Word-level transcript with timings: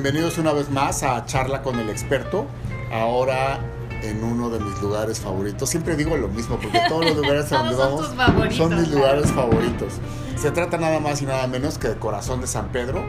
Bienvenidos 0.00 0.38
una 0.38 0.52
vez 0.52 0.70
más 0.70 1.02
a 1.02 1.26
Charla 1.26 1.60
con 1.60 1.76
el 1.80 1.90
experto. 1.90 2.46
Ahora 2.92 3.58
en 4.00 4.22
uno 4.22 4.48
de 4.48 4.60
mis 4.60 4.80
lugares 4.80 5.18
favoritos. 5.18 5.68
Siempre 5.68 5.96
digo 5.96 6.16
lo 6.16 6.28
mismo 6.28 6.56
porque 6.56 6.80
todos 6.88 7.04
los 7.04 7.16
lugares 7.16 7.52
a 7.52 7.64
donde 7.64 7.74
son 7.74 8.16
vamos 8.16 8.54
son 8.54 8.80
mis 8.80 8.92
lugares 8.92 9.28
favoritos. 9.32 9.94
Se 10.36 10.52
trata 10.52 10.78
nada 10.78 11.00
más 11.00 11.20
y 11.20 11.26
nada 11.26 11.48
menos 11.48 11.78
que 11.78 11.88
del 11.88 11.98
corazón 11.98 12.40
de 12.40 12.46
San 12.46 12.68
Pedro, 12.68 13.02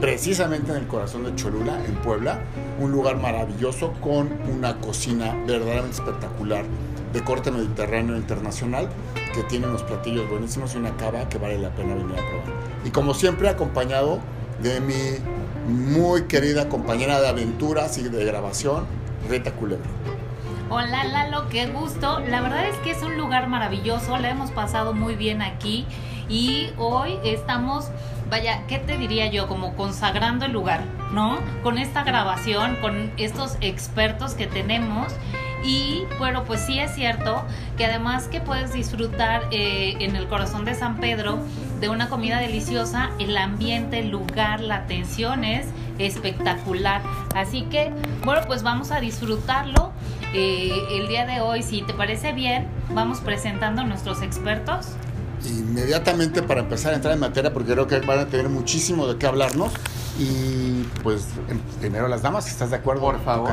precisamente 0.00 0.70
en 0.70 0.78
el 0.78 0.86
corazón 0.86 1.24
de 1.24 1.34
Cholula, 1.34 1.84
en 1.84 1.94
Puebla. 1.96 2.40
Un 2.80 2.90
lugar 2.90 3.18
maravilloso 3.18 3.92
con 4.00 4.30
una 4.50 4.78
cocina 4.78 5.36
verdaderamente 5.46 5.96
espectacular 5.96 6.64
de 7.12 7.22
corte 7.22 7.50
mediterráneo 7.50 8.16
internacional 8.16 8.88
que 9.34 9.42
tiene 9.42 9.66
unos 9.66 9.82
platillos 9.82 10.26
buenísimos 10.30 10.74
y 10.74 10.78
una 10.78 10.96
cava 10.96 11.28
que 11.28 11.36
vale 11.36 11.58
la 11.58 11.68
pena 11.68 11.94
venir 11.94 12.14
a 12.18 12.26
probar. 12.26 12.60
Y 12.86 12.90
como 12.92 13.12
siempre 13.12 13.50
acompañado 13.50 14.20
de 14.62 14.80
mi 14.80 14.94
muy 15.70 16.24
querida 16.24 16.68
compañera 16.68 17.20
de 17.20 17.28
aventuras 17.28 17.96
y 17.98 18.02
de 18.02 18.24
grabación, 18.24 18.86
Rita 19.28 19.52
Culebro. 19.52 19.88
Hola 20.68 21.04
Lalo, 21.04 21.48
qué 21.48 21.66
gusto. 21.66 22.20
La 22.20 22.40
verdad 22.40 22.68
es 22.68 22.76
que 22.78 22.90
es 22.90 23.02
un 23.02 23.16
lugar 23.16 23.48
maravilloso, 23.48 24.16
la 24.18 24.30
hemos 24.30 24.50
pasado 24.50 24.92
muy 24.92 25.16
bien 25.16 25.42
aquí 25.42 25.86
y 26.28 26.70
hoy 26.76 27.18
estamos, 27.24 27.90
vaya, 28.30 28.64
¿qué 28.68 28.78
te 28.78 28.96
diría 28.96 29.26
yo? 29.30 29.48
Como 29.48 29.74
consagrando 29.74 30.44
el 30.44 30.52
lugar, 30.52 30.82
¿no? 31.12 31.38
Con 31.62 31.78
esta 31.78 32.04
grabación, 32.04 32.76
con 32.80 33.10
estos 33.16 33.56
expertos 33.60 34.34
que 34.34 34.46
tenemos. 34.46 35.12
Y 35.64 36.04
bueno, 36.18 36.44
pues 36.44 36.60
sí 36.60 36.78
es 36.78 36.94
cierto 36.94 37.42
que 37.76 37.84
además 37.84 38.28
que 38.28 38.40
puedes 38.40 38.72
disfrutar 38.72 39.42
eh, 39.50 39.96
en 40.00 40.16
el 40.16 40.26
corazón 40.28 40.64
de 40.64 40.74
San 40.74 40.96
Pedro 40.98 41.40
de 41.80 41.88
una 41.88 42.08
comida 42.08 42.38
deliciosa, 42.38 43.10
el 43.18 43.36
ambiente, 43.36 44.00
el 44.00 44.10
lugar, 44.10 44.60
la 44.60 44.76
atención 44.76 45.44
es 45.44 45.66
espectacular. 45.98 47.02
Así 47.34 47.62
que 47.62 47.92
bueno, 48.24 48.42
pues 48.46 48.62
vamos 48.62 48.90
a 48.90 49.00
disfrutarlo. 49.00 49.92
Eh, 50.32 50.70
el 50.92 51.08
día 51.08 51.26
de 51.26 51.40
hoy, 51.40 51.62
si 51.62 51.82
te 51.82 51.92
parece 51.92 52.32
bien, 52.32 52.68
vamos 52.94 53.20
presentando 53.20 53.82
a 53.82 53.84
nuestros 53.84 54.22
expertos. 54.22 54.88
Inmediatamente 55.44 56.42
para 56.42 56.60
empezar 56.60 56.92
a 56.92 56.96
entrar 56.96 57.14
en 57.14 57.20
materia, 57.20 57.52
porque 57.52 57.72
creo 57.72 57.86
que 57.86 57.98
van 58.00 58.18
a 58.18 58.26
tener 58.26 58.48
muchísimo 58.48 59.06
de 59.06 59.16
qué 59.16 59.26
hablarnos. 59.26 59.72
Y 60.18 60.82
pues 61.02 61.28
primero 61.80 62.08
las 62.08 62.22
damas, 62.22 62.46
¿estás 62.46 62.70
de 62.70 62.76
acuerdo? 62.76 63.02
Por 63.02 63.24
favor. 63.24 63.52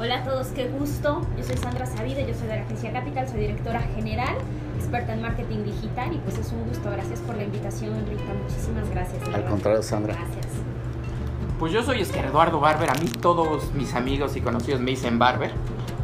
Hola 0.00 0.18
a 0.18 0.24
todos, 0.24 0.48
qué 0.48 0.68
gusto. 0.68 1.26
Yo 1.36 1.44
soy 1.44 1.56
Sandra 1.56 1.86
Savide, 1.86 2.26
yo 2.26 2.34
soy 2.34 2.46
de 2.48 2.56
la 2.56 2.62
agencia 2.62 2.92
Capital, 2.92 3.28
soy 3.28 3.40
directora 3.40 3.80
general, 3.96 4.36
experta 4.78 5.12
en 5.12 5.22
marketing 5.22 5.64
digital 5.64 6.14
y 6.14 6.18
pues 6.18 6.38
es 6.38 6.52
un 6.52 6.64
gusto. 6.68 6.90
Gracias 6.90 7.20
por 7.20 7.36
la 7.36 7.44
invitación, 7.44 8.06
Rita. 8.08 8.32
Muchísimas 8.42 8.88
gracias. 8.90 9.22
Al 9.34 9.44
contrario, 9.44 9.82
Sandra. 9.82 10.14
Gracias. 10.14 10.46
Pues 11.58 11.72
yo 11.72 11.82
soy 11.82 12.00
Oscar 12.00 12.26
Eduardo 12.26 12.60
Barber, 12.60 12.88
a 12.88 12.94
mí 12.94 13.08
todos 13.20 13.74
mis 13.74 13.94
amigos 13.94 14.36
y 14.36 14.40
conocidos 14.40 14.80
me 14.80 14.92
dicen 14.92 15.18
Barber. 15.18 15.50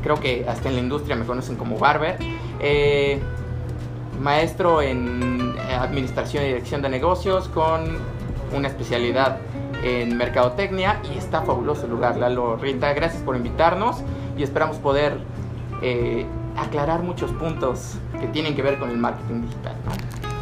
Creo 0.03 0.19
que 0.19 0.45
hasta 0.49 0.69
en 0.69 0.75
la 0.75 0.81
industria 0.81 1.15
me 1.15 1.25
conocen 1.25 1.57
como 1.57 1.79
Barber. 1.79 2.19
Eh, 2.61 3.21
maestro 4.21 4.83
en 4.83 5.55
eh, 5.57 5.75
Administración 5.75 6.43
y 6.45 6.49
Dirección 6.49 6.83
de 6.83 6.89
Negocios 6.89 7.49
con 7.49 7.99
una 8.53 8.69
especialidad 8.69 9.39
en 9.85 10.17
Mercadotecnia 10.17 11.01
y 11.15 11.19
está 11.19 11.43
fabuloso 11.43 11.85
el 11.85 11.93
lugar, 11.93 12.17
Lalo 12.17 12.57
Rita. 12.57 12.93
Gracias 12.93 13.23
por 13.23 13.37
invitarnos 13.37 14.03
y 14.37 14.43
esperamos 14.43 14.79
poder 14.79 15.19
eh, 15.83 16.27
aclarar 16.57 17.03
muchos 17.03 17.31
puntos 17.33 17.95
que 18.21 18.27
tienen 18.29 18.55
que 18.55 18.63
ver 18.63 18.79
con 18.79 18.91
el 18.91 18.97
marketing 18.97 19.43
digital. 19.43 19.77
¿no? 19.85 19.93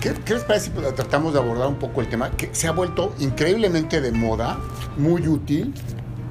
¿Qué, 0.01 0.15
qué 0.25 0.35
les 0.35 0.45
parece 0.45 0.67
si 0.67 0.93
tratamos 0.95 1.33
de 1.33 1.39
abordar 1.39 1.69
un 1.69 1.77
poco 1.77 2.01
el 2.01 2.09
tema? 2.09 2.31
Que 2.31 2.53
se 2.53 2.67
ha 2.67 2.73
vuelto 2.73 3.15
increíblemente 3.19 4.01
de 4.01 4.13
moda, 4.13 4.59
muy 4.97 5.29
útil. 5.29 5.75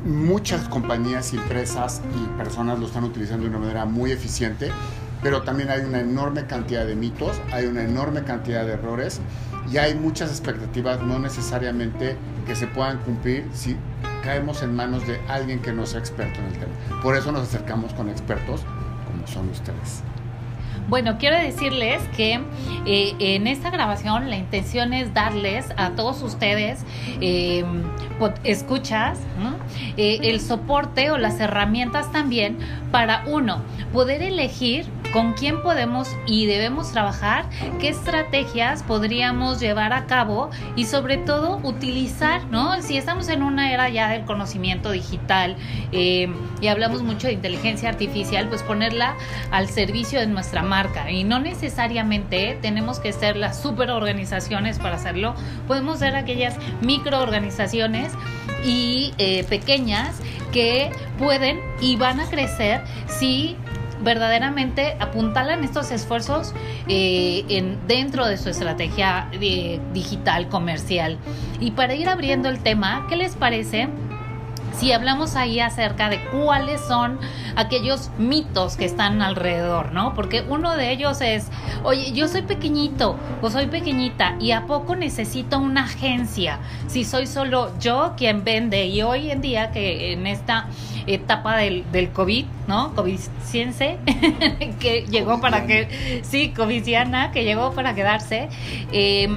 Muchas 0.04 0.68
compañías, 0.68 1.32
empresas 1.32 2.02
y 2.16 2.38
personas 2.38 2.80
lo 2.80 2.88
están 2.88 3.04
utilizando 3.04 3.44
de 3.44 3.50
una 3.50 3.60
manera 3.60 3.86
muy 3.86 4.12
eficiente, 4.12 4.72
pero 5.22 5.44
también 5.44 5.70
hay 5.70 5.82
una 5.82 6.00
enorme 6.00 6.48
cantidad 6.48 6.86
de 6.86 6.96
mitos, 6.96 7.40
hay 7.52 7.68
una 7.68 7.84
enorme 7.84 8.24
cantidad 8.24 8.66
de 8.66 8.74
errores 8.74 9.22
y 9.72 9.78
hay 9.78 9.94
muchas 9.94 10.32
expectativas 10.32 11.02
no 11.02 11.20
necesariamente 11.20 12.18
que 12.48 12.56
se 12.56 12.66
puedan 12.66 12.98
cumplir 13.00 13.48
si 13.54 13.78
caemos 14.24 14.64
en 14.64 14.76
manos 14.76 15.06
de 15.08 15.20
alguien 15.28 15.62
que 15.62 15.72
no 15.72 15.86
sea 15.86 16.00
experto 16.00 16.40
en 16.40 16.48
el 16.48 16.54
tema. 16.54 17.02
Por 17.02 17.16
eso 17.16 17.32
nos 17.32 17.44
acercamos 17.44 17.94
con 17.94 18.10
expertos 18.10 18.66
son 19.28 19.50
ustedes. 19.50 20.04
Bueno, 20.92 21.18
quiero 21.18 21.38
decirles 21.38 22.02
que 22.18 22.42
eh, 22.86 23.16
en 23.20 23.48
esta 23.48 23.70
grabación 23.70 24.30
la 24.30 24.36
intención 24.36 24.92
es 24.94 25.14
darles 25.14 25.68
a 25.78 25.92
todos 25.92 26.22
ustedes 26.22 26.84
eh, 27.22 27.64
escuchas. 28.44 29.20
Eh, 29.96 30.20
el 30.24 30.42
soporte 30.42 31.12
o 31.12 31.18
las 31.18 31.40
herramientas 31.40 32.12
también 32.12 32.58
para 32.92 33.24
uno 33.28 33.62
poder 33.94 34.22
elegir 34.22 34.86
con 35.12 35.34
quién 35.34 35.62
podemos 35.62 36.16
y 36.26 36.46
debemos 36.46 36.92
trabajar, 36.92 37.46
qué 37.80 37.90
estrategias 37.90 38.84
podríamos 38.84 39.60
llevar 39.60 39.94
a 39.94 40.06
cabo 40.06 40.50
y 40.76 40.86
sobre 40.86 41.18
todo 41.18 41.60
utilizar, 41.64 42.46
¿no? 42.46 42.82
Si 42.82 42.98
estamos 42.98 43.30
en 43.30 43.44
una 43.44 43.72
era 43.74 43.90
ya 43.90 44.10
del 44.10 44.26
conocimiento 44.26 44.92
digital 44.92 45.56
eh, 45.92 46.34
y 46.62 46.68
hablamos 46.68 47.04
mucho 47.04 47.28
de 47.28 47.34
inteligencia 47.34 47.90
artificial, 47.90 48.48
pues 48.48 48.64
ponerla 48.64 49.16
al 49.52 49.68
servicio 49.68 50.20
de 50.20 50.28
nuestra 50.28 50.64
marca 50.64 51.12
y 51.12 51.24
no 51.24 51.40
necesariamente 51.40 52.58
tenemos 52.62 53.00
que 53.00 53.14
ser 53.14 53.36
las 53.36 53.62
super 53.62 53.92
organizaciones 53.92 54.80
para 54.80 54.96
hacerlo, 54.96 55.36
podemos 55.68 56.00
ser 56.00 56.16
aquellas 56.16 56.56
microorganizaciones 56.82 58.14
y 58.66 59.14
eh, 59.18 59.44
pequeñas 59.46 60.22
que 60.52 60.92
pueden 61.18 61.60
y 61.80 61.96
van 61.96 62.20
a 62.20 62.30
crecer 62.30 62.82
si 63.08 63.58
verdaderamente 64.04 64.96
apuntalan 65.00 65.64
estos 65.64 65.92
esfuerzos 65.92 66.54
eh, 66.88 67.46
en, 67.50 67.80
dentro 67.88 68.26
de 68.26 68.38
su 68.38 68.50
estrategia 68.50 69.30
eh, 69.34 69.80
digital 69.94 70.50
comercial. 70.50 71.18
Y 71.60 71.72
para 71.72 71.96
ir 71.96 72.10
abriendo 72.10 72.50
el 72.50 72.60
tema, 72.62 73.06
¿qué 73.10 73.16
les 73.16 73.36
parece? 73.36 73.90
Si 74.82 74.92
hablamos 74.94 75.36
ahí 75.36 75.60
acerca 75.60 76.10
de 76.10 76.20
cuáles 76.32 76.82
son 76.82 77.20
aquellos 77.56 78.10
mitos 78.18 78.78
que 78.78 78.86
están 78.86 79.22
alrededor, 79.22 79.92
¿no? 79.92 80.16
Porque 80.16 80.44
uno 80.50 80.76
de 80.76 80.92
ellos 80.92 81.22
es, 81.22 81.50
oye, 81.84 82.14
yo 82.14 82.28
soy 82.28 82.42
pequeñito 82.42 83.16
o 83.44 83.52
soy 83.52 83.68
pequeñita 83.68 84.38
y 84.40 84.54
a 84.54 84.66
poco 84.66 84.96
necesito 84.96 85.60
una 85.60 85.84
agencia 85.84 86.58
si 86.88 87.04
soy 87.04 87.28
solo 87.28 87.72
yo 87.80 88.16
quien 88.18 88.44
vende 88.44 88.88
y 88.88 89.04
hoy 89.04 89.30
en 89.30 89.42
día 89.42 89.70
que 89.70 90.14
en 90.14 90.26
esta 90.26 90.66
etapa 91.06 91.58
del, 91.58 91.84
del 91.92 92.10
COVID, 92.10 92.46
¿no? 92.68 92.96
Covidciense, 92.96 94.00
que 94.80 95.06
llegó 95.08 95.40
para 95.42 95.68
que, 95.68 96.22
sí, 96.24 96.54
covidiana, 96.56 97.32
que 97.32 97.44
llegó 97.44 97.74
para 97.74 97.94
quedarse. 97.94 98.50
Eh, 98.92 99.30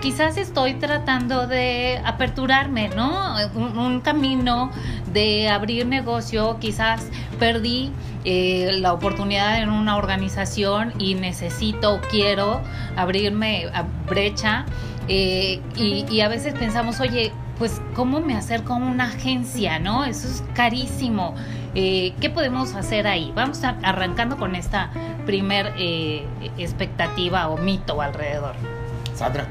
quizás 0.00 0.36
estoy 0.36 0.74
tratando 0.74 1.46
de 1.46 2.00
aperturarme, 2.04 2.88
¿no? 2.88 3.34
Un, 3.54 4.00
camino 4.00 4.70
de 5.12 5.48
abrir 5.48 5.86
negocio, 5.86 6.58
quizás 6.60 7.06
perdí 7.38 7.90
eh, 8.24 8.70
la 8.80 8.92
oportunidad 8.92 9.60
en 9.60 9.70
una 9.70 9.96
organización 9.96 10.92
y 10.98 11.14
necesito, 11.14 12.00
quiero 12.10 12.60
abrirme 12.96 13.66
brecha. 14.08 14.66
eh, 15.08 15.60
y, 15.76 16.20
a 16.20 16.28
veces 16.28 16.54
pensamos, 16.54 17.00
oye, 17.00 17.32
pues 17.58 17.80
cómo 17.94 18.20
me 18.20 18.36
acerco 18.36 18.74
a 18.74 18.76
una 18.76 19.04
agencia, 19.04 19.78
¿no? 19.78 20.04
Eso 20.04 20.28
es 20.28 20.44
carísimo. 20.54 21.34
Eh, 21.74 22.14
¿Qué 22.20 22.30
podemos 22.30 22.74
hacer 22.74 23.06
ahí? 23.06 23.32
Vamos 23.34 23.62
arrancando 23.62 24.36
con 24.36 24.54
esta 24.54 24.90
primer 25.26 25.74
eh, 25.76 26.24
expectativa 26.56 27.48
o 27.48 27.58
mito 27.58 28.00
alrededor. 28.00 28.54
Sandra. 29.14 29.46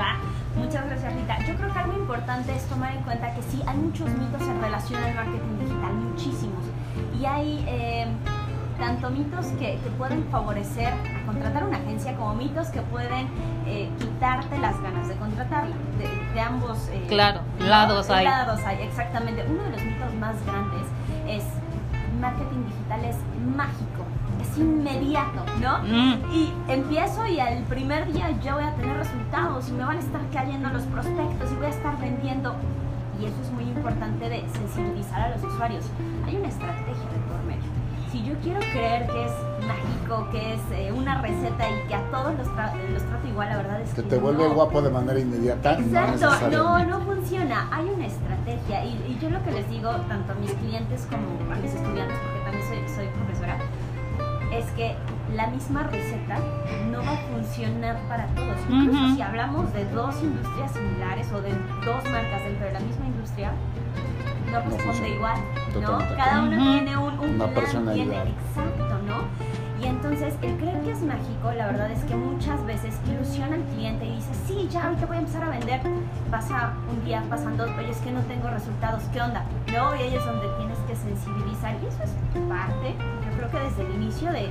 Va. 0.00 0.16
Muchas 0.56 0.86
gracias, 0.86 1.14
Rita. 1.14 1.38
Yo 1.46 1.54
creo 1.56 1.72
que 1.72 1.78
algo 1.78 1.92
importante 1.92 2.56
es 2.56 2.64
tomar 2.64 2.94
en 2.94 3.02
cuenta 3.02 3.34
que 3.34 3.42
sí, 3.42 3.62
hay 3.66 3.76
muchos 3.76 4.08
mitos 4.08 4.42
en 4.42 4.60
relación 4.60 5.02
al 5.02 5.14
marketing 5.14 5.58
digital, 5.58 5.92
muchísimos. 5.92 6.64
Y 7.20 7.26
hay 7.26 7.64
eh, 7.68 8.06
tanto 8.78 9.10
mitos 9.10 9.46
que, 9.58 9.78
que 9.78 9.90
pueden 9.98 10.24
favorecer 10.30 10.92
a 10.92 11.26
contratar 11.26 11.64
una 11.64 11.76
agencia 11.76 12.16
como 12.16 12.34
mitos 12.34 12.68
que 12.68 12.80
pueden 12.80 13.28
eh, 13.66 13.90
quitarte 13.98 14.58
las 14.58 14.80
ganas 14.80 15.06
de 15.08 15.16
contratarla. 15.16 15.76
De, 15.98 16.34
de 16.34 16.40
ambos 16.40 16.88
eh, 16.88 17.06
lados 17.60 18.10
hay. 18.10 18.24
Lados 18.24 18.60
hay, 18.64 18.82
exactamente. 18.82 19.44
Uno 19.48 19.62
de 19.64 19.70
los 19.70 19.82
mitos 19.82 20.14
más 20.14 20.34
grandes 20.46 20.86
es 21.28 21.44
marketing 22.20 22.64
digital 22.66 23.04
es 23.04 23.16
mágico, 23.56 23.99
es 24.50 24.58
inmediato, 24.58 25.44
¿no? 25.60 25.78
Mm. 25.78 26.32
Y 26.32 26.52
empiezo 26.68 27.26
y 27.26 27.40
al 27.40 27.62
primer 27.64 28.12
día 28.12 28.30
ya 28.42 28.54
voy 28.54 28.64
a 28.64 28.74
tener 28.74 28.96
resultados 28.96 29.68
y 29.68 29.72
me 29.72 29.84
van 29.84 29.96
a 29.96 30.00
estar 30.00 30.20
cayendo 30.32 30.68
los 30.70 30.82
prospectos 30.84 31.52
y 31.52 31.54
voy 31.56 31.66
a 31.66 31.70
estar 31.70 31.98
vendiendo. 32.00 32.54
Y 33.20 33.26
eso 33.26 33.36
es 33.42 33.50
muy 33.52 33.64
importante 33.64 34.28
de 34.28 34.44
sensibilizar 34.52 35.20
a 35.20 35.30
los 35.30 35.44
usuarios. 35.44 35.84
Hay 36.26 36.36
una 36.36 36.48
estrategia 36.48 36.94
de 36.94 37.20
por 37.28 37.42
medio. 37.44 37.70
si 38.10 38.24
yo 38.24 38.34
quiero 38.42 38.60
creer 38.60 39.06
que 39.08 39.26
es 39.26 39.32
mágico, 39.66 40.28
que 40.32 40.54
es 40.54 40.60
eh, 40.72 40.90
una 40.90 41.20
receta 41.20 41.68
y 41.70 41.86
que 41.86 41.94
a 41.94 42.02
todos 42.10 42.34
los, 42.36 42.52
tra 42.54 42.74
los 42.92 43.02
trato 43.02 43.28
igual, 43.28 43.50
la 43.50 43.56
verdad 43.58 43.80
es 43.82 43.90
que 43.90 44.02
que 44.02 44.08
te 44.08 44.18
vuelve 44.18 44.48
no. 44.48 44.54
guapo 44.54 44.80
de 44.80 44.90
manera 44.90 45.20
inmediata. 45.20 45.78
Exacto, 45.78 46.30
no, 46.50 46.84
no 46.86 47.00
funciona. 47.00 47.68
Hay 47.70 47.88
una 47.90 48.06
estrategia 48.06 48.84
y, 48.84 48.88
y 49.06 49.18
yo 49.20 49.28
lo 49.30 49.42
que 49.44 49.52
les 49.52 49.68
digo 49.68 49.90
tanto 50.08 50.32
a 50.32 50.34
mis 50.36 50.52
clientes 50.52 51.06
como 51.10 51.52
a 51.52 51.56
mis 51.56 51.74
estudiantes, 51.74 52.16
porque 52.18 52.39
es 54.52 54.66
que 54.72 54.94
la 55.34 55.46
misma 55.48 55.84
receta 55.84 56.38
no 56.90 56.98
va 57.02 57.12
a 57.12 57.16
funcionar 57.18 57.96
para 58.08 58.26
todos. 58.28 58.56
Incluso 58.68 59.14
si 59.14 59.22
hablamos 59.22 59.72
de 59.72 59.84
dos 59.90 60.20
industrias 60.22 60.72
similares 60.72 61.30
o 61.32 61.40
de 61.40 61.50
dos 61.84 62.04
marcas 62.10 62.42
dentro 62.44 62.66
de 62.66 62.72
la 62.72 62.80
misma 62.80 63.06
industria, 63.06 63.52
no 64.50 64.58
responde 64.58 64.82
funciona. 64.84 65.08
igual, 65.08 65.36
¿no? 65.74 65.80
Totalmente. 65.80 66.16
Cada 66.16 66.42
uno 66.42 66.72
tiene 66.72 66.96
un, 66.96 67.18
un 67.20 67.28
Una 67.36 67.44
plan, 67.46 67.54
personalidad. 67.54 68.04
tiene 68.24 68.30
exacto, 68.30 68.98
¿no? 69.06 69.60
Y 69.80 69.86
entonces 69.86 70.34
el 70.42 70.56
creer 70.58 70.78
que 70.82 70.90
es 70.90 71.00
mágico, 71.02 71.52
la 71.56 71.66
verdad 71.68 71.90
es 71.90 72.04
que 72.04 72.14
muchas 72.14 72.62
veces 72.66 73.00
ilusiona 73.08 73.54
al 73.56 73.62
cliente 73.62 74.04
y 74.04 74.16
dice, 74.16 74.34
sí, 74.46 74.68
ya 74.70 74.84
ahorita 74.88 75.06
voy 75.06 75.16
a 75.16 75.20
empezar 75.20 75.44
a 75.44 75.48
vender. 75.50 75.80
Pasa 76.30 76.72
un 76.90 77.02
día, 77.04 77.22
pasan 77.30 77.56
dos, 77.56 77.70
oye, 77.78 77.88
es 77.90 77.96
que 77.98 78.10
no 78.10 78.20
tengo 78.22 78.50
resultados, 78.50 79.02
¿qué 79.12 79.22
onda? 79.22 79.42
No, 79.72 79.96
y 79.96 80.00
ahí 80.00 80.14
es 80.14 80.24
donde 80.26 80.46
tienes 80.58 80.69
que 80.90 80.96
sensibilizar 80.96 81.76
y 81.82 81.86
eso 81.86 82.02
es 82.02 82.10
parte, 82.48 82.94
yo 83.24 83.36
creo 83.36 83.50
que 83.50 83.58
desde 83.58 83.86
el 83.86 84.02
inicio 84.02 84.32
de 84.32 84.50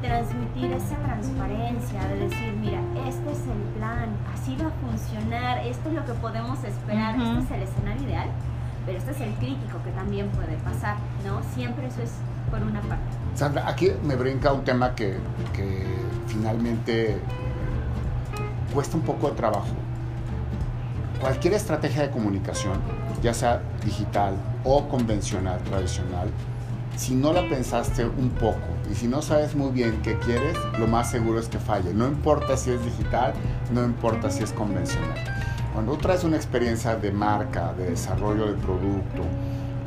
transmitir 0.00 0.70
esa 0.70 0.96
transparencia, 0.96 2.06
de 2.08 2.28
decir, 2.28 2.52
mira, 2.60 2.80
este 3.08 3.32
es 3.32 3.40
el 3.40 3.62
plan, 3.76 4.10
así 4.32 4.56
va 4.56 4.68
a 4.68 4.88
funcionar, 4.88 5.58
esto 5.66 5.88
es 5.88 5.94
lo 5.94 6.04
que 6.04 6.12
podemos 6.14 6.62
esperar, 6.62 7.16
este 7.16 7.38
es 7.38 7.50
el 7.50 7.62
escenario 7.62 8.02
ideal, 8.04 8.28
pero 8.86 8.98
este 8.98 9.10
es 9.10 9.20
el 9.20 9.32
crítico 9.34 9.82
que 9.82 9.90
también 9.90 10.28
puede 10.28 10.56
pasar, 10.58 10.96
¿no? 11.24 11.42
Siempre 11.54 11.86
eso 11.88 12.02
es 12.02 12.12
por 12.50 12.62
una 12.62 12.80
parte. 12.82 13.04
Sandra, 13.34 13.68
aquí 13.68 13.90
me 14.04 14.14
brinca 14.14 14.52
un 14.52 14.62
tema 14.62 14.94
que, 14.94 15.16
que 15.54 15.86
finalmente 16.28 17.18
cuesta 18.72 18.96
un 18.96 19.02
poco 19.02 19.30
de 19.30 19.36
trabajo. 19.36 19.74
Cualquier 21.20 21.54
estrategia 21.54 22.02
de 22.02 22.10
comunicación, 22.10 22.78
ya 23.24 23.32
sea 23.32 23.62
digital 23.82 24.34
o 24.64 24.86
convencional, 24.86 25.58
tradicional, 25.64 26.28
si 26.94 27.14
no 27.14 27.32
la 27.32 27.48
pensaste 27.48 28.04
un 28.04 28.28
poco 28.28 28.60
y 28.90 28.94
si 28.94 29.08
no 29.08 29.22
sabes 29.22 29.56
muy 29.56 29.72
bien 29.72 29.98
qué 30.02 30.18
quieres, 30.18 30.58
lo 30.78 30.86
más 30.86 31.10
seguro 31.10 31.40
es 31.40 31.48
que 31.48 31.58
falle. 31.58 31.94
No 31.94 32.06
importa 32.06 32.58
si 32.58 32.70
es 32.70 32.84
digital, 32.84 33.32
no 33.72 33.82
importa 33.82 34.30
si 34.30 34.44
es 34.44 34.52
convencional. 34.52 35.18
Cuando 35.72 35.92
tú 35.92 36.02
traes 36.02 36.22
una 36.22 36.36
experiencia 36.36 36.96
de 36.96 37.10
marca, 37.12 37.72
de 37.72 37.90
desarrollo 37.90 38.46
de 38.46 38.52
producto 38.58 39.22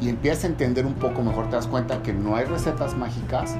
y 0.01 0.09
empiezas 0.09 0.45
a 0.45 0.47
entender 0.47 0.87
un 0.87 0.95
poco 0.95 1.21
mejor, 1.21 1.47
te 1.49 1.57
das 1.57 1.67
cuenta 1.67 2.01
que 2.01 2.13
no 2.13 2.35
hay 2.35 2.45
recetas 2.45 2.97
mágicas 2.97 3.55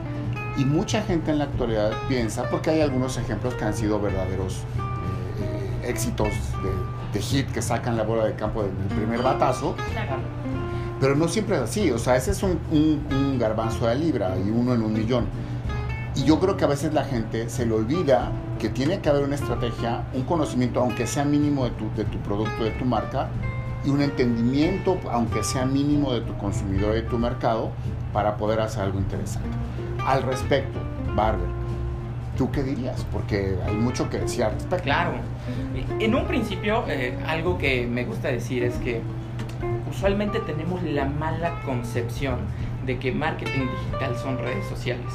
y 0.58 0.66
mucha 0.66 1.04
gente 1.04 1.30
en 1.30 1.38
la 1.38 1.44
actualidad 1.44 1.92
piensa, 2.10 2.50
porque 2.50 2.72
hay 2.72 2.82
algunos 2.82 3.16
ejemplos 3.18 3.54
que 3.54 3.64
han 3.64 3.76
sido 3.76 4.02
verdaderos 4.02 4.64
éxitos 5.88 6.30
de, 6.30 7.14
de 7.14 7.22
hit 7.22 7.48
que 7.52 7.62
sacan 7.62 7.98
la 7.98 8.04
bola 8.04 8.26
de 8.26 8.36
campo 8.36 8.64
del 8.64 8.72
primer 8.96 9.22
batazo, 9.22 9.76
pero 11.00 11.16
no 11.16 11.28
siempre 11.28 11.56
es 11.58 11.62
así, 11.64 11.92
o 11.92 11.98
sea, 11.98 12.16
ese 12.16 12.32
es 12.32 12.42
un, 12.44 12.60
un- 12.72 13.06
un 13.16 13.38
garbanzo 13.40 13.88
de 13.88 13.96
libra 13.96 14.36
y 14.38 14.50
uno 14.50 14.74
en 14.74 14.82
un 14.82 14.94
millón. 14.94 15.26
Y 16.16 16.24
yo 16.24 16.40
creo 16.40 16.58
que 16.58 16.64
a 16.64 16.68
veces 16.68 16.94
la 16.94 17.04
gente 17.04 17.48
se 17.50 17.66
le 17.68 17.74
olvida 17.76 18.32
que 18.58 18.70
tiene 18.70 19.00
que 19.02 19.10
haber 19.10 19.24
una 19.24 19.36
estrategia, 19.36 20.04
un 20.16 20.24
conocimiento, 20.24 20.80
aunque 20.80 21.06
sea 21.06 21.24
mínimo 21.24 21.66
de 21.66 21.72
tu, 21.72 21.92
de 21.96 22.06
tu 22.06 22.18
producto, 22.20 22.64
de 22.64 22.72
tu 22.72 22.86
marca, 22.86 23.28
y 23.86 23.90
un 23.92 24.02
entendimiento, 24.02 24.98
aunque 25.12 25.44
sea 25.44 25.68
mínimo, 25.68 26.12
de 26.12 26.22
tu 26.22 26.36
consumidor 26.38 26.94
y 26.98 27.02
de 27.02 27.08
tu 27.08 27.20
mercado, 27.20 27.70
para 28.12 28.36
poder 28.38 28.60
hacer 28.62 28.82
algo 28.82 28.98
interesante. 28.98 29.48
Al 30.04 30.24
respecto, 30.24 30.80
Barber, 31.16 31.48
¿tú 32.38 32.52
qué 32.52 32.64
dirías? 32.64 33.06
Porque 33.12 33.56
hay 33.66 33.76
mucho 33.76 34.10
que 34.10 34.20
decir 34.20 34.46
respecto. 34.46 34.84
Claro. 34.84 35.14
En 36.00 36.16
un 36.16 36.26
principio, 36.26 36.86
eh, 36.88 37.18
algo 37.26 37.58
que 37.58 37.86
me 37.88 38.06
gusta 38.06 38.30
decir 38.30 38.64
es 38.64 38.76
que 38.76 39.02
usualmente 39.90 40.40
tenemos 40.42 40.82
la 40.84 41.06
mala 41.06 41.60
concepción 41.66 42.40
de 42.86 42.98
que 43.00 43.12
marketing 43.12 43.68
digital 43.68 44.16
son 44.18 44.38
redes 44.38 44.66
sociales. 44.68 45.08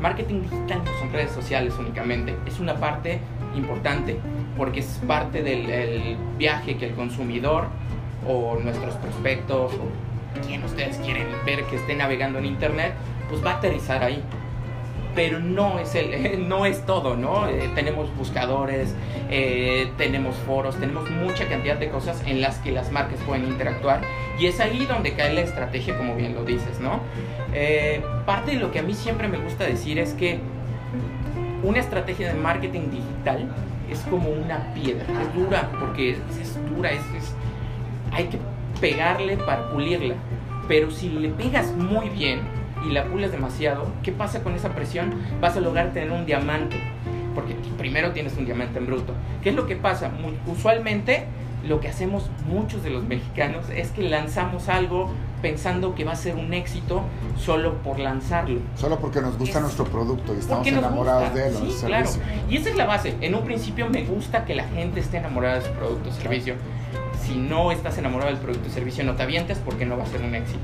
Marketing 0.00 0.42
digital 0.42 0.82
no 0.84 0.98
son 1.00 1.12
redes 1.12 1.32
sociales 1.32 1.74
únicamente, 1.78 2.36
es 2.46 2.60
una 2.60 2.74
parte 2.74 3.18
importante 3.56 4.18
porque 4.58 4.80
es 4.80 5.00
parte 5.06 5.42
del 5.42 5.70
el 5.70 6.16
viaje 6.36 6.76
que 6.76 6.86
el 6.86 6.94
consumidor 6.94 7.68
o 8.28 8.58
nuestros 8.62 8.94
prospectos 8.96 9.72
o 9.72 10.42
quien 10.46 10.62
ustedes 10.64 10.98
quieren 10.98 11.26
ver 11.46 11.64
que 11.64 11.76
esté 11.76 11.96
navegando 11.96 12.38
en 12.38 12.44
internet, 12.44 12.92
pues 13.30 13.42
va 13.44 13.52
a 13.52 13.54
aterrizar 13.54 14.02
ahí 14.02 14.22
pero 15.16 15.40
no 15.40 15.78
es 15.80 15.94
el 15.96 16.46
no 16.48 16.64
es 16.66 16.84
todo 16.86 17.16
no 17.16 17.48
Eh, 17.48 17.68
tenemos 17.74 18.14
buscadores 18.16 18.94
eh, 19.30 19.90
tenemos 19.98 20.36
foros 20.46 20.76
tenemos 20.76 21.10
mucha 21.10 21.48
cantidad 21.48 21.76
de 21.76 21.88
cosas 21.88 22.22
en 22.26 22.40
las 22.40 22.58
que 22.58 22.70
las 22.70 22.92
marcas 22.92 23.18
pueden 23.26 23.44
interactuar. 23.46 24.02
Y 24.38 24.46
es 24.46 24.60
ahí 24.60 24.86
donde 24.86 25.14
cae 25.14 25.32
la 25.32 25.40
estrategia 25.40 25.96
como 25.96 26.14
bien 26.14 26.34
lo 26.34 26.44
dices 26.44 26.78
no 26.80 27.00
Eh, 27.54 28.02
parte 28.26 28.52
de 28.52 28.58
lo 28.58 28.70
que 28.70 28.78
a 28.80 28.82
mí 28.82 28.94
siempre 28.94 29.26
me 29.28 29.38
gusta 29.38 29.64
decir 29.64 29.98
es 29.98 30.12
que 30.12 30.38
una 31.62 31.78
estrategia 31.80 32.28
de 32.32 32.38
marketing 32.38 32.90
digital 32.90 33.48
es 33.90 34.00
como 34.10 34.28
una 34.28 34.72
piedra 34.74 35.04
es 35.22 35.34
dura 35.34 35.70
porque 35.80 36.10
es, 36.10 36.18
es 36.40 36.58
dura 36.68 36.90
es, 36.92 37.00
es- 37.16 37.34
hay 38.12 38.24
que 38.24 38.38
pegarle 38.80 39.36
para 39.38 39.70
pulirla 39.70 40.14
pero 40.68 40.90
si 40.90 41.08
le 41.08 41.28
pegas 41.30 41.72
muy 41.72 42.08
bien 42.10 42.40
y 42.84 42.90
la 42.90 43.04
pules 43.04 43.32
demasiado, 43.32 43.86
¿qué 44.02 44.12
pasa 44.12 44.42
con 44.42 44.54
esa 44.54 44.70
presión? 44.74 45.14
Vas 45.40 45.56
a 45.56 45.60
lograr 45.60 45.92
tener 45.92 46.10
un 46.12 46.26
diamante, 46.26 46.76
porque 47.34 47.54
primero 47.78 48.12
tienes 48.12 48.36
un 48.36 48.44
diamante 48.44 48.78
en 48.78 48.86
bruto. 48.86 49.12
¿Qué 49.42 49.50
es 49.50 49.54
lo 49.54 49.66
que 49.66 49.76
pasa? 49.76 50.08
Mu- 50.10 50.52
usualmente 50.52 51.24
lo 51.66 51.80
que 51.80 51.88
hacemos 51.88 52.30
muchos 52.46 52.82
de 52.84 52.90
los 52.90 53.04
mexicanos 53.04 53.68
es 53.74 53.90
que 53.90 54.02
lanzamos 54.08 54.68
algo 54.68 55.10
pensando 55.42 55.94
que 55.94 56.04
va 56.04 56.12
a 56.12 56.16
ser 56.16 56.36
un 56.36 56.54
éxito 56.54 57.02
solo 57.36 57.74
por 57.82 57.98
lanzarlo. 57.98 58.60
Solo 58.76 58.98
porque 59.00 59.20
nos 59.20 59.36
gusta 59.36 59.58
Es- 59.58 59.62
nuestro 59.62 59.84
producto 59.84 60.34
y 60.34 60.38
estamos 60.38 60.66
enamorados 60.66 61.24
gusta. 61.30 61.38
de 61.38 61.48
él, 61.48 61.54
Sí, 61.72 61.86
claro. 61.86 62.08
Y 62.48 62.56
esa 62.56 62.70
es 62.70 62.76
la 62.76 62.86
base. 62.86 63.14
En 63.20 63.34
un 63.34 63.42
principio 63.42 63.88
me 63.90 64.04
gusta 64.04 64.44
que 64.44 64.54
la 64.54 64.64
gente 64.64 65.00
esté 65.00 65.16
enamorada 65.18 65.56
de 65.56 65.62
su 65.62 65.72
producto 65.72 66.10
o 66.10 66.12
servicio. 66.12 66.54
Si 67.20 67.34
no 67.36 67.72
estás 67.72 67.98
enamorado 67.98 68.30
del 68.30 68.38
producto 68.40 68.68
o 68.68 68.72
servicio, 68.72 69.02
no 69.02 69.14
te 69.14 69.24
avientes 69.24 69.58
porque 69.58 69.84
no 69.86 69.96
va 69.98 70.04
a 70.04 70.06
ser 70.06 70.22
un 70.22 70.34
éxito. 70.34 70.60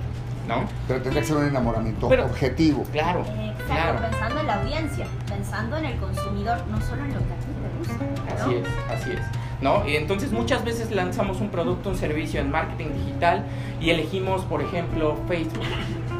¿No? 0.49 0.64
Pero 0.88 1.00
tendría 1.02 1.22
que 1.22 1.28
ser 1.28 1.37
un 1.37 1.46
enamoramiento 1.46 2.08
Pero- 2.08 2.25
objetivo. 2.26 2.82
Claro, 2.92 3.20
Exacto, 3.20 3.64
claro. 3.66 3.99
pensando 4.11 4.40
en 4.40 4.46
la 4.49 4.54
audiencia, 4.61 5.06
pensando 5.28 5.76
en 5.76 5.84
el 5.84 5.96
consumidor, 5.99 6.58
no 6.68 6.80
solo 6.80 7.04
en 7.04 7.14
lo 7.14 7.20
que 7.20 7.32
a 7.32 7.37
ti 7.37 7.46
te 7.62 7.78
gusta. 7.78 8.04
¿no? 8.04 8.42
Así 8.44 8.54
es, 8.56 8.66
así 8.90 9.11
es. 9.12 9.20
¿No? 9.61 9.87
Y 9.88 9.94
entonces 9.96 10.32
muchas 10.32 10.64
veces 10.64 10.90
lanzamos 10.90 11.40
un 11.40 11.50
producto, 11.50 11.90
un 11.90 11.96
servicio 11.96 12.40
en 12.40 12.50
marketing 12.50 12.88
digital 12.94 13.44
y 13.80 13.90
elegimos, 13.90 14.42
por 14.46 14.61
ejemplo, 14.61 15.16
Facebook. 15.28 15.62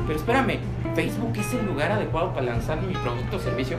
Pero 0.07 0.19
espérame, 0.19 0.59
¿Facebook 0.95 1.33
es 1.37 1.53
el 1.55 1.67
lugar 1.67 1.91
adecuado 1.91 2.33
para 2.33 2.47
lanzar 2.47 2.81
mi 2.81 2.95
producto 2.95 3.37
o 3.39 3.41
servicio? 3.41 3.79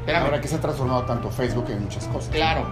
Espérame. 0.00 0.24
Ahora 0.24 0.40
que 0.40 0.48
se 0.48 0.56
ha 0.56 0.60
transformado 0.60 1.02
tanto 1.02 1.30
Facebook 1.30 1.66
en 1.68 1.82
muchas 1.82 2.06
cosas. 2.06 2.30
Claro, 2.34 2.66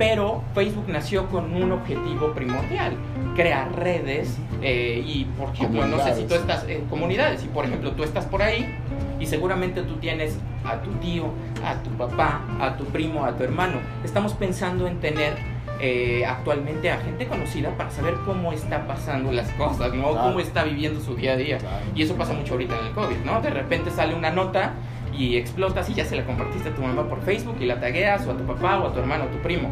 pero 0.00 0.42
Facebook 0.54 0.86
nació 0.88 1.28
con 1.28 1.52
un 1.52 1.72
objetivo 1.72 2.32
primordial, 2.32 2.94
crear 3.36 3.70
redes 3.76 4.34
eh, 4.62 5.04
y, 5.06 5.26
por 5.26 5.50
ejemplo, 5.50 5.86
no 5.86 6.02
sé 6.02 6.14
si 6.14 6.24
tú 6.24 6.36
estás 6.36 6.66
en 6.66 6.86
comunidades 6.86 7.44
y, 7.44 7.48
por 7.48 7.66
ejemplo, 7.66 7.92
tú 7.92 8.02
estás 8.02 8.24
por 8.24 8.40
ahí 8.40 8.78
y 9.20 9.26
seguramente 9.26 9.82
tú 9.82 9.96
tienes 9.96 10.38
a 10.64 10.80
tu 10.80 10.90
tío, 10.92 11.26
a 11.62 11.74
tu 11.82 11.90
papá, 11.90 12.40
a 12.58 12.78
tu 12.78 12.86
primo, 12.86 13.26
a 13.26 13.36
tu 13.36 13.44
hermano. 13.44 13.76
Estamos 14.02 14.32
pensando 14.32 14.86
en 14.86 15.00
tener 15.00 15.34
eh, 15.80 16.24
actualmente 16.26 16.90
a 16.90 16.96
gente 17.00 17.26
conocida 17.26 17.76
para 17.76 17.90
saber 17.90 18.14
cómo 18.24 18.54
está 18.54 18.86
pasando 18.86 19.30
las 19.32 19.50
cosas, 19.50 19.92
¿no? 19.92 20.12
Claro. 20.12 20.28
Cómo 20.28 20.40
está 20.40 20.64
viviendo 20.64 20.98
su 21.00 21.14
día 21.14 21.32
a 21.32 21.36
día. 21.36 21.58
Claro. 21.58 21.84
Y 21.94 22.04
eso 22.04 22.14
pasa 22.14 22.32
mucho 22.32 22.54
ahorita 22.54 22.78
en 22.78 22.86
el 22.86 22.92
COVID, 22.92 23.16
¿no? 23.26 23.42
De 23.42 23.50
repente 23.50 23.90
sale 23.90 24.14
una 24.14 24.30
nota 24.30 24.72
y 25.16 25.36
explotas 25.36 25.88
y 25.90 25.94
ya 25.94 26.04
se 26.04 26.16
la 26.16 26.24
compartiste 26.24 26.68
a 26.68 26.74
tu 26.74 26.82
mamá 26.82 27.08
por 27.08 27.22
Facebook 27.22 27.56
y 27.60 27.66
la 27.66 27.80
tagueas 27.80 28.26
o 28.26 28.32
a 28.32 28.36
tu 28.36 28.44
papá 28.44 28.78
o 28.78 28.88
a 28.88 28.92
tu 28.92 29.00
hermano 29.00 29.24
o 29.24 29.28
tu 29.28 29.38
primo. 29.38 29.70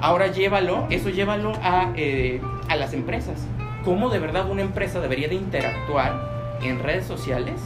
Ahora 0.00 0.28
llévalo, 0.28 0.86
eso 0.90 1.08
llévalo 1.08 1.52
a, 1.62 1.92
eh, 1.96 2.40
a 2.68 2.76
las 2.76 2.92
empresas. 2.92 3.46
¿Cómo 3.84 4.10
de 4.10 4.18
verdad 4.18 4.50
una 4.50 4.62
empresa 4.62 5.00
debería 5.00 5.28
de 5.28 5.34
interactuar 5.34 6.58
en 6.62 6.78
redes 6.78 7.06
sociales 7.06 7.60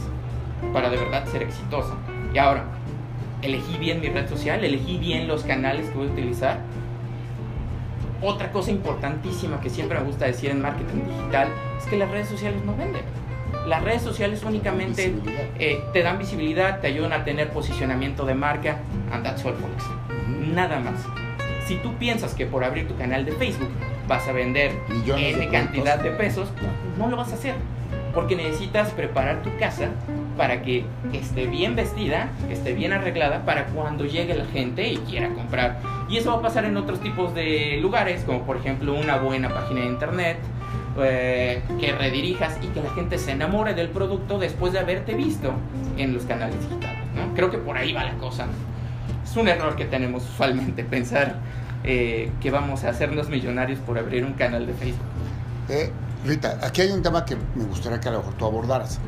para 0.73 0.89
de 0.89 0.97
verdad 0.97 1.25
ser 1.25 1.43
exitosa? 1.43 1.95
Y 2.33 2.37
ahora, 2.37 2.65
elegí 3.41 3.77
bien 3.77 4.01
mi 4.01 4.09
red 4.09 4.27
social, 4.27 4.63
elegí 4.63 4.97
bien 4.97 5.27
los 5.27 5.43
canales 5.43 5.89
que 5.89 5.97
voy 5.97 6.07
a 6.07 6.11
utilizar. 6.11 6.59
Otra 8.21 8.51
cosa 8.51 8.71
importantísima 8.71 9.61
que 9.61 9.69
siempre 9.69 9.97
me 9.97 10.05
gusta 10.05 10.25
decir 10.25 10.49
en 10.49 10.61
marketing 10.61 11.05
digital 11.05 11.47
es 11.77 11.85
que 11.85 11.97
las 11.97 12.11
redes 12.11 12.27
sociales 12.27 12.63
no 12.65 12.75
venden. 12.75 13.03
Las 13.67 13.83
redes 13.83 14.01
sociales 14.01 14.43
únicamente 14.43 15.13
eh, 15.59 15.79
te 15.93 16.01
dan 16.01 16.17
visibilidad, 16.17 16.79
te 16.81 16.87
ayudan 16.87 17.13
a 17.13 17.23
tener 17.23 17.49
posicionamiento 17.49 18.25
de 18.25 18.33
marca, 18.35 18.77
and 19.11 19.23
that's 19.23 19.43
all, 19.45 19.53
folks. 19.53 19.83
Nada 20.53 20.79
más. 20.79 20.95
Si 21.67 21.75
tú 21.77 21.93
piensas 21.95 22.33
que 22.33 22.45
por 22.45 22.63
abrir 22.63 22.87
tu 22.87 22.95
canal 22.97 23.25
de 23.25 23.31
Facebook 23.33 23.69
vas 24.07 24.27
a 24.27 24.31
vender 24.31 24.71
Millones 24.87 25.37
de 25.37 25.49
cantidad 25.49 25.99
de 25.99 26.09
pesos, 26.11 26.49
Claro. 26.57 26.73
no 26.97 27.07
lo 27.09 27.17
vas 27.17 27.31
a 27.31 27.35
hacer. 27.35 27.53
Porque 28.13 28.35
necesitas 28.35 28.89
preparar 28.89 29.43
tu 29.43 29.55
casa 29.59 29.89
para 30.35 30.63
que 30.63 30.83
esté 31.13 31.45
bien 31.45 31.75
vestida, 31.75 32.29
que 32.47 32.53
esté 32.53 32.73
bien 32.73 32.91
arreglada 32.91 33.45
para 33.45 33.65
cuando 33.67 34.03
llegue 34.05 34.33
la 34.33 34.45
gente 34.45 34.87
y 34.91 34.97
quiera 34.97 35.29
comprar. 35.29 35.79
Y 36.09 36.17
eso 36.17 36.31
va 36.31 36.39
a 36.39 36.41
pasar 36.41 36.65
en 36.65 36.75
otros 36.75 37.01
tipos 37.01 37.35
de 37.35 37.77
lugares, 37.79 38.23
como 38.23 38.43
por 38.47 38.57
ejemplo 38.57 38.95
una 38.95 39.17
buena 39.17 39.49
página 39.49 39.81
de 39.81 39.87
internet, 39.87 40.37
eh, 41.03 41.61
que 41.79 41.91
redirijas 41.93 42.57
y 42.61 42.67
que 42.67 42.81
la 42.81 42.89
gente 42.91 43.17
se 43.17 43.31
enamore 43.31 43.73
del 43.73 43.89
producto 43.89 44.39
después 44.39 44.73
de 44.73 44.79
haberte 44.79 45.13
visto 45.13 45.53
en 45.97 46.13
los 46.13 46.23
canales 46.23 46.59
digitales. 46.61 46.99
¿no? 47.15 47.33
Creo 47.33 47.49
que 47.49 47.57
por 47.57 47.77
ahí 47.77 47.93
va 47.93 48.03
la 48.03 48.17
cosa. 48.17 48.47
Es 49.23 49.35
un 49.35 49.47
error 49.47 49.75
que 49.75 49.85
tenemos 49.85 50.23
usualmente 50.23 50.83
pensar 50.83 51.35
eh, 51.83 52.31
que 52.41 52.51
vamos 52.51 52.83
a 52.83 52.89
hacernos 52.89 53.29
millonarios 53.29 53.79
por 53.79 53.97
abrir 53.97 54.25
un 54.25 54.33
canal 54.33 54.65
de 54.65 54.73
Facebook. 54.73 55.05
Eh, 55.69 55.91
Rita, 56.25 56.59
aquí 56.61 56.81
hay 56.81 56.91
un 56.91 57.01
tema 57.01 57.23
que 57.23 57.37
me 57.55 57.63
gustaría 57.63 57.99
que 57.99 58.09
a 58.09 58.11
lo 58.11 58.19
mejor 58.19 58.33
tú 58.33 58.45
abordaras. 58.45 58.99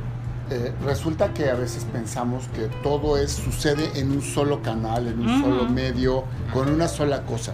Eh, 0.50 0.74
resulta 0.83 1.33
que 1.33 1.50
a 1.50 1.55
veces 1.55 1.86
pensamos 1.86 2.48
que 2.55 2.67
todo 2.83 3.17
es, 3.17 3.31
sucede 3.31 4.00
en 4.00 4.12
un 4.12 4.21
solo 4.21 4.62
canal, 4.62 5.07
en 5.07 5.19
un 5.19 5.41
solo 5.41 5.67
medio, 5.67 6.24
con 6.53 6.69
una 6.69 6.88
sola 6.88 7.24
cosa. 7.24 7.53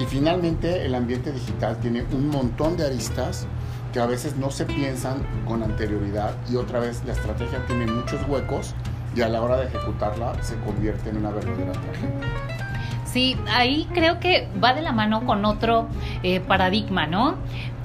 Y 0.00 0.04
finalmente 0.04 0.84
el 0.84 0.94
ambiente 0.94 1.32
digital 1.32 1.78
tiene 1.78 2.04
un 2.12 2.28
montón 2.28 2.76
de 2.76 2.86
aristas 2.86 3.46
que 3.92 4.00
a 4.00 4.06
veces 4.06 4.36
no 4.36 4.50
se 4.50 4.64
piensan 4.64 5.22
con 5.46 5.62
anterioridad 5.62 6.34
y 6.50 6.56
otra 6.56 6.80
vez 6.80 7.02
la 7.06 7.12
estrategia 7.12 7.64
tiene 7.66 7.86
muchos 7.86 8.20
huecos 8.26 8.74
y 9.14 9.20
a 9.20 9.28
la 9.28 9.42
hora 9.42 9.58
de 9.58 9.66
ejecutarla 9.66 10.42
se 10.42 10.58
convierte 10.60 11.10
en 11.10 11.18
una 11.18 11.30
verdadera 11.30 11.72
tragedia. 11.72 12.62
Sí, 13.04 13.36
ahí 13.54 13.86
creo 13.92 14.18
que 14.20 14.48
va 14.62 14.72
de 14.72 14.80
la 14.80 14.92
mano 14.92 15.26
con 15.26 15.44
otro 15.44 15.86
eh, 16.22 16.40
paradigma, 16.40 17.06
¿no? 17.06 17.34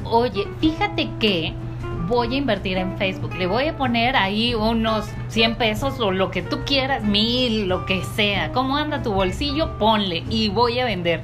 Oye, 0.05 0.47
fíjate 0.61 1.09
que 1.19 1.53
voy 2.07 2.35
a 2.35 2.37
invertir 2.37 2.77
en 2.77 2.97
Facebook. 2.97 3.35
Le 3.35 3.45
voy 3.45 3.67
a 3.67 3.75
poner 3.75 4.15
ahí 4.15 4.55
unos 4.55 5.05
100 5.27 5.55
pesos 5.55 5.99
o 5.99 6.11
lo 6.11 6.31
que 6.31 6.41
tú 6.41 6.59
quieras, 6.65 7.03
mil, 7.03 7.67
lo 7.67 7.85
que 7.85 8.03
sea. 8.15 8.53
¿Cómo 8.53 8.77
anda 8.77 9.01
tu 9.01 9.11
bolsillo? 9.11 9.77
Ponle 9.77 10.23
y 10.29 10.47
voy 10.47 10.79
a 10.79 10.85
vender. 10.85 11.21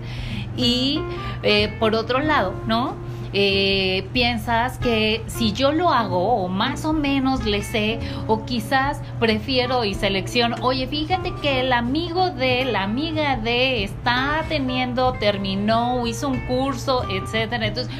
Y 0.58 1.00
eh, 1.42 1.74
por 1.80 1.96
otro 1.96 2.20
lado, 2.20 2.54
¿no? 2.68 2.96
Eh, 3.36 4.08
piensas 4.14 4.78
que 4.78 5.24
si 5.26 5.54
yo 5.54 5.72
lo 5.72 5.90
hago 5.90 6.36
o 6.36 6.48
más 6.50 6.86
o 6.86 6.94
menos 6.94 7.46
le 7.46 7.64
sé 7.64 8.00
o 8.28 8.46
quizás 8.46 9.02
prefiero 9.20 9.86
y 9.86 9.96
selecciono, 9.96 10.56
oye, 10.62 10.88
fíjate 10.88 11.34
que 11.42 11.62
el 11.62 11.74
amigo 11.74 12.30
de 12.30 12.66
la 12.66 12.84
amiga 12.84 13.36
de 13.38 13.84
está 13.84 14.46
teniendo, 14.48 15.14
terminó, 15.14 16.06
hizo 16.06 16.30
un 16.30 16.46
curso, 16.46 17.04
etcétera. 17.10 17.66
Entonces, 17.66 17.94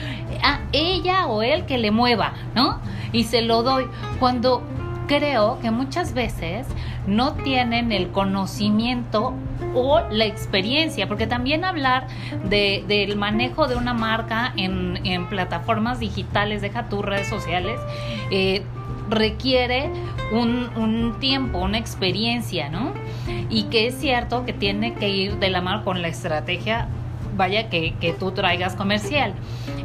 a 0.44 0.60
ella 0.72 1.28
o 1.28 1.42
él 1.42 1.66
que 1.66 1.78
le 1.78 1.92
mueva, 1.92 2.34
¿no? 2.54 2.80
Y 3.12 3.24
se 3.24 3.42
lo 3.42 3.64
doy. 3.64 3.86
Cuando 4.20 4.64
creo 5.08 5.60
que 5.60 5.72
muchas 5.72 6.14
veces 6.14 6.68
no 7.08 7.34
tienen 7.34 7.92
el 7.92 8.10
conocimiento 8.12 9.34
o 9.76 10.02
la 10.12 10.26
experiencia, 10.26 11.08
porque 11.08 11.28
también 11.28 11.66
hablar 11.66 12.08
de, 12.50 12.84
del 12.88 13.16
manejo 13.16 13.68
de 13.68 13.76
una 13.76 13.94
marca 13.94 14.54
en, 14.56 15.00
en, 15.06 15.28
plataformas 15.28 16.00
digitales, 16.00 16.62
deja 16.62 16.90
tus 16.90 17.04
redes 17.04 17.28
sociales, 17.28 17.80
eh, 18.30 18.64
requiere 19.10 19.90
un, 20.32 20.70
un, 20.76 21.20
tiempo, 21.20 21.60
una 21.60 21.78
experiencia, 21.78 22.70
¿no? 22.70 22.94
Y 23.50 23.64
que 23.64 23.88
es 23.88 23.96
cierto 24.00 24.46
que 24.46 24.54
tiene 24.54 24.94
que 24.94 25.10
ir 25.10 25.38
de 25.38 25.50
la 25.50 25.62
mano 25.62 25.84
con 25.84 26.02
la 26.02 26.08
estrategia 26.08 26.88
vaya 27.36 27.70
que, 27.70 27.94
que, 28.00 28.14
tú 28.14 28.32
traigas 28.32 28.76
comercial. 28.76 29.34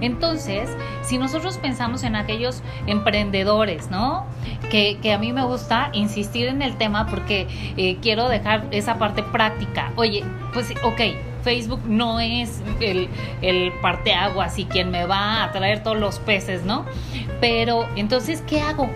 Entonces, 0.01 0.69
si 1.03 1.19
nosotros 1.19 1.59
pensamos 1.59 2.03
en 2.05 2.17
aquellos 2.17 2.63
emprendedores, 2.87 3.91
¿no? 3.91 4.27
Que, 4.71 4.99
que 5.01 5.13
a 5.13 5.19
mí 5.19 5.33
me 5.33 5.45
gusta 5.45 5.91
insistir 5.93 6.49
en 6.49 6.63
el 6.63 6.77
tema 6.77 7.07
porque 7.07 7.47
eh, 7.77 7.97
quiero 8.03 8.29
dejar 8.29 8.67
esa 8.71 8.99
parte 8.99 9.23
práctica. 9.23 9.93
Oye, 9.97 10.25
pues 10.53 10.73
ok, 10.83 11.01
Facebook 11.43 11.81
no 11.87 12.21
es 12.21 12.63
el, 12.81 13.09
el 13.43 13.73
parteaguas 13.81 14.59
y 14.59 14.65
quien 14.67 14.91
me 14.91 15.07
va 15.07 15.45
a 15.45 15.53
traer 15.53 15.83
todos 15.83 15.99
los 15.99 16.19
peces, 16.19 16.65
¿no? 16.65 16.85
Pero 17.41 17.89
entonces, 17.97 18.43
¿qué 18.47 18.61
hago? 18.61 18.91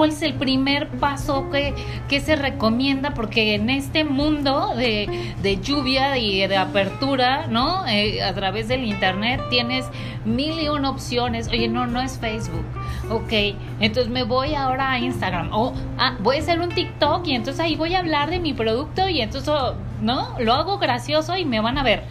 ¿Cuál 0.00 0.12
es 0.12 0.22
el 0.22 0.32
primer 0.32 0.88
paso 0.88 1.50
que, 1.50 1.74
que 2.08 2.20
se 2.20 2.34
recomienda? 2.34 3.12
Porque 3.12 3.54
en 3.54 3.68
este 3.68 4.02
mundo 4.02 4.72
de, 4.74 5.34
de 5.42 5.60
lluvia 5.60 6.16
y 6.16 6.46
de 6.46 6.56
apertura, 6.56 7.48
¿no? 7.48 7.86
Eh, 7.86 8.22
a 8.22 8.32
través 8.32 8.68
del 8.68 8.84
internet 8.84 9.42
tienes 9.50 9.84
mil 10.24 10.58
y 10.58 10.70
una 10.70 10.88
opciones. 10.88 11.48
Oye, 11.48 11.68
no, 11.68 11.86
no 11.86 12.00
es 12.00 12.18
Facebook. 12.18 12.64
Ok, 13.10 13.58
entonces 13.80 14.10
me 14.10 14.22
voy 14.22 14.54
ahora 14.54 14.92
a 14.92 14.98
Instagram. 15.00 15.50
O 15.52 15.74
ah, 15.98 16.16
voy 16.20 16.36
a 16.36 16.38
hacer 16.38 16.60
un 16.60 16.70
TikTok 16.70 17.26
y 17.26 17.34
entonces 17.34 17.60
ahí 17.60 17.76
voy 17.76 17.94
a 17.94 17.98
hablar 17.98 18.30
de 18.30 18.38
mi 18.38 18.54
producto 18.54 19.06
y 19.06 19.20
entonces, 19.20 19.52
¿no? 20.00 20.34
Lo 20.38 20.54
hago 20.54 20.78
gracioso 20.78 21.36
y 21.36 21.44
me 21.44 21.60
van 21.60 21.76
a 21.76 21.82
ver. 21.82 22.04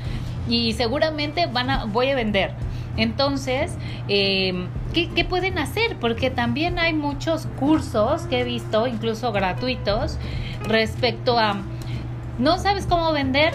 Y 0.48 0.74
seguramente 0.74 1.48
van 1.48 1.72
a, 1.72 1.86
voy 1.86 2.12
a 2.12 2.15
vender. 2.15 2.53
Entonces, 2.98 3.72
eh, 4.08 4.67
¿qué, 4.93 5.10
¿qué, 5.10 5.25
pueden 5.25 5.58
hacer? 5.58 5.98
Porque 6.00 6.29
también 6.29 6.79
hay 6.79 6.93
muchos 6.93 7.48
cursos 7.60 8.24
que 8.24 8.41
he 8.41 8.43
visto, 8.43 8.88
incluso 8.88 9.31
gratuitos, 9.31 10.17
respecto 10.63 11.38
a, 11.38 11.62
¿no 12.38 12.58
sabes 12.58 12.86
cómo 12.86 13.12
vender? 13.12 13.53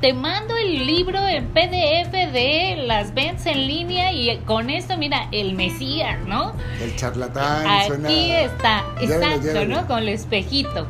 Te 0.00 0.12
mando 0.12 0.54
el 0.56 0.86
libro 0.86 1.18
en 1.26 1.46
PDF 1.46 2.12
de 2.12 2.84
las 2.86 3.14
ventas 3.14 3.46
en 3.46 3.66
línea 3.66 4.12
y 4.12 4.36
con 4.44 4.68
esto, 4.68 4.98
mira, 4.98 5.28
el 5.32 5.54
Mesías, 5.54 6.18
¿no? 6.26 6.52
El 6.80 6.94
charlatán. 6.94 7.66
Aquí 7.66 7.86
suena... 7.86 8.08
está, 8.10 8.84
exacto. 9.00 9.64
¿no? 9.66 9.86
Con 9.86 10.00
el 10.00 10.10
espejito. 10.10 10.86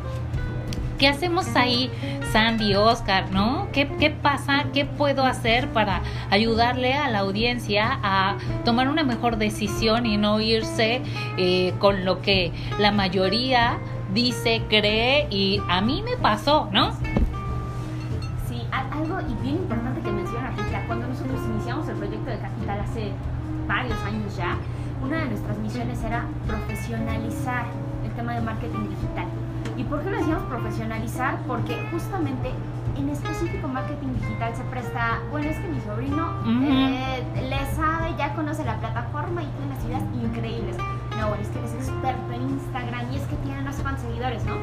¿Qué 1.05 1.11
hacemos 1.11 1.55
ahí, 1.55 1.91
Sandy, 2.33 2.77
Oscar, 2.77 3.31
no? 3.31 3.69
¿Qué, 3.75 3.87
¿Qué 4.01 4.09
pasa? 4.09 4.65
¿Qué 4.73 4.87
puedo 4.87 5.27
hacer 5.27 5.69
para 5.69 6.01
ayudarle 6.31 6.95
a 6.95 7.11
la 7.11 7.19
audiencia 7.19 7.99
a 8.03 8.39
tomar 8.65 8.89
una 8.89 9.05
mejor 9.05 9.37
decisión 9.37 10.07
y 10.07 10.17
no 10.17 10.41
irse 10.41 11.03
eh, 11.37 11.75
con 11.79 12.07
lo 12.07 12.23
que 12.23 12.53
la 12.79 12.91
mayoría 12.91 13.77
dice, 14.15 14.63
cree 14.71 15.27
y 15.29 15.61
a 15.69 15.83
mí 15.83 16.01
me 16.03 16.17
pasó, 16.17 16.71
¿no? 16.73 16.93
Sí, 18.49 18.63
algo 18.73 19.21
y 19.21 19.43
bien 19.43 19.57
importante 19.57 20.01
que 20.01 20.11
menciona 20.11 20.53
Rita, 20.53 20.85
cuando 20.87 21.07
nosotros 21.07 21.39
iniciamos 21.53 21.87
el 21.87 21.97
proyecto 21.97 22.31
de 22.31 22.39
Capital 22.39 22.81
hace 22.81 23.13
varios 23.69 23.99
años 24.05 24.35
ya, 24.39 24.57
una 25.03 25.19
de 25.19 25.27
nuestras 25.27 25.59
misiones 25.59 26.03
era 26.03 26.25
profesionalizar 26.47 27.67
el 28.07 28.11
tema 28.13 28.33
de 28.37 28.41
marketing 28.41 28.89
digital. 28.89 29.27
¿Y 29.77 29.85
por 29.85 30.03
qué 30.03 30.11
lo 30.11 30.19
decíamos 30.19 30.45
profesionalizar? 30.45 31.39
Porque 31.47 31.77
justamente 31.91 32.53
en 32.97 33.09
específico 33.09 33.67
marketing 33.67 34.15
digital 34.21 34.55
se 34.55 34.63
presta, 34.65 35.19
bueno, 35.31 35.49
es 35.51 35.59
que 35.59 35.69
mi 35.69 35.81
sobrino 35.81 36.29
uh 36.45 36.47
-huh. 36.47 36.69
eh, 36.69 37.49
le 37.49 37.75
sabe, 37.75 38.15
ya 38.17 38.35
conoce 38.35 38.65
la 38.65 38.77
plataforma 38.79 39.43
y 39.43 39.47
tiene 39.47 39.67
unas 39.67 39.85
ideas 39.85 40.03
increíbles. 40.23 40.77
No, 41.19 41.29
bueno, 41.29 41.43
es 41.43 41.49
que 41.49 41.59
eres 41.59 41.75
experto 41.75 42.33
en 42.33 42.43
Instagram 42.51 43.13
y 43.13 43.17
es 43.17 43.23
que 43.27 43.37
tiene 43.37 43.61
unos 43.61 43.77
cuantos 43.77 44.03
seguidores, 44.05 44.45
¿no? 44.45 44.55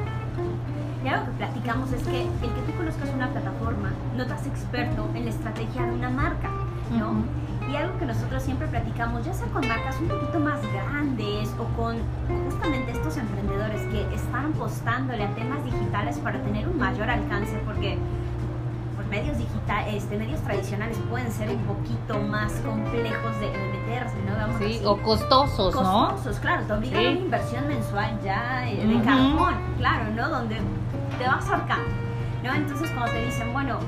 Y 1.03 1.07
algo 1.07 1.25
que 1.25 1.31
platicamos 1.31 1.91
es 1.91 2.03
que 2.03 2.21
el 2.21 2.53
que 2.55 2.61
tú 2.67 2.77
conozcas 2.77 3.09
una 3.13 3.27
plataforma 3.29 3.89
no 4.15 4.25
te 4.25 4.33
hace 4.33 4.49
experto 4.49 5.09
en 5.15 5.25
la 5.25 5.31
estrategia 5.31 5.85
de 5.85 5.91
una 5.91 6.09
marca, 6.09 6.49
¿no? 6.97 7.09
Uh 7.09 7.13
-huh. 7.15 7.50
Y 7.69 7.75
algo 7.75 7.97
que 7.99 8.05
nosotros 8.05 8.43
siempre 8.43 8.67
platicamos, 8.67 9.25
ya 9.25 9.33
sea 9.33 9.47
con 9.47 9.67
marcas 9.67 9.99
un 9.99 10.07
poquito 10.07 10.39
más 10.39 10.59
grandes 10.73 11.49
o 11.59 11.63
con 11.77 11.97
justamente 12.49 12.91
estos 12.91 13.17
emprendedores 13.17 13.81
que 13.83 14.13
están 14.13 14.53
apostándole 14.53 15.23
a 15.23 15.35
temas 15.35 15.63
digitales 15.63 16.17
para 16.19 16.41
tener 16.41 16.67
un 16.67 16.77
mayor 16.77 17.09
alcance, 17.09 17.61
porque 17.65 17.97
pues, 18.95 19.07
medios 19.07 19.37
digitales, 19.37 19.95
este, 19.95 20.17
medios 20.17 20.41
tradicionales 20.41 20.97
pueden 21.09 21.31
ser 21.31 21.49
un 21.49 21.63
poquito 21.63 22.19
más 22.19 22.51
complejos 22.53 23.39
de, 23.39 23.47
de 23.51 23.79
meterse, 23.79 24.17
¿no? 24.25 24.35
Vamos 24.35 24.57
sí, 24.59 24.75
así. 24.77 24.85
o 24.85 24.97
costosos, 25.01 25.75
¿no? 25.75 26.09
Costosos, 26.09 26.39
claro, 26.39 26.63
te 26.65 26.73
obligan 26.73 26.99
sí. 26.99 27.07
a 27.07 27.11
una 27.11 27.19
inversión 27.19 27.67
mensual 27.67 28.19
ya 28.23 28.67
eh, 28.69 28.85
de 28.85 28.95
uh 28.95 28.99
-huh. 28.99 29.05
carbón, 29.05 29.55
claro, 29.77 30.11
¿no? 30.13 30.29
Donde 30.29 30.57
te 31.17 31.27
vas 31.27 31.49
ahorcando, 31.49 31.89
¿no? 32.43 32.53
Entonces 32.53 32.89
cuando 32.91 33.11
te 33.11 33.25
dicen, 33.25 33.53
bueno, 33.53 33.79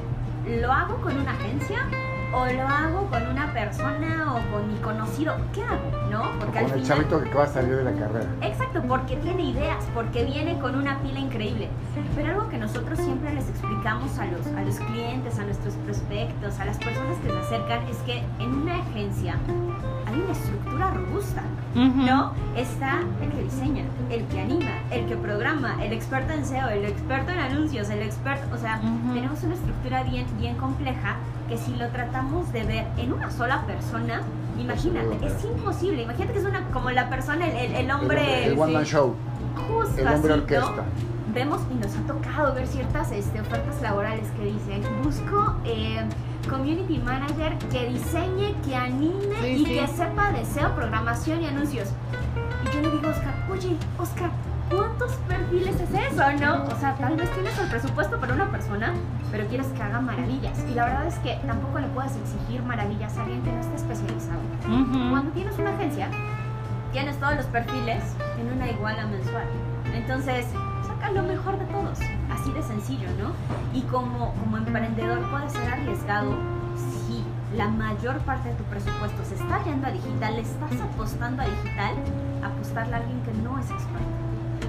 ¿lo 0.47 0.71
hago 0.71 0.95
con 1.01 1.17
una 1.17 1.31
agencia? 1.31 1.85
O 2.33 2.45
lo 2.45 2.67
hago 2.67 3.07
con 3.09 3.27
una 3.27 3.53
persona 3.53 4.33
o 4.33 4.51
con 4.51 4.67
mi 4.67 4.79
conocido, 4.79 5.35
¿qué 5.53 5.61
hago? 5.63 5.91
¿No? 6.09 6.23
Porque 6.39 6.59
con 6.59 6.71
al 6.71 6.77
el 6.79 6.81
final... 6.81 6.85
chavito 6.85 7.21
que 7.21 7.29
acaba 7.29 7.45
de 7.45 7.53
salir 7.53 7.75
de 7.75 7.83
la 7.83 7.93
carrera. 7.93 8.29
Exacto, 8.41 8.81
porque 8.87 9.15
tiene 9.17 9.43
ideas, 9.43 9.83
porque 9.93 10.25
viene 10.25 10.57
con 10.59 10.75
una 10.75 10.97
pila 10.99 11.19
increíble. 11.19 11.69
Pero 12.15 12.29
algo 12.33 12.49
que 12.49 12.57
nosotros 12.57 12.99
siempre 12.99 13.33
les 13.33 13.49
explicamos 13.49 14.17
a 14.17 14.25
los, 14.25 14.47
a 14.47 14.61
los 14.63 14.75
clientes, 14.79 15.37
a 15.39 15.43
nuestros 15.43 15.75
prospectos, 15.75 16.59
a 16.59 16.65
las 16.65 16.77
personas 16.77 17.17
que 17.19 17.29
se 17.29 17.37
acercan, 17.37 17.87
es 17.87 17.97
que 17.99 18.23
en 18.39 18.53
una 18.53 18.75
agencia 18.77 19.35
hay 20.07 20.19
una 20.19 20.31
estructura 20.31 20.91
robusta, 20.91 21.43
uh 21.75 21.79
-huh. 21.79 22.05
¿no? 22.05 22.33
Está 22.55 22.99
el 23.21 23.31
que 23.31 23.43
diseña, 23.43 23.83
el 24.09 24.23
que 24.25 24.41
anima, 24.41 24.71
el 24.91 25.05
que 25.05 25.15
programa, 25.15 25.83
el 25.83 25.93
experto 25.93 26.33
en 26.33 26.45
SEO, 26.45 26.69
el 26.69 26.85
experto 26.85 27.31
en 27.31 27.39
anuncios, 27.39 27.89
el 27.89 28.01
experto, 28.01 28.47
o 28.53 28.57
sea, 28.57 28.79
uh 28.83 28.85
-huh. 28.85 29.13
tenemos 29.13 29.43
una 29.43 29.53
estructura 29.53 30.03
bien, 30.03 30.25
bien 30.39 30.55
compleja 30.57 31.15
que 31.47 31.57
si 31.57 31.75
lo 31.75 31.87
tratamos 31.89 32.22
de 32.53 32.63
ver 32.63 32.87
en 32.97 33.13
una 33.13 33.29
sola 33.31 33.65
persona, 33.65 34.21
imagínate, 34.57 35.25
es 35.25 35.43
imposible. 35.43 36.03
Imagínate 36.03 36.33
que 36.33 36.39
es 36.39 36.45
una 36.45 36.65
como 36.71 36.89
la 36.91 37.09
persona, 37.09 37.47
el, 37.47 37.55
el, 37.55 37.75
el 37.75 37.91
hombre. 37.91 38.45
El, 38.45 38.53
el, 38.53 38.59
one 38.59 38.73
man 38.73 38.85
show. 38.85 39.15
Justo 39.67 40.01
el 40.01 40.07
hombre 40.07 40.33
así, 40.33 40.41
orquesta. 40.41 40.75
¿no? 40.77 41.13
vemos 41.33 41.61
y 41.71 41.75
nos 41.75 41.95
ha 41.95 42.01
tocado 42.05 42.53
ver 42.53 42.67
ciertas 42.67 43.11
este, 43.11 43.41
ofertas 43.41 43.81
laborales 43.81 44.27
que 44.37 44.45
dicen, 44.45 44.83
busco 45.03 45.55
eh, 45.65 46.05
community 46.47 46.99
manager 46.99 47.57
que 47.71 47.87
diseñe, 47.89 48.53
que 48.63 48.75
anime 48.75 49.35
Sí, 49.41 49.47
y 49.47 49.65
sí. 49.65 49.79
que 49.79 49.87
sepa 49.87 50.31
de 50.31 50.45
SEO, 50.45 50.75
programación 50.75 51.41
y 51.41 51.47
anuncios. 51.47 51.89
Y 52.63 52.75
yo 52.75 52.81
le 52.81 52.91
digo 52.91 53.07
a 53.07 53.11
Oscar, 53.11 53.33
oye, 53.51 53.75
Oscar, 53.99 54.29
¿cuántos 54.75 55.11
perfiles 55.27 55.75
es 55.79 55.89
eso, 55.89 56.23
no? 56.39 56.63
O 56.65 56.79
sea, 56.79 56.95
tal 56.95 57.15
vez 57.15 57.29
tienes 57.31 57.57
el 57.59 57.69
presupuesto 57.69 58.19
para 58.19 58.33
una 58.33 58.49
persona, 58.51 58.93
pero 59.31 59.47
quieres 59.47 59.67
que 59.67 59.81
haga 59.81 60.01
maravillas. 60.01 60.57
Y 60.69 60.73
la 60.73 60.85
verdad 60.85 61.07
es 61.07 61.15
que 61.19 61.35
tampoco 61.45 61.79
le 61.79 61.87
puedes 61.87 62.15
exigir 62.15 62.63
maravillas 62.63 63.17
a 63.17 63.21
alguien 63.21 63.41
que 63.43 63.51
no 63.51 63.59
esté 63.59 63.75
especializado. 63.75 64.39
Cuando 65.09 65.31
tienes 65.31 65.57
una 65.57 65.71
agencia, 65.71 66.09
tienes 66.91 67.19
todos 67.19 67.35
los 67.35 67.45
perfiles 67.47 68.03
en 68.39 68.51
una 68.51 68.69
iguala 68.69 69.05
mensual. 69.07 69.47
Entonces, 69.93 70.45
saca 70.87 71.11
lo 71.11 71.23
mejor 71.23 71.57
de 71.59 71.65
todos. 71.65 71.99
Así 72.31 72.51
de 72.53 72.63
sencillo, 72.63 73.09
¿no? 73.19 73.31
Y 73.77 73.81
como, 73.83 74.33
como 74.35 74.57
emprendedor 74.57 75.19
puede 75.29 75.49
ser 75.49 75.67
arriesgado 75.73 76.31
si 76.75 77.23
la 77.55 77.67
mayor 77.67 78.17
parte 78.19 78.49
de 78.49 78.55
tu 78.55 78.63
presupuesto 78.65 79.23
se 79.25 79.35
está 79.35 79.63
yendo 79.63 79.87
a 79.87 79.91
digital, 79.91 80.35
le 80.35 80.41
estás 80.41 80.81
apostando 80.81 81.41
a 81.43 81.45
digital, 81.45 81.95
apostarle 82.43 82.95
a 82.95 82.97
alguien 82.97 83.21
que 83.21 83.33
no 83.43 83.59
es 83.59 83.69
experto. 83.69 84.22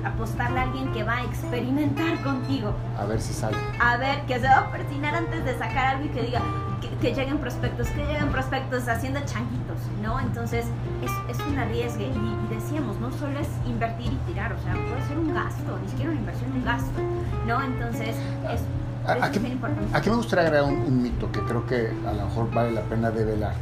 Apostarle 0.05 0.61
a 0.61 0.63
alguien 0.65 0.93
que 0.93 1.03
va 1.03 1.17
a 1.19 1.25
experimentar 1.25 2.23
contigo 2.23 2.75
A 2.99 3.05
ver 3.07 3.21
si 3.21 3.33
sale. 3.33 3.57
a 3.81 3.97
ver, 3.97 4.23
que 4.27 4.39
se 4.39 4.47
va 4.47 4.59
a 4.59 4.71
persinar 4.71 5.15
antes 5.15 5.45
de 5.45 5.53
sacar 5.59 5.87
algo 5.97 6.05
y 6.05 6.09
que 6.09 6.23
diga 6.23 6.41
que, 6.81 6.89
que 6.99 7.15
lleguen 7.15 7.39
prospectos, 7.39 7.89
que 7.89 8.05
lleguen 8.05 8.29
prospectos 8.31 8.87
haciendo 8.89 9.21
changuitos, 9.21 9.79
¿no? 10.03 10.21
Entonces 10.21 10.67
es, 11.03 11.11
es 11.37 11.47
un 11.47 11.59
arriesgue 11.59 12.07
y, 12.09 12.09
y 12.53 12.55
decíamos, 12.55 12.99
no 13.01 13.11
solo 13.13 13.39
es 13.41 13.49
invertir 13.67 14.13
y 14.13 14.17
tirar, 14.31 14.53
o 14.53 14.59
sea, 14.63 14.73
puede 14.75 15.03
ser 15.09 15.19
un 15.19 15.33
gasto, 15.35 15.79
ni 15.83 15.89
siquiera 15.89 16.11
una 16.11 16.21
inversión, 16.21 16.53
un 16.53 16.65
gasto, 16.65 17.01
¿no? 17.47 17.63
Entonces 17.63 18.09
es, 18.51 18.61
¿A- 19.09 19.15
eso 19.15 19.23
a 19.23 19.27
es 19.27 19.33
qué- 19.33 19.39
bien 19.39 19.53
importante. 19.53 19.97
Aquí 19.97 20.11
me 20.11 20.17
gustaría 20.17 20.47
agregar 20.47 20.69
un, 20.69 20.77
un 20.81 21.03
mito 21.03 21.33
que 21.33 21.41
creo 21.41 21.65
que 21.67 21.93
a 22.07 22.13
lo 22.13 22.25
mejor 22.27 22.51
vale 22.53 22.73
la 22.73 22.83
pena 22.83 23.11
develar. 23.11 23.55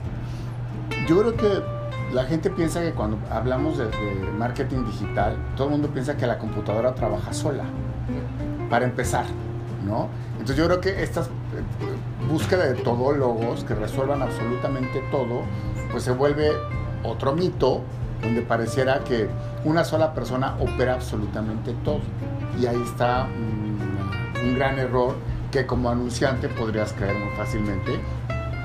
Yo 1.08 1.20
creo 1.20 1.36
que 1.36 1.62
la 2.12 2.24
gente 2.24 2.50
piensa 2.50 2.80
que 2.80 2.92
cuando 2.92 3.18
hablamos 3.30 3.78
de, 3.78 3.86
marketing 4.38 4.84
digital, 4.84 5.36
todo 5.56 5.68
el 5.68 5.72
mundo 5.72 5.88
piensa 5.88 6.16
que 6.16 6.26
la 6.26 6.38
computadora 6.38 6.94
trabaja 6.94 7.32
sola, 7.32 7.64
para 8.68 8.84
empezar, 8.84 9.24
¿no? 9.86 10.08
Entonces 10.32 10.56
yo 10.56 10.66
creo 10.66 10.80
que 10.80 11.02
esta 11.02 11.22
búsqueda 12.28 12.66
de 12.66 12.74
todólogos 12.74 13.64
que 13.64 13.74
resuelvan 13.74 14.22
absolutamente 14.22 15.02
todo, 15.10 15.42
pues 15.90 16.02
se 16.02 16.12
vuelve 16.12 16.50
otro 17.04 17.34
mito 17.34 17.82
donde 18.22 18.42
pareciera 18.42 19.00
que 19.04 19.28
una 19.64 19.84
sola 19.84 20.14
persona 20.14 20.56
opera 20.60 20.94
absolutamente 20.94 21.74
todo. 21.84 22.00
Y 22.60 22.66
ahí 22.66 22.80
está 22.82 23.24
mm, 23.24 24.46
un 24.46 24.54
gran 24.54 24.78
error 24.78 25.14
que 25.50 25.66
como 25.66 25.90
anunciante 25.90 26.48
podrías 26.48 26.92
creer 26.92 27.16
muy 27.16 27.34
fácilmente, 27.36 27.98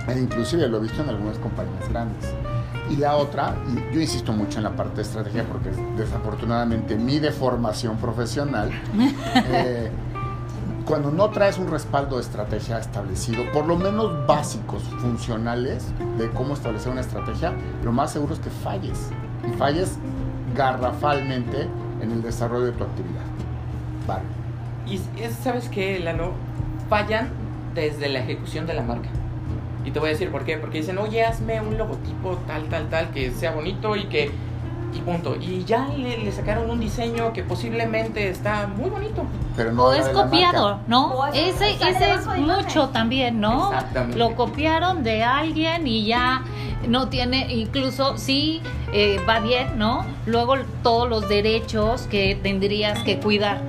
e 0.07 0.19
inclusive 0.19 0.67
lo 0.67 0.77
he 0.77 0.81
visto 0.81 1.01
en 1.01 1.09
algunas 1.09 1.37
compañías 1.37 1.89
grandes. 1.89 2.33
Y 2.89 2.95
la 2.95 3.15
otra, 3.17 3.55
y 3.67 3.93
yo 3.93 4.01
insisto 4.01 4.31
mucho 4.31 4.59
en 4.59 4.63
la 4.63 4.75
parte 4.75 4.97
de 4.97 5.01
estrategia 5.01 5.43
porque 5.43 5.69
desafortunadamente 5.97 6.95
mi 6.95 7.19
deformación 7.19 7.97
profesional, 7.97 8.69
eh, 9.49 9.89
cuando 10.85 11.11
no 11.11 11.29
traes 11.31 11.57
un 11.57 11.69
respaldo 11.69 12.15
de 12.15 12.21
estrategia 12.21 12.79
establecido, 12.79 13.43
por 13.51 13.65
lo 13.65 13.75
menos 13.75 14.25
básicos, 14.25 14.83
funcionales, 15.01 15.85
de 16.17 16.29
cómo 16.31 16.53
establecer 16.53 16.91
una 16.93 17.01
estrategia, 17.01 17.51
lo 17.83 17.91
más 17.91 18.11
seguro 18.11 18.33
es 18.33 18.39
que 18.39 18.49
falles. 18.49 19.09
Y 19.45 19.51
falles 19.57 19.97
garrafalmente 20.55 21.67
en 22.01 22.11
el 22.11 22.21
desarrollo 22.21 22.65
de 22.67 22.71
tu 22.71 22.83
actividad. 22.85 23.21
Vale. 24.07 24.23
Y 24.87 24.95
es- 25.21 25.35
sabes 25.43 25.67
qué, 25.69 25.99
Lalo, 25.99 26.31
fallan 26.89 27.27
desde 27.75 28.07
la 28.07 28.19
ejecución 28.19 28.65
de 28.65 28.73
la 28.73 28.81
marca. 28.81 29.09
Y 29.87 29.91
te 29.91 29.99
voy 29.99 30.09
a 30.09 30.11
decir 30.11 30.29
por 30.29 30.43
qué, 30.43 30.57
porque 30.57 30.79
dicen, 30.79 30.97
oye, 30.97 31.23
hazme 31.23 31.61
un 31.61 31.77
logotipo 31.77 32.35
tal, 32.45 32.65
tal, 32.65 32.89
tal, 32.89 33.09
que 33.11 33.31
sea 33.31 33.51
bonito 33.51 33.95
y 33.95 34.03
que... 34.07 34.29
Y 34.93 34.99
punto. 34.99 35.35
Y 35.35 35.63
ya 35.65 35.87
le, 35.97 36.17
le 36.17 36.31
sacaron 36.31 36.69
un 36.69 36.79
diseño 36.79 37.31
que 37.33 37.43
posiblemente 37.43 38.29
está 38.29 38.67
muy 38.67 38.89
bonito. 38.89 39.23
Pero 39.55 39.71
no 39.73 39.85
O 39.85 39.93
es 39.93 40.07
copiado, 40.09 40.63
marca. 40.69 40.83
¿no? 40.87 41.07
O 41.13 41.25
es- 41.27 41.55
Ese, 41.55 41.71
ese 41.89 42.13
es 42.13 42.25
mucho 42.39 42.89
también, 42.89 43.39
¿no? 43.39 43.71
Exactamente. 43.73 44.17
Lo 44.17 44.35
copiaron 44.35 45.03
de 45.03 45.23
alguien 45.23 45.85
y 45.87 46.05
ya 46.05 46.41
no 46.87 47.09
tiene, 47.09 47.53
incluso 47.53 48.17
sí 48.17 48.61
eh, 48.93 49.19
va 49.27 49.39
bien, 49.39 49.77
¿no? 49.77 50.05
Luego 50.25 50.55
todos 50.83 51.09
los 51.09 51.27
derechos 51.27 52.03
que 52.03 52.35
tendrías 52.41 52.99
que 53.03 53.19
cuidar. 53.19 53.61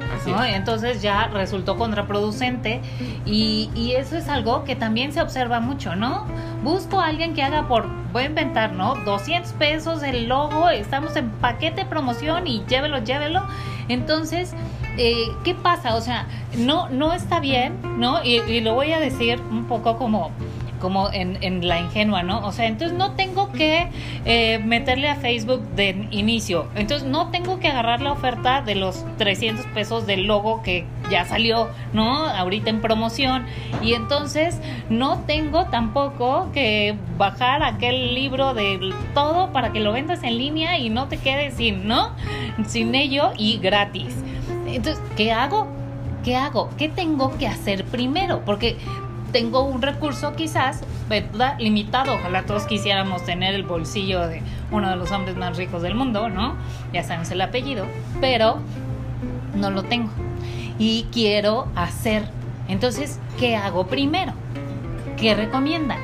Entonces 0.47 1.01
ya 1.01 1.29
resultó 1.29 1.77
contraproducente 1.77 2.81
y, 3.25 3.71
y 3.75 3.93
eso 3.93 4.17
es 4.17 4.29
algo 4.29 4.65
que 4.65 4.77
también 4.77 5.13
se 5.13 5.23
observa 5.23 5.61
mucho, 5.61 5.97
¿no? 5.97 6.27
Busco 6.63 7.01
a 7.01 7.07
alguien 7.07 7.35
que 7.35 7.43
haga 7.43 7.67
por, 7.67 7.87
voy 8.13 8.25
a 8.25 8.27
inventar, 8.27 8.73
¿no? 8.73 8.95
200 9.05 9.53
pesos 9.53 10.03
el 10.03 10.29
logo, 10.29 10.69
estamos 10.69 11.17
en 11.17 11.31
paquete 11.31 11.85
promoción 11.87 12.47
y 12.47 12.63
llévelo, 12.67 12.99
llévelo. 12.99 13.43
Entonces, 13.89 14.53
eh, 14.99 15.29
¿qué 15.45 15.55
pasa? 15.55 15.95
O 15.95 16.01
sea, 16.01 16.27
no, 16.59 16.89
no 16.91 17.13
está 17.13 17.41
bien, 17.41 17.79
¿no? 17.99 18.23
Y, 18.23 18.41
y 18.41 18.61
lo 18.61 18.75
voy 18.75 18.93
a 18.93 18.99
decir 18.99 19.41
un 19.51 19.65
poco 19.65 19.97
como 19.97 20.31
como 20.79 21.11
en, 21.13 21.39
en 21.43 21.67
la 21.67 21.81
ingenua, 21.81 22.23
¿no? 22.23 22.47
O 22.47 22.53
sea, 22.53 22.67
entonces 22.67 22.97
no 22.97 23.13
tengo 23.13 23.51
que 23.53 23.89
eh, 24.25 24.59
meterle 24.65 25.09
a 25.09 25.17
Facebook 25.17 25.63
de 25.75 26.07
inicio. 26.11 26.67
Entonces 26.75 27.09
no 27.09 27.29
tengo 27.29 27.59
que 27.61 27.69
agarrar 27.69 28.01
la 28.01 28.13
oferta 28.13 28.63
de 28.63 28.75
los 28.75 29.05
300 29.19 29.67
pesos 29.67 30.07
del 30.07 30.27
logo 30.27 30.63
que 30.63 30.87
ya 31.11 31.25
salió, 31.25 31.69
¿no? 31.93 32.25
Ahorita 32.25 32.71
en 32.71 32.81
promoción. 32.81 33.47
Y 33.83 33.95
entonces 33.95 34.61
no 34.89 35.21
tengo 35.21 35.67
tampoco 35.67 36.51
que 36.53 36.97
bajar 37.17 37.63
aquel 37.63 38.15
libro 38.15 38.55
de 38.55 38.93
todo 39.15 39.53
para 39.53 39.73
que 39.73 39.81
lo 39.81 39.93
vendas 39.93 40.23
en 40.23 40.39
línea 40.39 40.79
y 40.79 40.91
no 40.91 41.09
te 41.09 41.19
quedes 41.19 41.55
sin, 41.55 41.87
¿no? 41.87 42.13
Sin 42.67 42.95
ello 42.95 43.33
y 43.37 43.59
gratis. 43.59 44.15
Entonces, 44.67 45.03
¿qué 45.17 45.33
hago? 45.33 45.67
¿Qué 46.25 46.37
hago? 46.37 46.69
¿Qué 46.77 46.89
tengo 46.89 47.37
que 47.39 47.47
hacer 47.47 47.85
primero? 47.85 48.43
Porque 48.45 48.77
tengo 49.33 49.63
un 49.63 49.83
recurso 49.83 50.35
quizás. 50.35 50.83
Limitado. 51.59 52.15
Ojalá 52.15 52.43
todos 52.45 52.65
quisiéramos 52.65 53.25
tener 53.25 53.55
el 53.55 53.63
bolsillo 53.63 54.27
de 54.27 54.43
uno 54.71 54.91
de 54.91 54.97
los 54.97 55.11
hombres 55.11 55.37
más 55.37 55.57
ricos 55.57 55.83
del 55.83 55.95
mundo, 55.95 56.29
¿no? 56.29 56.55
Ya 56.93 57.03
sabemos 57.03 57.31
el 57.31 57.41
apellido, 57.41 57.87
pero 58.21 58.59
no 59.55 59.71
lo 59.71 59.83
tengo. 59.85 60.11
Y 60.79 61.07
quiero 61.13 61.67
hacer. 61.75 62.25
Entonces, 62.69 63.19
¿qué 63.39 63.57
hago 63.57 63.87
primero? 63.87 64.33
¿Qué 65.17 65.35
recomiendan? 65.35 65.99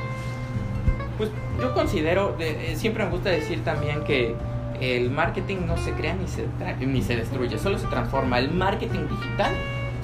Pues 1.18 1.30
yo 1.60 1.74
considero, 1.74 2.34
de- 2.38 2.72
eh, 2.72 2.76
siempre 2.76 3.04
me 3.04 3.10
gusta 3.10 3.28
decir 3.30 3.62
también 3.62 4.02
que 4.04 4.34
el 4.80 5.10
marketing 5.10 5.58
no 5.66 5.76
se 5.76 5.92
crea 5.92 6.14
ni 6.14 6.26
se, 6.26 6.46
ni 6.84 7.02
se 7.02 7.16
destruye, 7.16 7.58
solo 7.58 7.78
se 7.78 7.86
transforma. 7.86 8.38
El 8.38 8.50
marketing 8.52 9.06
digital 9.08 9.52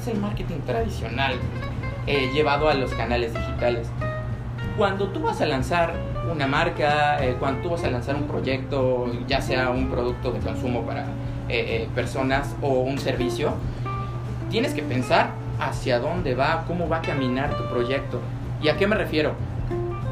es 0.01 0.07
el 0.09 0.19
marketing 0.21 0.59
tradicional 0.67 1.35
eh, 2.11 2.29
llevado 2.33 2.69
a 2.69 2.75
los 2.75 2.93
canales 2.95 3.33
digitales. 3.33 3.89
Cuando 4.77 5.09
tú 5.09 5.21
vas 5.21 5.41
a 5.41 5.47
lanzar 5.47 5.93
una 6.31 6.49
marca, 6.49 7.25
eh, 7.25 7.37
cuando 7.39 7.63
tú 7.63 7.71
vas 7.71 7.85
a 7.85 7.91
lanzar 7.91 8.17
un 8.17 8.25
proyecto, 8.25 9.07
ya 9.29 9.41
sea 9.41 9.71
un 9.71 9.89
producto 9.89 10.33
de 10.33 10.41
consumo 10.41 10.83
para 10.83 11.03
eh, 11.03 11.07
eh, 11.49 11.89
personas 11.95 12.57
o 12.63 12.81
un 12.81 12.99
servicio, 12.99 13.55
tienes 14.51 14.75
que 14.75 14.83
pensar 14.83 15.31
hacia 15.61 16.01
dónde 16.01 16.35
va, 16.35 16.65
cómo 16.67 16.89
va 16.89 16.97
a 16.97 17.03
caminar 17.03 17.57
tu 17.57 17.65
proyecto. 17.69 18.19
¿Y 18.61 18.69
a 18.69 18.77
qué 18.77 18.89
me 18.89 18.97
refiero? 18.97 19.35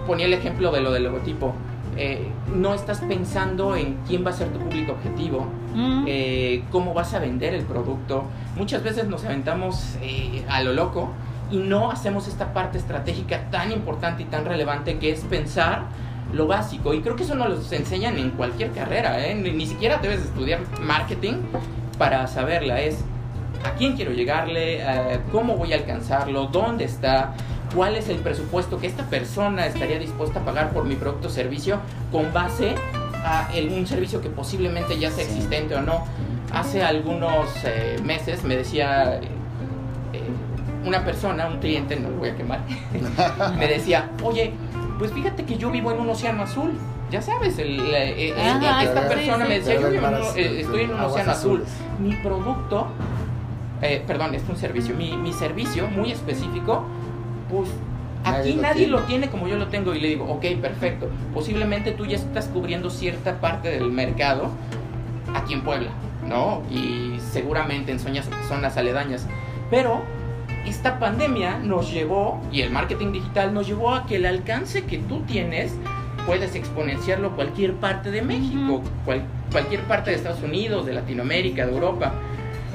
Ponía 0.07 0.27
el 0.27 0.35
ejemplo 0.35 0.71
de 0.71 0.81
lo 0.81 0.93
del 0.93 1.05
logotipo. 1.05 1.53
Eh, 1.97 2.29
no 2.55 2.75
estás 2.75 3.01
pensando 3.01 3.75
en 3.75 3.99
quién 4.07 4.25
va 4.25 4.31
a 4.31 4.35
ser 4.35 4.49
tu 4.53 4.61
público 4.61 4.93
objetivo, 4.93 5.49
Mm, 5.75 6.05
eh, 6.07 6.65
cómo 6.73 6.95
vas 6.95 7.15
a 7.15 7.19
vender 7.19 7.55
el 7.55 7.65
producto. 7.65 8.25
Muchas 8.57 8.83
veces 8.83 9.07
nos 9.07 9.25
aventamos 9.25 9.97
eh, 10.03 10.45
a 10.49 10.63
lo 10.63 10.73
loco 10.73 11.11
y 11.51 11.59
no 11.59 11.91
hacemos 11.91 12.29
esta 12.29 12.53
parte 12.53 12.79
estratégica 12.79 13.51
tan 13.51 13.73
importante 13.73 14.23
y 14.23 14.27
tan 14.27 14.45
relevante 14.45 14.99
que 14.99 15.11
es 15.11 15.21
pensar 15.21 15.83
lo 16.33 16.47
básico. 16.47 16.93
Y 16.93 17.01
creo 17.01 17.17
que 17.17 17.23
eso 17.23 17.35
nos 17.35 17.49
lo 17.49 17.77
enseñan 17.77 18.19
en 18.19 18.31
cualquier 18.31 18.73
carrera. 18.73 19.27
¿eh? 19.27 19.35
Ni, 19.35 19.51
ni 19.53 19.67
siquiera 19.67 19.99
debes 19.99 20.21
estudiar 20.21 20.61
marketing 20.81 21.35
para 21.97 22.27
saberla. 22.27 22.81
Es 22.81 23.05
a 23.65 23.73
quién 23.73 23.97
quiero 23.97 24.13
llegarle, 24.13 24.81
Eh, 24.81 25.21
cómo 25.33 25.57
voy 25.57 25.73
a 25.73 25.77
alcanzarlo, 25.77 26.47
dónde 26.47 26.85
está, 26.85 27.33
cuál 27.75 27.97
es 27.97 28.09
el 28.09 28.19
presupuesto 28.19 28.79
que 28.79 28.87
esta 28.87 29.05
persona 29.05 29.67
estaría 29.67 29.99
dispuesta 29.99 30.41
a 30.41 30.45
pagar 30.45 30.71
por 30.71 30.85
mi 30.85 30.95
producto 30.95 31.29
o 31.29 31.31
servicio 31.31 31.81
con 32.13 32.33
base 32.33 32.75
a 33.25 33.49
un 33.77 33.87
servicio 33.87 34.21
que 34.21 34.29
posiblemente 34.29 34.99
ya 34.99 35.11
sea 35.11 35.25
existente 35.25 35.75
o 35.75 35.83
no. 35.83 36.05
Hace 36.53 36.83
algunos 36.83 37.49
eh, 37.65 37.99
meses 38.05 38.45
me 38.45 38.57
decía 38.57 39.21
una 40.89 41.05
persona, 41.05 41.47
un 41.47 41.59
cliente, 41.59 41.97
no 41.97 42.11
lo 42.11 42.17
voy 42.17 42.31
a 42.31 42.37
quemar, 42.37 42.61
me 43.59 43.67
decía, 43.69 44.11
oye, 44.23 44.53
pues 44.99 45.13
fíjate 45.13 45.45
que 45.45 45.57
yo 45.57 45.71
vivo 45.71 45.93
en 45.93 46.01
un 46.01 46.09
océano 46.11 46.43
azul. 46.43 46.73
Ya 47.11 47.23
sabes, 47.23 47.59
el, 47.59 47.81
eh, 47.81 48.29
eh, 48.31 48.35
Ajá, 48.39 48.83
esta 48.85 49.09
persona 49.09 49.45
sí. 49.45 49.49
me 49.49 49.59
decía, 49.61 49.75
yo 49.81 49.91
vivo 49.91 50.07
en 50.09 50.15
un- 50.15 50.21
maras- 50.21 50.37
eh, 50.37 50.61
estoy 50.61 50.83
en 50.83 50.91
un 50.95 51.01
océano 51.01 51.31
azul. 51.33 51.63
azules. 51.63 51.69
Mi 52.01 52.15
producto 52.17 52.89
eh, 53.81 54.03
perdón, 54.07 54.35
es 54.35 54.43
un 54.49 54.57
servicio, 54.57 54.95
mi, 54.97 55.17
mi 55.17 55.33
servicio 55.33 55.87
muy 55.89 56.11
específico, 56.11 56.85
pues 57.49 57.71
Nadie 58.25 58.41
aquí 58.41 58.53
lo 58.57 58.63
nadie 58.63 58.75
tiene. 58.75 58.91
lo 58.93 58.99
tiene 59.03 59.29
como 59.31 59.47
yo 59.47 59.57
lo 59.57 59.69
tengo 59.69 59.95
y 59.95 60.01
le 60.01 60.09
digo, 60.09 60.25
ok, 60.25 60.45
perfecto, 60.61 61.09
posiblemente 61.33 61.93
tú 61.93 62.05
ya 62.05 62.17
estás 62.17 62.47
cubriendo 62.47 62.91
cierta 62.91 63.41
parte 63.41 63.71
del 63.71 63.91
mercado 63.93 64.51
aquí 65.33 65.55
en 65.55 65.63
Puebla, 65.63 65.91
¿no? 66.27 66.63
Y 66.71 67.21
seguramente 67.31 67.93
en 67.93 68.01
zonas, 68.01 68.29
zonas 68.49 68.77
aledañas, 68.77 69.27
pero 69.71 70.03
esta 70.69 70.99
pandemia 70.99 71.59
nos 71.59 71.91
llevó, 71.91 72.41
y 72.53 72.61
el 72.63 72.71
marketing 72.71 73.13
digital 73.13 73.53
nos 73.55 73.67
llevó 73.67 73.95
a 73.95 74.07
que 74.07 74.17
el 74.17 74.27
alcance 74.27 74.85
que 74.85 74.99
tú 74.99 75.21
tienes 75.23 75.75
puedes 76.27 76.55
exponenciarlo 76.55 77.29
a 77.29 77.31
cualquier 77.33 77.75
parte 77.75 78.11
de 78.11 78.23
México, 78.23 78.83
cual- 79.05 79.23
cualquier 79.51 79.81
parte 79.83 80.11
de 80.11 80.17
Estados 80.17 80.43
Unidos, 80.43 80.85
de 80.87 80.93
Latinoamérica, 80.93 81.67
de 81.67 81.73
Europa. 81.73 82.13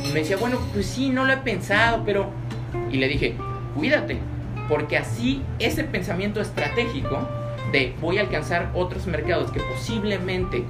Y 0.04 0.08
me 0.08 0.20
decía, 0.22 0.38
bueno, 0.38 0.58
pues 0.74 0.88
sí, 0.88 1.10
no 1.10 1.24
lo 1.26 1.34
he 1.34 1.38
pensado, 1.38 2.04
pero... 2.04 2.32
Y 2.92 2.98
le 2.98 3.08
dije, 3.08 3.36
cuídate, 3.76 4.18
porque 4.68 4.98
así 4.98 5.42
ese 5.60 5.84
pensamiento 5.84 6.42
estratégico 6.42 7.20
de 7.72 7.94
voy 8.02 8.18
a 8.18 8.22
alcanzar 8.22 8.72
otros 8.74 9.06
mercados 9.08 9.52
que 9.52 9.60
posiblemente 9.60 10.64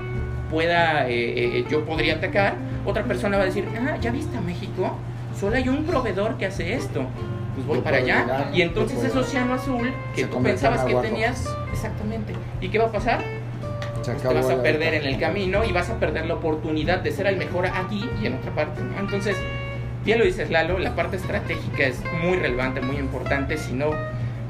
pueda, 0.52 1.08
eh, 1.08 1.60
eh, 1.60 1.66
yo 1.70 1.86
podría 1.86 2.16
atacar, 2.16 2.56
otra 2.86 3.04
persona 3.04 3.38
va 3.38 3.44
a 3.44 3.46
decir, 3.46 3.66
ah, 3.80 3.98
¿ya 4.02 4.12
viste 4.12 4.38
a 4.38 4.42
México? 4.42 4.98
Solo 5.40 5.56
hay 5.56 5.68
un 5.70 5.84
proveedor 5.86 6.38
que 6.38 6.46
hace 6.48 6.74
esto. 6.74 7.06
Pues 7.56 7.68
voy 7.68 7.80
para 7.82 7.98
allá. 7.98 8.22
llegar, 8.24 8.50
y 8.54 8.62
entonces 8.64 9.04
ese 9.04 9.18
océano 9.18 9.54
azul 9.54 9.92
que 10.16 10.26
tú 10.26 10.42
pensabas 10.42 10.84
que 10.86 10.96
tenías, 10.96 11.48
exactamente. 11.72 12.34
¿Y 12.62 12.70
qué 12.70 12.80
va 12.80 12.86
a 12.86 12.92
pasar? 12.92 13.22
Se 14.02 14.14
te 14.16 14.28
vas 14.34 14.50
a 14.50 14.62
perder 14.64 14.96
en 14.96 15.06
el 15.06 15.20
camino 15.20 15.64
y 15.64 15.72
vas 15.72 15.90
a 15.92 16.00
perder 16.00 16.26
la 16.26 16.34
oportunidad 16.34 17.00
de 17.02 17.12
ser 17.12 17.28
el 17.28 17.38
mejor 17.38 17.68
aquí 17.68 18.10
y 18.22 18.26
en 18.26 18.34
otra 18.34 18.52
parte. 18.56 18.82
¿no? 18.82 19.00
Entonces, 19.00 19.38
bien 20.04 20.18
lo 20.20 20.26
dices 20.26 20.50
Lalo, 20.50 20.80
la 20.80 20.96
parte 20.96 21.16
estratégica 21.18 21.84
es 21.84 22.02
muy 22.24 22.38
relevante, 22.38 22.82
muy 22.82 22.98
importante. 22.98 23.56
Si 23.58 23.74
no 23.74 23.92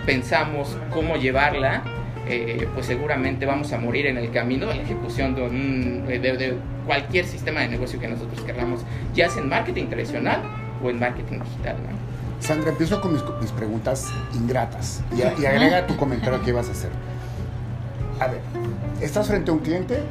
pensamos 0.06 0.78
cómo 0.92 1.18
llevarla, 1.18 1.84
eh, 2.28 2.68
pues 2.74 2.86
seguramente 2.86 3.46
vamos 3.46 3.74
a 3.74 3.78
morir 3.78 4.08
en 4.08 4.18
el 4.18 4.32
camino 4.32 4.66
de 4.68 4.76
la 4.76 4.82
ejecución 4.82 5.36
de, 5.36 5.42
un- 5.44 6.06
de- 6.08 6.20
de 6.20 6.56
cualquier 6.88 7.26
sistema 7.26 7.60
de 7.62 7.68
negocio 7.68 8.00
que 8.00 8.08
nosotros 8.08 8.42
queramos, 8.46 8.82
ya 9.14 9.30
sea 9.30 9.44
en 9.44 9.50
marketing 9.50 9.88
tradicional 9.88 10.40
o 10.84 10.90
en 10.90 11.00
marketing 11.00 11.40
digital. 11.40 11.78
¿no? 11.78 12.44
Sandra, 12.46 12.72
empiezo 12.72 13.00
con 13.00 13.14
mis, 13.14 13.24
mis 13.42 13.52
preguntas 13.52 14.12
ingratas 14.36 15.02
y, 15.16 15.42
y 15.42 15.46
agrega 15.46 15.88
tu 15.88 15.96
comentario 15.96 16.42
que 16.42 16.50
ibas 16.50 16.68
a 16.70 16.72
hacer. 16.74 16.90
A 18.20 18.28
ver, 18.28 18.42
estás 19.02 19.28
frente 19.28 19.50
a 19.50 19.54
un 19.54 19.60
cliente 19.60 20.04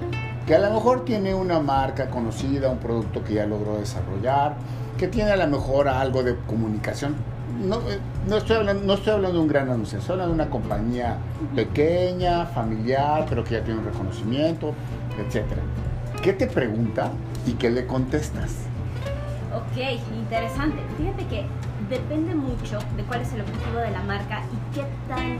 que 0.47 0.55
a 0.55 0.59
lo 0.59 0.73
mejor 0.73 1.05
tiene 1.05 1.35
una 1.35 1.61
marca 1.61 2.09
conocida, 2.11 2.69
un 2.69 2.79
producto 2.79 3.23
que 3.23 3.35
ya 3.35 3.47
logró 3.47 3.79
desarrollar, 3.79 4.57
que 4.99 5.09
tiene 5.09 5.31
a 5.31 5.37
lo 5.37 5.47
mejor 5.47 5.89
algo 5.89 6.23
de 6.23 6.37
comunicación. 6.47 7.15
No, 7.63 7.77
eh, 7.89 7.99
no, 8.29 8.39
estoy, 8.39 8.57
hablando, 8.57 8.85
no 8.85 8.95
estoy 8.95 9.13
hablando 9.13 9.39
de 9.39 9.43
un 9.43 9.49
gran 9.49 9.69
anuncio, 9.69 9.99
estoy 9.99 10.15
hablando 10.15 10.35
de 10.35 10.43
una 10.43 10.51
compañía 10.51 11.19
pequeña, 11.55 12.47
familiar, 12.47 13.27
pero 13.29 13.45
que 13.45 13.55
ya 13.55 13.63
tiene 13.63 13.81
un 13.81 13.87
reconocimiento, 13.87 14.75
etc. 15.19 15.45
¿Qué 16.23 16.33
te 16.33 16.47
pregunta 16.47 17.11
y 17.47 17.53
qué 17.53 17.71
le 17.71 17.87
contestas? 17.87 18.72
Ok, 19.55 19.77
interesante. 20.15 20.79
Fíjate 20.97 21.27
que 21.27 21.47
depende 21.91 22.35
mucho 22.35 22.79
de 22.97 23.03
cuál 23.05 23.21
es 23.23 23.33
el 23.35 23.43
objetivo 23.43 23.79
de 23.81 23.91
la 23.91 24.03
marca 24.03 24.41
y 24.53 24.75
qué 24.75 24.83
tan, 25.09 25.39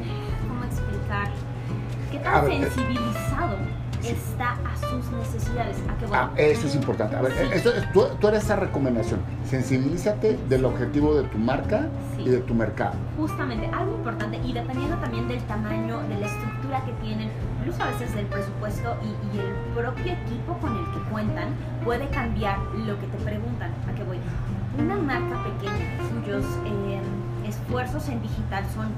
¿cómo 0.49 0.65
explicar? 0.65 1.29
¿Qué 2.11 2.19
tan 2.19 2.51
eh, 2.51 2.61
sensibilizado 2.65 3.57
está 4.03 4.51
a 4.71 4.77
sus 4.77 5.11
necesidades? 5.13 5.77
¿A 5.89 5.97
qué? 5.99 6.07
Ah, 6.13 6.31
eso 6.37 6.67
es 6.67 6.75
importante. 6.75 7.17
A 7.17 7.23
ver, 7.23 7.33
Sí. 7.33 7.49
eso 7.55 7.73
es- 7.73 7.91
tú, 7.93 8.05
tú 8.21 8.29
eres 8.29 8.45
esa 8.45 8.57
recomendación. 8.57 9.21
Sensibilízate 9.49 10.39
del 10.49 10.65
objetivo 10.67 11.15
de 11.15 11.23
tu 11.29 11.39
marca 11.39 11.89
Sí. 12.17 12.23
y 12.25 12.29
de 12.31 12.39
tu 12.41 12.53
mercado. 12.55 12.95
Justamente, 13.17 13.67
algo 13.73 13.97
importante 13.97 14.39
y 14.45 14.53
dependiendo 14.53 14.97
también 14.97 15.27
del 15.29 15.41
tamaño, 15.45 16.01
de 16.09 16.19
la 16.19 16.27
estructura 16.27 16.85
que 16.85 16.93
tienen, 17.05 17.31
incluso 17.63 17.83
a 17.83 17.87
veces 17.87 18.15
del 18.15 18.27
presupuesto 18.27 18.97
y, 19.03 19.37
y 19.37 19.41
el 19.41 19.53
propio 19.75 20.13
equipo 20.13 20.55
con 20.61 20.77
el 20.77 20.85
que 20.93 20.99
cuentan, 21.11 21.49
puede 21.85 22.09
cambiar 22.09 22.59
lo 22.75 22.99
que 22.99 23.07
te 23.07 23.19
preguntan. 23.25 23.71
¿A 23.89 23.95
qué 23.95 24.03
voy? 24.05 24.19
Una 24.79 24.97
marca 24.97 25.43
pequeña 25.45 25.87
cuyos 26.23 26.45
eh, 26.67 27.01
esfuerzos 27.47 28.09
en 28.09 28.21
digital 28.23 28.65
son 28.75 28.89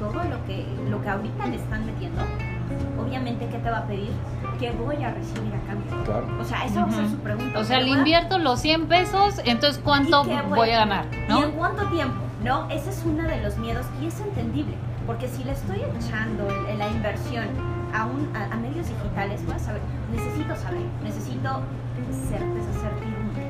todo 0.00 0.22
lo 0.24 0.44
que, 0.46 0.66
lo 0.88 1.02
que 1.02 1.08
ahorita 1.08 1.46
le 1.46 1.56
están 1.56 1.84
metiendo, 1.86 2.22
obviamente, 3.00 3.46
¿qué 3.48 3.58
te 3.58 3.70
va 3.70 3.78
a 3.78 3.84
pedir? 3.86 4.10
¿Qué 4.58 4.70
voy 4.72 5.02
a 5.02 5.10
recibir 5.10 5.52
a 5.54 5.60
cambio? 5.66 6.04
Claro. 6.04 6.26
O 6.40 6.44
sea, 6.44 6.64
eso 6.64 6.80
va 6.80 6.86
a 6.86 6.90
ser 6.92 7.08
su 7.08 7.16
pregunta. 7.18 7.58
O 7.58 7.64
sea, 7.64 7.80
le 7.80 7.90
invierto 7.90 8.38
los 8.38 8.60
100 8.60 8.86
pesos, 8.86 9.40
entonces 9.44 9.80
¿cuánto 9.84 10.22
¿Y 10.24 10.28
qué 10.28 10.42
voy 10.48 10.70
a 10.70 10.80
ganar? 10.80 11.06
¿Y 11.12 11.30
¿No? 11.30 11.44
en 11.44 11.52
cuánto 11.52 11.84
tiempo? 11.88 12.14
¿No? 12.42 12.68
Ese 12.70 12.90
es 12.90 13.02
uno 13.04 13.22
de 13.24 13.40
los 13.42 13.56
miedos 13.58 13.86
y 14.00 14.06
es 14.06 14.20
entendible. 14.20 14.74
Porque 15.06 15.28
si 15.28 15.44
le 15.44 15.52
estoy 15.52 15.78
echando 15.98 16.46
el- 16.48 16.66
el- 16.66 16.78
la 16.78 16.88
inversión 16.88 17.46
a, 17.94 18.06
un, 18.06 18.28
a, 18.36 18.52
a 18.52 18.56
medios 18.56 18.88
digitales, 18.88 19.40
saber, 19.64 19.80
necesito 20.10 20.56
saber, 20.56 20.82
necesito 21.02 21.60
certeza, 22.28 22.72
certidumbre. 22.82 23.46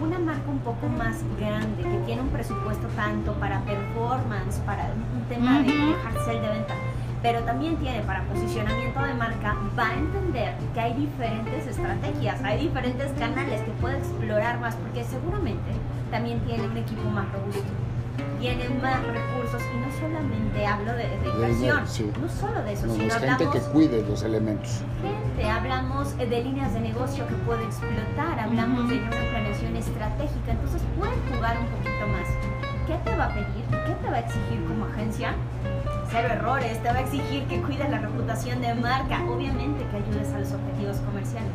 Una 0.00 0.18
marca 0.20 0.48
un 0.48 0.60
poco 0.60 0.88
más 0.88 1.16
grande, 1.38 1.82
que 1.82 1.98
tiene 2.06 2.22
un 2.22 2.28
presupuesto 2.28 2.86
tanto 2.94 3.32
para 3.34 3.60
performance, 3.62 4.60
para 4.64 4.84
un 4.94 5.24
tema 5.28 5.58
de 5.62 5.68
Ujú. 5.68 5.90
dejarse 5.96 6.36
el 6.36 6.42
de 6.42 6.48
venta, 6.48 6.74
pero 7.22 7.40
también 7.40 7.76
tiene 7.76 8.00
para 8.02 8.22
posicionamiento 8.24 9.02
de 9.02 9.14
marca, 9.14 9.56
va 9.76 9.88
a 9.88 9.94
entender 9.94 10.54
que 10.72 10.80
hay 10.80 10.94
diferentes 10.94 11.66
estrategias, 11.66 12.40
hay 12.44 12.68
diferentes 12.68 13.10
canales 13.18 13.62
que 13.62 13.70
puede 13.80 13.98
explorar 13.98 14.60
más, 14.60 14.76
porque 14.76 15.02
seguramente 15.02 15.72
también 16.12 16.38
tiene 16.40 16.68
un 16.68 16.76
equipo 16.76 17.10
más 17.10 17.26
robusto, 17.32 17.72
tiene 18.40 18.68
más 18.82 19.00
recursos 19.06 19.62
y 19.74 19.76
no 19.78 19.90
solamente 19.98 20.66
hablo 20.66 20.92
de, 20.92 21.08
de 21.08 21.48
dinero, 21.54 21.80
sí. 21.86 22.10
no 22.20 22.28
solo 22.28 22.62
de 22.62 22.72
eso, 22.72 22.86
Nos 22.86 22.96
sino 22.96 23.10
gente 23.14 23.30
hablamos 23.32 23.54
que 23.54 23.60
cuide 23.72 24.04
los 24.08 24.22
elementos. 24.22 24.82
gente, 25.02 25.48
hablamos 25.50 26.14
eh, 26.18 26.26
de 26.26 26.42
líneas 26.44 26.74
de 26.74 26.80
negocio 26.80 27.26
que 27.26 27.34
puede 27.46 27.64
explotar, 27.64 28.38
hablamos 28.38 28.80
Ujú. 28.84 28.88
de 28.94 28.98
una 29.00 29.10
planeación 29.10 29.76
estratégica, 29.76 30.50
entonces 30.52 30.82
puedes 30.98 31.14
jugar 31.34 31.56
un 31.58 31.66
poquito 31.66 32.06
más. 32.12 32.28
¿Qué 32.86 32.94
te 33.04 33.16
va 33.16 33.24
a 33.26 33.28
pedir? 33.34 33.64
¿Qué 33.70 33.94
te 34.00 34.10
va 34.10 34.16
a 34.16 34.20
exigir 34.20 34.64
como 34.68 34.84
agencia? 34.86 35.34
Cero 36.10 36.28
errores, 36.30 36.80
te 36.82 36.88
va 36.88 36.98
a 36.98 37.00
exigir 37.00 37.42
que 37.46 37.60
cuides 37.62 37.90
la 37.90 37.98
reputación 37.98 38.60
de 38.60 38.74
marca, 38.74 39.20
obviamente 39.28 39.84
que 39.90 39.96
ayudes 39.96 40.32
a 40.32 40.38
los 40.38 40.52
objetivos 40.52 40.98
comerciales. 40.98 41.50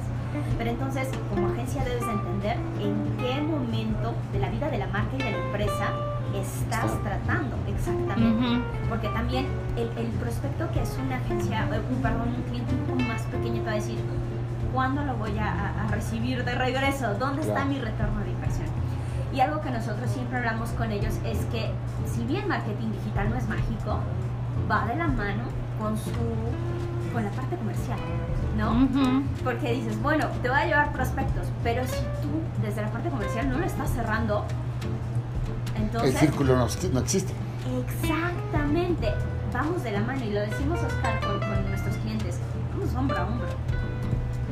Pero 0.57 0.69
entonces, 0.69 1.07
como 1.29 1.47
agencia 1.47 1.83
debes 1.85 2.05
de 2.05 2.11
entender 2.11 2.57
en 2.81 3.17
qué 3.17 3.41
momento 3.41 4.13
de 4.33 4.39
la 4.39 4.49
vida 4.49 4.69
de 4.69 4.77
la 4.79 4.87
marca 4.87 5.15
y 5.15 5.23
de 5.23 5.31
la 5.31 5.37
empresa 5.37 5.89
estás 6.35 6.85
Está. 6.85 7.03
tratando 7.03 7.55
exactamente. 7.67 8.61
Porque 8.89 9.07
también 9.09 9.47
el, 9.75 9.89
el 9.97 10.07
prospecto 10.19 10.69
que 10.71 10.81
es 10.81 10.97
una 11.03 11.17
agencia, 11.17 11.67
eh, 11.71 11.81
un, 11.89 12.01
perdón, 12.01 12.29
un 12.35 12.43
cliente 12.43 12.73
un 12.73 12.81
poco 12.81 12.99
más 13.01 13.21
pequeño 13.23 13.61
te 13.61 13.65
va 13.65 13.71
a 13.71 13.75
decir, 13.75 13.99
¿cuándo 14.73 15.03
lo 15.03 15.15
voy 15.15 15.37
a, 15.37 15.87
recibir 15.91 16.43
de 16.45 16.55
regreso? 16.55 17.13
¿Dónde 17.15 17.41
está 17.41 17.65
mi 17.65 17.79
retorno 17.79 18.21
de 18.21 18.31
inversión? 18.31 18.67
Y 19.33 19.39
algo 19.39 19.61
que 19.61 19.71
nosotros 19.71 20.09
siempre 20.09 20.37
hablamos 20.37 20.69
con 20.71 20.91
ellos 20.91 21.13
es 21.25 21.45
que 21.45 21.71
si 22.05 22.23
bien 22.25 22.47
marketing 22.47 22.91
digital 22.91 23.29
no 23.29 23.37
es 23.37 23.47
mágico, 23.47 23.99
va 24.69 24.85
de 24.85 24.95
la 24.95 25.07
mano 25.07 25.43
con 25.79 25.97
su 25.97 26.11
con 27.13 27.25
la 27.25 27.31
parte 27.31 27.57
comercial, 27.57 27.99
¿no? 28.57 28.71
Ujú. 28.71 29.23
Porque 29.43 29.73
dices, 29.73 30.01
bueno, 30.01 30.27
te 30.41 30.47
va 30.47 30.59
a 30.59 30.65
llevar 30.65 30.93
prospectos, 30.93 31.47
pero 31.61 31.85
si 31.85 31.99
tú 32.21 32.29
desde 32.61 32.81
la 32.81 32.89
parte 32.89 33.09
comercial 33.09 33.49
no 33.49 33.57
lo 33.57 33.65
estás 33.65 33.89
cerrando, 33.89 34.45
entonces 35.75 36.13
El 36.13 36.19
círculo 36.19 36.55
no, 36.55 36.67
no 36.93 36.99
existe. 36.99 37.33
Exactamente. 37.87 39.13
Vamos 39.53 39.83
de 39.83 39.91
la 39.91 40.01
mano 40.01 40.23
y 40.23 40.31
lo 40.31 40.41
decimos 40.41 40.79
Oscar 40.81 41.19
con, 41.19 41.39
con 41.39 41.69
nuestros 41.69 41.95
clientes. 41.97 42.39
Vamos 42.73 42.95
hombro 42.95 43.17
a 43.17 43.27
hombro. 43.27 43.47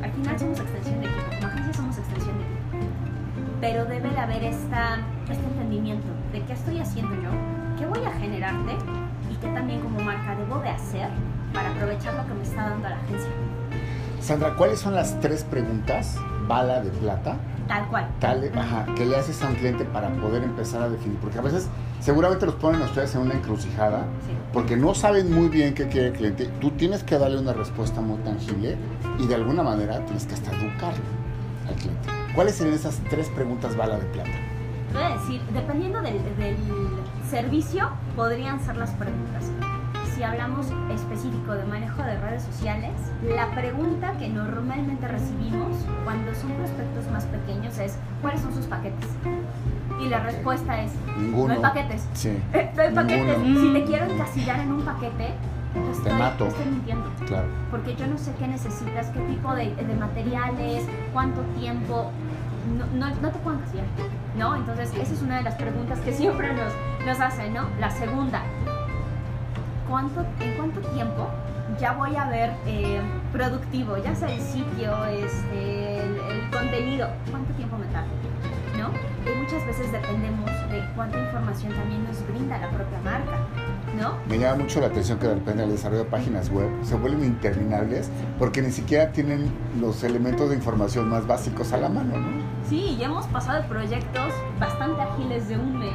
Al 0.03 0.11
final 0.11 0.39
somos 0.39 0.59
extensión 0.59 1.01
de 1.01 1.07
equipo. 1.07 1.25
Como 1.35 1.47
agencia 1.47 1.73
somos 1.73 1.97
extensión 1.97 2.37
de 2.37 2.43
equipo. 2.43 2.59
Pero 3.61 3.85
debe 3.85 4.09
de 4.09 4.19
haber 4.19 4.43
esta, 4.43 4.99
este 5.29 5.43
entendimiento 5.45 6.07
de 6.31 6.41
qué 6.43 6.53
estoy 6.53 6.79
haciendo 6.79 7.13
yo, 7.15 7.29
qué 7.77 7.85
voy 7.85 8.05
a 8.05 8.11
generarte 8.11 8.73
y 9.31 9.35
qué 9.35 9.47
también 9.49 9.81
como 9.81 9.99
marca 9.99 10.35
debo 10.35 10.59
de 10.59 10.69
hacer 10.69 11.09
para 11.53 11.69
aprovechar 11.71 12.13
lo 12.13 12.25
que 12.25 12.33
me 12.33 12.43
está 12.43 12.69
dando 12.69 12.89
la 12.89 12.95
agencia. 12.95 13.29
Sandra, 14.21 14.55
¿cuáles 14.55 14.79
son 14.79 14.95
las 14.95 15.19
tres 15.19 15.43
preguntas, 15.43 16.17
bala 16.49 16.81
de 16.81 16.89
plata, 16.89 17.37
Tal 17.67 17.87
cual. 17.87 18.07
tal, 18.19 18.51
ajá, 18.57 18.85
que 18.95 19.05
le 19.05 19.15
haces 19.15 19.41
a 19.43 19.47
un 19.47 19.55
cliente 19.55 19.85
para 19.85 20.09
poder 20.15 20.43
empezar 20.43 20.81
a 20.81 20.89
definir? 20.89 21.17
Porque 21.19 21.37
a 21.37 21.41
veces 21.41 21.69
seguramente 22.01 22.45
los 22.47 22.55
ponen 22.55 22.81
a 22.81 22.85
ustedes 22.85 23.13
en 23.15 23.21
una 23.21 23.35
encrucijada 23.35 23.99
Sí. 24.25 24.33
porque 24.51 24.75
no 24.75 24.93
saben 24.95 25.31
muy 25.33 25.47
bien 25.49 25.73
qué 25.75 25.87
quiere 25.87 26.07
el 26.07 26.13
cliente. 26.13 26.47
Tú 26.59 26.71
tienes 26.71 27.03
que 27.03 27.17
darle 27.19 27.39
una 27.39 27.53
respuesta 27.53 28.01
muy 28.01 28.17
tangible 28.23 28.75
y 29.19 29.27
de 29.27 29.35
alguna 29.35 29.61
manera 29.63 30.03
tienes 30.05 30.25
que 30.25 30.33
hasta 30.33 30.51
educarlo 30.51 31.03
al 31.67 31.75
cliente. 31.75 32.09
¿Cuáles 32.33 32.55
serían 32.55 32.75
esas 32.75 32.99
tres 33.09 33.29
preguntas 33.29 33.77
bala 33.77 33.97
de 33.97 34.05
plata? 34.05 34.29
Voy 34.93 35.03
a 35.03 35.09
decir, 35.19 35.39
dependiendo 35.53 36.01
del, 36.01 36.17
del 36.37 36.57
servicio, 37.29 37.89
podrían 38.15 38.59
ser 38.59 38.75
las 38.77 38.89
preguntas. 38.91 39.43
Si 40.19 40.25
hablamos 40.25 40.67
específico 40.93 41.53
de 41.53 41.63
manejo 41.63 42.03
de 42.03 42.19
redes 42.19 42.43
sociales, 42.43 42.91
la 43.23 43.49
pregunta 43.51 44.11
que 44.19 44.27
normalmente 44.27 45.07
recibimos 45.07 45.77
cuando 46.03 46.35
son 46.35 46.51
prospectos 46.55 47.09
más 47.09 47.23
pequeños 47.27 47.77
es 47.77 47.97
¿cuáles 48.21 48.41
son 48.41 48.53
sus 48.53 48.65
paquetes? 48.65 49.07
Y 50.01 50.09
la 50.09 50.19
respuesta 50.19 50.81
es, 50.83 50.91
Ninguno. 51.17 51.47
no 51.47 51.53
hay 51.53 51.59
paquetes. 51.61 52.05
Sí. 52.11 52.37
No 52.75 52.81
hay 52.81 52.93
paquetes. 52.93 53.37
Ninguno. 53.37 53.61
Si 53.61 53.73
te 53.79 53.85
quiero 53.85 54.05
encasillar 54.11 54.59
en 54.59 54.73
un 54.73 54.81
paquete, 54.81 55.35
te 55.73 55.91
estoy, 55.93 56.11
mato. 56.11 56.43
te 56.43 56.49
estoy 56.49 56.65
mintiendo. 56.65 57.09
Claro. 57.25 57.47
Porque 57.71 57.95
yo 57.95 58.05
no 58.07 58.17
sé 58.17 58.33
qué 58.37 58.47
necesitas, 58.49 59.07
qué 59.11 59.21
tipo 59.21 59.55
de, 59.55 59.73
de 59.73 59.95
materiales, 59.95 60.83
cuánto 61.13 61.39
tiempo. 61.57 62.11
No, 62.77 62.85
no, 62.87 63.15
no 63.21 63.31
te 63.31 63.39
puedo 63.39 63.57
encasillar, 63.57 63.85
¿no? 64.37 64.57
Entonces, 64.57 64.91
esa 64.95 65.13
es 65.13 65.21
una 65.21 65.37
de 65.37 65.43
las 65.43 65.55
preguntas 65.55 65.97
que 66.01 66.11
siempre 66.11 66.53
nos, 66.53 66.73
nos 67.05 67.21
hacen, 67.21 67.53
¿no? 67.53 67.69
La 67.79 67.89
segunda, 67.89 68.43
¿cuánto, 69.89 70.25
¿en 70.39 70.53
cuánto 70.55 70.79
tiempo 70.91 71.27
ya 71.79 71.93
voy 71.93 72.15
a 72.15 72.29
ver 72.29 72.51
eh, 72.65 73.01
productivo, 73.31 73.97
ya 73.97 74.15
sea 74.15 74.31
el 74.31 74.41
sitio, 74.41 75.05
este, 75.05 75.97
el, 76.03 76.15
el 76.17 76.49
contenido? 76.51 77.09
¿Cuánto 77.29 77.53
tiempo 77.53 77.77
me 77.77 77.85
tarda? 77.87 78.07
¿No? 78.77 78.89
Y 79.29 79.35
muchas 79.37 79.65
veces 79.65 79.91
dependemos 79.91 80.49
de 80.69 80.83
cuánta 80.95 81.19
información 81.19 81.73
también 81.73 82.03
nos 82.05 82.25
brinda 82.27 82.57
la 82.57 82.69
propia 82.69 82.97
marca, 83.03 83.37
¿no? 83.99 84.13
Me 84.27 84.39
llama 84.39 84.63
mucho 84.63 84.79
la 84.79 84.87
atención 84.87 85.19
que 85.19 85.27
de 85.27 85.35
repente 85.35 85.63
el 85.63 85.71
desarrollo 85.71 86.03
de 86.03 86.09
páginas 86.09 86.49
web 86.49 86.69
se 86.83 86.95
vuelven 86.95 87.25
interminables 87.25 88.09
porque 88.37 88.61
ni 88.61 88.71
siquiera 88.71 89.11
tienen 89.11 89.51
los 89.79 90.03
elementos 90.03 90.49
de 90.49 90.55
información 90.55 91.09
más 91.09 91.27
básicos 91.27 91.73
a 91.73 91.77
la 91.77 91.89
mano, 91.89 92.17
¿no? 92.17 92.41
Sí, 92.69 92.95
ya 92.97 93.07
hemos 93.07 93.25
pasado 93.27 93.61
de 93.61 93.67
proyectos 93.67 94.31
bastante 94.59 95.01
ágiles 95.01 95.49
de 95.49 95.57
un 95.57 95.79
mes 95.79 95.93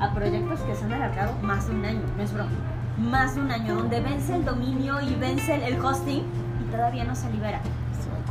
a 0.00 0.12
proyectos 0.14 0.60
que 0.60 0.74
se 0.74 0.84
han 0.84 0.92
alargado 0.92 1.32
más 1.42 1.68
de 1.68 1.74
un 1.74 1.84
año, 1.84 2.02
no 2.16 2.22
es 2.22 2.32
broma. 2.32 2.50
Más 3.02 3.34
de 3.34 3.40
un 3.40 3.50
año, 3.50 3.74
donde 3.74 4.00
vence 4.00 4.34
el 4.34 4.44
dominio 4.44 5.00
y 5.00 5.14
vence 5.16 5.54
el- 5.66 5.80
hosting 5.84 6.22
y 6.60 6.70
todavía 6.70 7.04
no 7.04 7.14
se 7.14 7.30
libera. 7.30 7.60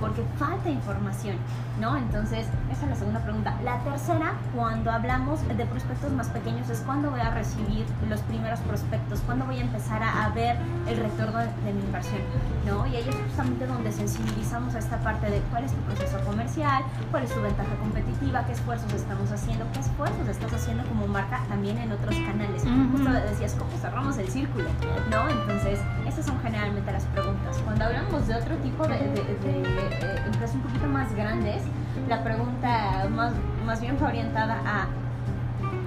Porque 0.02 0.24
falta 0.38 0.68
información, 0.70 1.38
¿no? 1.80 1.96
Entonces, 1.96 2.48
esa 2.72 2.84
es 2.86 2.90
la 2.90 2.96
segunda 2.96 3.20
pregunta. 3.22 3.56
La 3.64 3.78
tercera, 3.84 4.34
cuando 4.56 4.92
hablamos 4.92 5.48
de 5.48 5.66
prospectos 5.66 6.12
más 6.12 6.28
pequeños, 6.30 6.70
es 6.70 6.80
cuando 6.82 7.12
voy 7.12 7.20
a 7.22 7.30
recibir 7.30 7.86
los 8.10 8.20
primeros 8.22 8.60
prospectos, 8.62 9.22
cuando 9.28 9.46
voy 9.46 9.58
a 9.60 9.62
empezar 9.62 10.02
a, 10.02 10.26
a 10.26 10.30
ver 10.30 10.58
el 10.88 10.98
retorno 10.98 11.38
de, 11.38 11.46
de 11.46 11.74
mi 11.74 11.82
inversión, 11.82 12.22
¿no? 12.66 12.86
Y 12.88 12.96
ahí 12.96 13.08
es 13.08 13.16
justamente 13.16 13.68
donde 13.68 13.92
sensibilizamos 13.92 14.74
a 14.76 14.80
esta 14.80 14.98
parte 15.00 15.30
de 15.30 15.40
cuál 15.52 15.64
es 15.66 15.72
tu 15.72 15.82
proceso 15.82 16.20
comercial, 16.26 16.84
cuál 17.12 17.24
es 17.24 17.32
tu 17.34 17.40
ventaja 17.42 17.76
competitiva, 17.80 18.44
qué 18.46 18.54
esfuerzos 18.54 18.92
estamos 18.94 19.32
haciendo, 19.32 19.66
qué 19.74 19.80
esfuerzos 19.82 20.28
estás 20.28 20.52
haciendo 20.54 20.84
como 20.86 21.08
marca 21.08 21.40
también 21.48 21.78
en 21.78 21.92
otros 21.92 22.16
canales. 22.16 22.64
Ujú. 22.64 22.98
Justo 22.98 23.12
decías, 23.12 23.54
¿cómo 23.58 23.72
cerramos 23.80 24.18
el 24.18 24.28
círculo? 24.30 24.66
¿No? 25.12 25.30
Entonces, 25.30 25.80
esas 26.08 26.26
son 26.26 26.40
generalmente 26.42 26.92
las 26.92 27.04
preguntas. 27.06 27.58
Cuando 27.64 27.86
hablamos 27.86 28.28
de 28.28 28.36
otro 28.36 28.56
tipo 28.58 28.88
de, 28.88 28.98
de- 28.98 29.38
de, 29.44 29.91
eh, 29.92 30.22
empresas 30.26 30.56
un 30.56 30.62
poquito 30.62 30.88
más 30.88 31.14
grandes, 31.16 31.62
la 32.08 32.24
pregunta 32.24 33.08
más, 33.14 33.34
más 33.66 33.82
bien 33.82 33.98
fue 33.98 34.08
orientada 34.08 34.58
a 34.66 34.88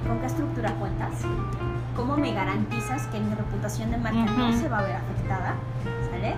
¿con 0.06 0.18
qué 0.20 0.26
estructura 0.26 0.72
cuentas? 0.74 1.12
¿Cómo 1.96 2.16
me 2.16 2.32
garantizas 2.32 3.06
que 3.06 3.20
mi 3.20 3.34
reputación 3.34 3.90
de 3.90 3.98
marca 3.98 4.24
no 4.36 4.48
Ujú. 4.50 4.58
se 4.58 4.68
va 4.68 4.78
a 4.78 4.82
ver 4.82 4.96
afectada? 4.96 5.54
¿Sale? 6.10 6.34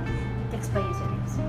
¿Qué 0.51 0.57
experiencia 0.57 1.05
tienes? 1.07 1.49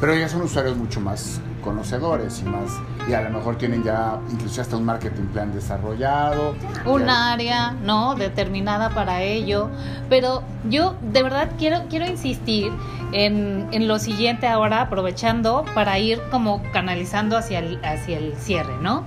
Pero 0.00 0.14
ya 0.14 0.28
son 0.30 0.40
usuarios 0.42 0.76
mucho 0.78 0.98
más 0.98 1.42
conocedores 1.62 2.40
y 2.40 2.44
más 2.48 2.70
y 3.06 3.12
a 3.12 3.20
lo 3.20 3.28
mejor 3.36 3.56
tienen 3.56 3.82
ya 3.84 4.18
incluso 4.30 4.62
hasta 4.62 4.78
un 4.78 4.86
marketing 4.86 5.24
plan 5.26 5.52
desarrollado. 5.52 6.54
un 6.86 7.04
Ya- 7.04 7.32
área, 7.32 7.72
¿no? 7.72 8.14
Determinada 8.14 8.88
para 8.90 9.20
ello. 9.22 9.68
Pero 10.08 10.42
yo 10.70 10.96
de 11.02 11.22
verdad 11.22 11.50
quiero, 11.58 11.82
quiero 11.90 12.06
insistir 12.06 12.72
en, 13.12 13.68
en 13.72 13.88
lo 13.88 13.98
siguiente 13.98 14.46
ahora, 14.46 14.82
aprovechando 14.82 15.64
para 15.74 15.98
ir 15.98 16.20
como 16.30 16.62
canalizando 16.72 17.36
hacia 17.36 17.60
el, 17.60 17.78
hacia 17.84 18.18
el 18.18 18.34
cierre, 18.36 18.74
¿no? 18.80 19.04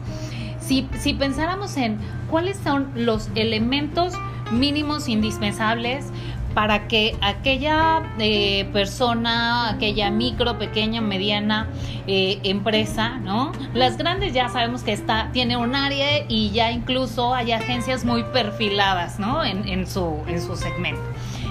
Si, 0.60 0.88
si 0.98 1.14
pensáramos 1.14 1.76
en 1.78 1.98
cuáles 2.30 2.58
son 2.58 2.90
los 2.96 3.30
elementos 3.36 4.14
mínimos 4.52 5.10
indispensables 5.10 6.06
para 6.54 6.88
que 6.88 7.16
aquella 7.22 8.04
eh, 8.20 8.70
persona, 8.72 9.72
aquella 9.72 10.12
micro, 10.12 10.60
pequeña, 10.60 11.02
mediana 11.02 11.68
eh, 12.06 12.40
empresa, 12.44 13.18
¿no? 13.18 13.52
Las 13.74 13.98
grandes 13.98 14.34
ya 14.34 14.50
sabemos 14.50 14.84
que 14.84 14.94
está, 14.94 15.30
tiene 15.34 15.58
un 15.58 15.76
área 15.76 16.26
y 16.30 16.52
ya 16.52 16.72
incluso 16.72 17.34
hay 17.34 17.52
agencias 17.54 18.06
muy 18.06 18.24
perfiladas, 18.24 19.20
¿no? 19.20 19.44
En, 19.44 19.68
en 19.68 19.88
su, 19.88 20.20
en 20.28 20.42
su 20.42 20.56
segmento. 20.56 21.02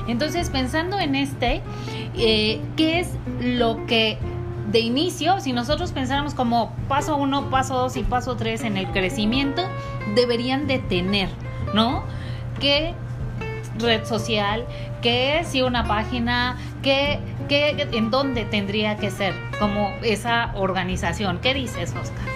Entonces, 0.08 0.50
pensando 0.50 0.98
en 0.98 1.14
este, 1.14 1.62
eh, 2.16 2.60
¿qué 2.76 3.00
es 3.00 3.10
lo 3.40 3.86
que 3.86 4.18
de 4.70 4.80
inicio, 4.80 5.40
si 5.40 5.52
nosotros 5.52 5.92
pensáramos 5.92 6.34
como 6.34 6.74
paso 6.88 7.16
uno, 7.16 7.50
paso 7.50 7.74
dos 7.76 7.96
y 7.96 8.02
paso 8.02 8.36
tres 8.36 8.62
en 8.64 8.76
el 8.76 8.86
crecimiento, 8.88 9.62
deberían 10.14 10.66
de 10.66 10.78
tener, 10.78 11.28
¿no? 11.74 12.04
¿Qué 12.60 12.94
red 13.78 14.04
social? 14.04 14.66
¿Qué 15.02 15.42
si 15.44 15.62
una 15.62 15.84
página? 15.84 16.56
¿Qué, 16.82 17.18
qué, 17.48 17.88
¿En 17.92 18.10
dónde 18.10 18.44
tendría 18.44 18.96
que 18.96 19.10
ser 19.10 19.34
como 19.58 19.90
esa 20.02 20.52
organización? 20.54 21.38
¿Qué 21.42 21.54
dices, 21.54 21.94
Oscar? 22.00 22.26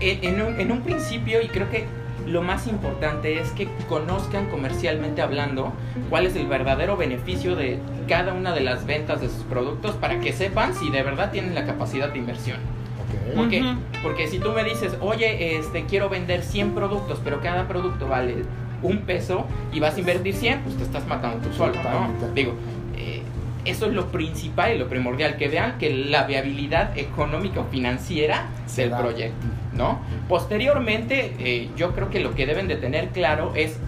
Eh, 0.00 0.18
En 0.22 0.40
un, 0.40 0.60
en 0.60 0.72
un 0.72 0.82
principio, 0.82 1.42
y 1.42 1.48
creo 1.48 1.68
que 1.70 1.86
lo 2.30 2.42
más 2.42 2.66
importante 2.66 3.40
es 3.40 3.50
que 3.50 3.68
conozcan 3.88 4.46
comercialmente 4.46 5.20
hablando 5.22 5.72
cuál 6.08 6.26
es 6.26 6.36
el 6.36 6.46
verdadero 6.46 6.96
beneficio 6.96 7.56
de 7.56 7.78
cada 8.08 8.32
una 8.32 8.52
de 8.54 8.60
las 8.60 8.86
ventas 8.86 9.20
de 9.20 9.28
sus 9.28 9.42
productos 9.44 9.96
para 9.96 10.20
que 10.20 10.32
sepan 10.32 10.74
si 10.74 10.90
de 10.90 11.02
verdad 11.02 11.30
tienen 11.32 11.54
la 11.54 11.66
capacidad 11.66 12.10
de 12.10 12.18
inversión. 12.18 12.58
Ok. 13.02 13.34
¿Por 13.36 13.48
qué? 13.48 13.62
Ujú. 13.62 13.78
Porque 14.02 14.28
si 14.28 14.38
tú 14.38 14.52
me 14.52 14.64
dices, 14.64 14.96
oye, 15.00 15.56
este, 15.58 15.84
quiero 15.84 16.08
vender 16.08 16.42
100 16.42 16.72
productos, 16.74 17.20
pero 17.24 17.40
cada 17.40 17.66
producto 17.68 18.08
vale 18.08 18.44
un 18.82 18.98
peso 18.98 19.46
y 19.72 19.80
vas 19.80 19.96
a 19.96 20.00
invertir 20.00 20.34
100, 20.34 20.60
pues 20.60 20.76
te 20.76 20.84
estás 20.84 21.06
matando 21.06 21.46
tú 21.46 21.52
solo, 21.54 21.74
¿no? 21.82 22.28
Digo, 22.34 22.54
eh, 22.96 23.22
eso 23.64 23.86
es 23.86 23.92
lo 23.92 24.06
principal 24.06 24.74
y 24.74 24.78
lo 24.78 24.88
primordial, 24.88 25.36
que 25.36 25.48
vean 25.48 25.76
que 25.78 25.92
la 25.92 26.24
viabilidad 26.24 26.96
económica 26.96 27.60
o 27.60 27.64
financiera 27.64 28.46
Se 28.66 28.82
del 28.82 28.90
da. 28.92 28.98
proyecto, 28.98 29.46
¿no? 29.80 29.98
Posteriormente, 30.28 31.34
eh, 31.38 31.70
yo 31.74 31.94
creo 31.94 32.10
que 32.10 32.20
lo 32.20 32.34
que 32.34 32.46
deben 32.46 32.68
de 32.68 32.76
tener 32.76 33.08
claro 33.08 33.52
es 33.56 33.78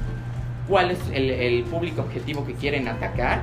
cuál 0.66 0.90
es 0.90 0.98
el, 1.12 1.30
el 1.30 1.64
público 1.64 2.00
objetivo 2.00 2.46
que 2.46 2.54
quieren 2.54 2.88
atacar, 2.88 3.42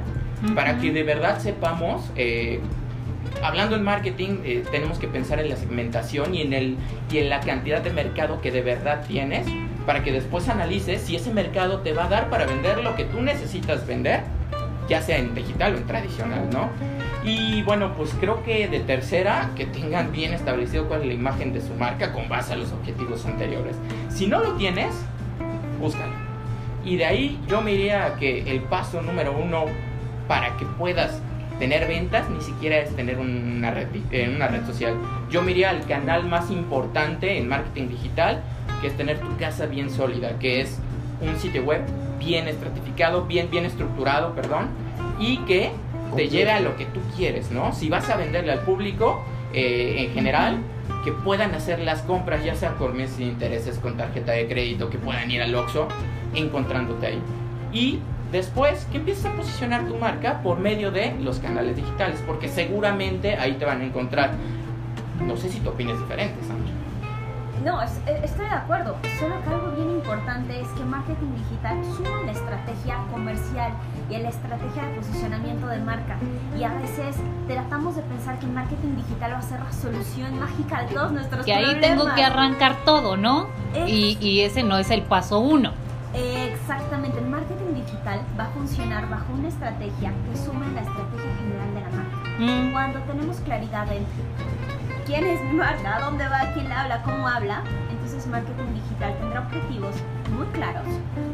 para 0.55 0.79
que 0.79 0.91
de 0.91 1.03
verdad 1.03 1.39
sepamos, 1.39 2.09
eh, 2.15 2.59
hablando 3.43 3.75
en 3.75 3.83
marketing, 3.83 4.39
eh, 4.45 4.63
tenemos 4.71 4.97
que 4.97 5.07
pensar 5.07 5.39
en 5.39 5.49
la 5.49 5.57
segmentación 5.57 6.33
y 6.33 6.41
en, 6.41 6.53
el, 6.53 6.77
y 7.12 7.17
en 7.17 7.29
la 7.29 7.41
cantidad 7.41 7.81
de 7.81 7.91
mercado 7.91 8.41
que 8.41 8.49
de 8.49 8.62
verdad 8.62 9.03
tienes, 9.05 9.45
para 9.85 10.01
que 10.01 10.12
después 10.12 10.49
analices 10.49 11.01
si 11.01 11.17
ese 11.17 11.31
mercado 11.31 11.81
te 11.81 11.93
va 11.93 12.05
a 12.05 12.09
dar 12.09 12.29
para 12.29 12.45
vender 12.45 12.83
lo 12.83 12.95
que 12.95 13.03
tú 13.03 13.21
necesitas 13.21 13.85
vender, 13.85 14.21
ya 14.88 15.01
sea 15.01 15.17
en 15.17 15.35
digital 15.35 15.75
o 15.75 15.77
en 15.77 15.85
tradicional, 15.85 16.49
¿no? 16.51 16.69
Y 17.29 17.61
bueno, 17.61 17.93
pues 17.95 18.15
creo 18.19 18.41
que 18.43 18.67
de 18.67 18.79
tercera, 18.79 19.51
que 19.55 19.67
tengan 19.67 20.11
bien 20.11 20.33
establecido 20.33 20.87
cuál 20.87 21.01
es 21.01 21.07
la 21.09 21.13
imagen 21.13 21.53
de 21.53 21.61
su 21.61 21.75
marca 21.75 22.11
con 22.11 22.27
base 22.27 22.53
a 22.53 22.55
los 22.55 22.71
objetivos 22.71 23.23
anteriores. 23.27 23.75
Si 24.09 24.25
no 24.25 24.39
lo 24.39 24.53
tienes, 24.53 24.95
búscalo. 25.79 26.11
Y 26.83 26.97
de 26.97 27.05
ahí 27.05 27.39
yo 27.47 27.61
me 27.61 27.73
iría 27.73 28.05
a 28.07 28.15
que 28.15 28.49
el 28.49 28.61
paso 28.61 29.03
número 29.03 29.37
uno 29.37 29.65
para 30.27 30.57
que 30.57 30.65
puedas 30.65 31.21
tener 31.59 31.87
ventas 31.87 32.27
ni 32.31 32.41
siquiera 32.41 32.77
es 32.77 32.95
tener 32.95 33.19
una 33.19 33.69
red, 33.69 33.89
eh, 34.09 34.33
una 34.35 34.47
red 34.47 34.65
social. 34.65 34.95
Yo 35.29 35.43
me 35.43 35.51
iría 35.51 35.69
al 35.69 35.85
canal 35.85 36.25
más 36.25 36.49
importante 36.49 37.37
en 37.37 37.47
marketing 37.47 37.89
digital, 37.89 38.41
que 38.81 38.87
es 38.87 38.97
tener 38.97 39.19
tu 39.19 39.37
casa 39.37 39.67
bien 39.67 39.91
sólida, 39.91 40.39
que 40.39 40.61
es 40.61 40.79
un 41.21 41.37
sitio 41.37 41.63
web 41.63 41.83
bien 42.17 42.47
estratificado, 42.47 43.25
bien, 43.25 43.51
bien 43.51 43.65
estructurado, 43.65 44.33
perdón, 44.33 44.69
y 45.19 45.37
que 45.39 45.71
te 46.15 46.29
lleve 46.29 46.51
a 46.51 46.59
lo 46.59 46.75
que 46.77 46.85
tú 46.85 46.99
quieres, 47.15 47.51
¿no? 47.51 47.73
Si 47.73 47.89
vas 47.89 48.09
a 48.09 48.17
venderle 48.17 48.51
al 48.51 48.61
público 48.61 49.23
eh, 49.53 50.05
en 50.07 50.13
general, 50.13 50.57
que 51.03 51.11
puedan 51.11 51.53
hacer 51.55 51.79
las 51.79 52.01
compras, 52.01 52.43
ya 52.43 52.55
sea 52.55 52.75
por 52.75 52.93
meses 52.93 53.17
de 53.17 53.25
intereses 53.25 53.77
con 53.79 53.95
tarjeta 53.97 54.31
de 54.33 54.47
crédito, 54.47 54.89
que 54.89 54.97
puedan 54.97 55.29
ir 55.31 55.41
al 55.41 55.53
Oxxo 55.55 55.87
encontrándote 56.35 57.07
ahí. 57.07 57.21
Y 57.71 57.99
después 58.31 58.85
que 58.91 58.97
empieces 58.97 59.25
a 59.25 59.31
posicionar 59.33 59.85
tu 59.87 59.95
marca 59.95 60.41
por 60.43 60.59
medio 60.59 60.91
de 60.91 61.15
los 61.21 61.39
canales 61.39 61.75
digitales, 61.75 62.21
porque 62.27 62.47
seguramente 62.47 63.35
ahí 63.35 63.53
te 63.53 63.65
van 63.65 63.81
a 63.81 63.85
encontrar. 63.85 64.31
No 65.25 65.35
sé 65.37 65.49
si 65.49 65.59
tu 65.59 65.69
opinión 65.69 65.95
es 65.97 66.01
diferente, 66.03 66.35
Sandra. 66.45 66.73
No, 67.65 67.81
es- 67.81 67.99
eh, 68.07 68.21
estoy 68.23 68.45
de 68.45 68.53
acuerdo. 68.55 68.95
Solo 69.19 69.35
que 69.43 69.49
algo 69.49 69.71
bien 69.75 69.89
importante 69.91 70.61
es 70.61 70.67
que 70.69 70.83
marketing 70.83 71.27
digital 71.43 71.77
suma 71.97 72.21
la 72.25 72.31
estrategia 72.31 72.97
comercial 73.11 73.73
y 74.09 74.15
a 74.15 74.19
la 74.19 74.29
estrategia 74.29 74.85
de 74.85 74.95
posicionamiento 74.95 75.67
de 75.67 75.77
marca. 75.79 76.17
Y 76.57 76.63
a 76.63 76.73
veces 76.73 77.15
tratamos 77.47 77.95
de 77.95 78.01
pensar 78.03 78.39
que 78.39 78.47
marketing 78.47 78.95
digital 78.95 79.33
va 79.33 79.37
a 79.37 79.41
ser 79.41 79.59
la 79.59 79.71
solución 79.71 80.39
mágica 80.39 80.83
de 80.83 80.93
todos 80.95 81.11
nuestros 81.11 81.45
Que 81.45 81.53
ahí 81.53 81.63
problemas. 81.65 81.89
tengo 81.89 82.15
que 82.15 82.23
arrancar 82.23 82.75
todo, 82.85 83.17
¿no? 83.17 83.47
Y, 83.87 84.17
y 84.19 84.41
ese 84.41 84.63
no 84.63 84.77
es 84.77 84.89
el 84.91 85.03
paso 85.03 85.39
uno. 85.39 85.71
Exactamente, 86.13 87.19
el 87.19 87.27
marketing 87.27 87.75
digital 87.75 88.21
va 88.39 88.45
a 88.45 88.49
funcionar 88.49 89.07
bajo 89.09 89.31
una 89.33 89.47
estrategia 89.47 90.11
que 90.31 90.37
suma 90.37 90.65
la 90.73 90.81
estrategia 90.81 91.35
general 91.37 91.73
de 91.75 91.81
la 91.81 91.89
marca. 91.89 92.29
Mm, 92.39 92.71
Cuando 92.71 92.99
tenemos 93.01 93.37
claridad 93.41 93.87
en 93.91 94.05
quién 95.09 95.25
es 95.25 95.41
mi 95.41 95.53
marca, 95.53 95.95
a 95.95 96.01
dónde 96.01 96.27
va, 96.27 96.53
quién 96.53 96.69
la 96.69 96.81
habla, 96.81 97.01
cómo 97.01 97.27
habla, 97.27 97.63
entonces 97.89 98.27
marketing 98.27 98.75
digital 98.75 99.17
tendrá 99.17 99.39
objetivos 99.39 99.95
muy 100.37 100.45
claros, 100.53 100.85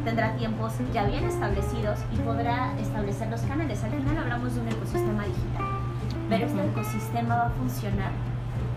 tendrá 0.02 0.34
tiempos 0.36 0.72
ya 0.94 1.04
bien 1.04 1.24
establecidos 1.24 1.98
y 2.10 2.16
podrá 2.20 2.72
establecer 2.80 3.28
los 3.28 3.42
canales. 3.42 3.84
Al 3.84 3.90
final 3.90 4.16
hablamos 4.16 4.54
de 4.54 4.62
un 4.62 4.68
ecosistema 4.68 5.24
digital, 5.24 5.64
pero 6.30 6.46
este 6.46 6.66
ecosistema 6.68 7.36
va 7.36 7.46
a 7.48 7.50
funcionar 7.50 8.12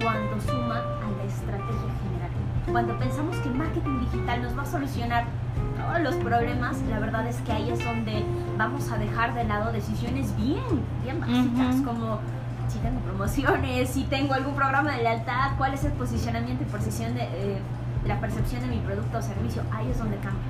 cuando 0.04 0.42
suma 0.42 0.80
a 0.80 1.18
la 1.18 1.24
estrategia 1.24 1.92
general. 2.04 2.32
Cuando 2.70 3.00
pensamos 3.00 3.38
que 3.38 3.50
marketing 3.52 4.02
digital 4.02 4.42
nos 4.42 4.58
va 4.58 4.64
a 4.64 4.66
solucionar 4.66 5.24
todos 5.78 6.02
los 6.02 6.16
problemas, 6.16 6.78
la 6.90 7.00
verdad 7.00 7.26
es 7.26 7.38
que 7.38 7.54
ahí 7.54 7.70
es 7.70 7.84
donde 7.86 8.26
vamos 8.58 8.92
a 8.92 8.98
dejar 8.98 9.34
de 9.34 9.46
lado 9.46 9.72
decisiones 9.72 10.36
bien, 10.36 10.84
bien 11.04 11.22
básicas, 11.22 11.78
como 11.86 12.20
si 12.70 12.80
tengo 12.80 13.00
promociones, 13.02 13.90
si 13.90 14.04
tengo 14.04 14.34
algún 14.34 14.56
programa 14.56 14.92
de 14.92 15.04
lealtad, 15.04 15.52
cuál 15.58 15.74
es 15.74 15.84
el 15.84 15.92
posicionamiento 15.94 16.64
y 16.64 16.68
posición 16.68 17.16
de 17.16 17.24
eh, 17.24 17.60
la 18.06 18.20
percepción 18.20 18.62
de 18.62 18.68
mi 18.68 18.78
producto 18.78 19.18
o 19.18 19.22
servicio. 19.22 19.64
Ahí 19.72 19.90
es 19.90 19.98
donde 19.98 20.18
cambia. 20.18 20.44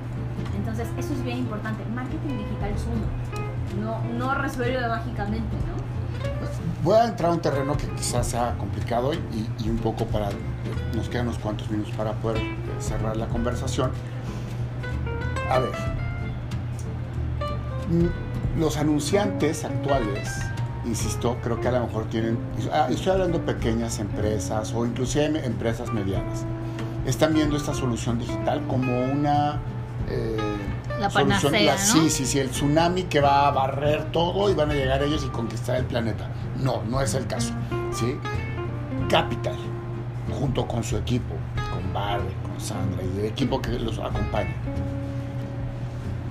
Entonces, 0.56 0.88
eso 0.96 1.12
es 1.14 1.22
bien 1.22 1.38
importante. 1.38 1.84
Marketing 1.94 2.38
digital 2.38 2.70
es 2.70 2.86
uno. 2.86 3.82
No, 3.82 4.00
no 4.18 4.34
resuelve 4.34 4.86
mágicamente, 4.88 5.56
¿no? 5.56 5.80
Voy 6.82 6.96
a 6.96 7.06
entrar 7.06 7.30
a 7.30 7.34
un 7.34 7.40
terreno 7.40 7.76
que 7.76 7.86
quizás 7.88 8.26
sea 8.26 8.54
complicado 8.58 9.12
y, 9.14 9.48
y 9.58 9.68
un 9.68 9.78
poco 9.78 10.06
para... 10.06 10.28
Nos 10.94 11.08
quedan 11.08 11.28
unos 11.28 11.38
cuantos 11.38 11.70
minutos 11.70 11.94
para 11.94 12.12
poder 12.14 12.42
cerrar 12.78 13.16
la 13.16 13.26
conversación. 13.26 13.90
A 15.50 15.58
ver, 15.58 15.72
mm, 17.90 18.60
los 18.60 18.76
anunciantes 18.76 19.64
actuales, 19.64 20.49
insisto, 20.84 21.36
creo 21.42 21.60
que 21.60 21.68
a 21.68 21.72
lo 21.72 21.86
mejor 21.86 22.04
tienen, 22.06 22.38
ah, 22.72 22.88
estoy 22.90 23.12
hablando 23.12 23.38
de 23.38 23.44
pequeñas 23.44 23.98
empresas 23.98 24.72
o 24.74 24.84
inclusive 24.84 25.44
empresas 25.44 25.92
medianas, 25.92 26.44
están 27.06 27.34
viendo 27.34 27.56
esta 27.56 27.74
solución 27.74 28.18
digital 28.18 28.62
como 28.66 29.04
una... 29.04 29.60
Eh, 30.08 30.36
la 30.98 31.08
solución, 31.08 31.52
panacea, 31.52 31.74
¿no? 31.74 31.80
Sí, 31.80 32.10
sí, 32.10 32.26
sí, 32.26 32.38
el 32.38 32.50
tsunami 32.50 33.04
que 33.04 33.20
va 33.20 33.48
a 33.48 33.50
barrer 33.52 34.12
todo 34.12 34.50
y 34.50 34.54
van 34.54 34.70
a 34.70 34.74
llegar 34.74 35.02
ellos 35.02 35.24
y 35.24 35.28
conquistar 35.28 35.76
el 35.76 35.86
planeta. 35.86 36.28
No, 36.62 36.82
no 36.82 37.00
es 37.00 37.14
el 37.14 37.26
caso. 37.26 37.54
¿sí? 37.92 38.18
Capital, 39.08 39.56
junto 40.38 40.66
con 40.66 40.84
su 40.84 40.98
equipo, 40.98 41.34
con 41.72 41.92
Barry, 41.94 42.34
con 42.42 42.60
Sandra 42.60 43.02
y 43.02 43.20
el 43.20 43.24
equipo 43.24 43.62
que 43.62 43.78
los 43.78 43.98
acompaña 43.98 44.54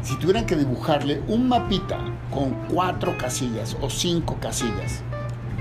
si 0.02 0.16
tuvieran 0.18 0.46
que 0.46 0.56
dibujarle 0.56 1.22
un 1.28 1.48
mapita 1.48 1.98
con 2.34 2.54
cuatro 2.68 3.18
casillas 3.18 3.76
o 3.82 3.90
cinco 3.90 4.38
casillas, 4.40 5.04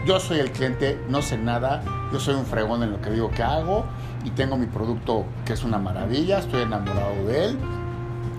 yo 0.07 0.21
soy 0.21 0.39
el 0.39 0.53
cliente, 0.53 1.01
no 1.09 1.23
sé 1.23 1.37
nada, 1.37 1.83
yo 2.13 2.21
soy 2.21 2.35
un 2.35 2.47
fregón 2.47 2.83
en 2.83 2.93
lo 2.93 3.01
que 3.01 3.11
digo 3.11 3.31
que 3.31 3.43
hago 3.43 3.85
y 4.25 4.31
tengo 4.31 4.57
mi 4.57 4.67
producto 4.67 5.27
que 5.45 5.53
es 5.53 5.65
una 5.65 5.79
maravilla, 5.79 6.39
estoy 6.39 6.63
enamorado 6.63 7.27
de 7.27 7.47
él 7.47 7.59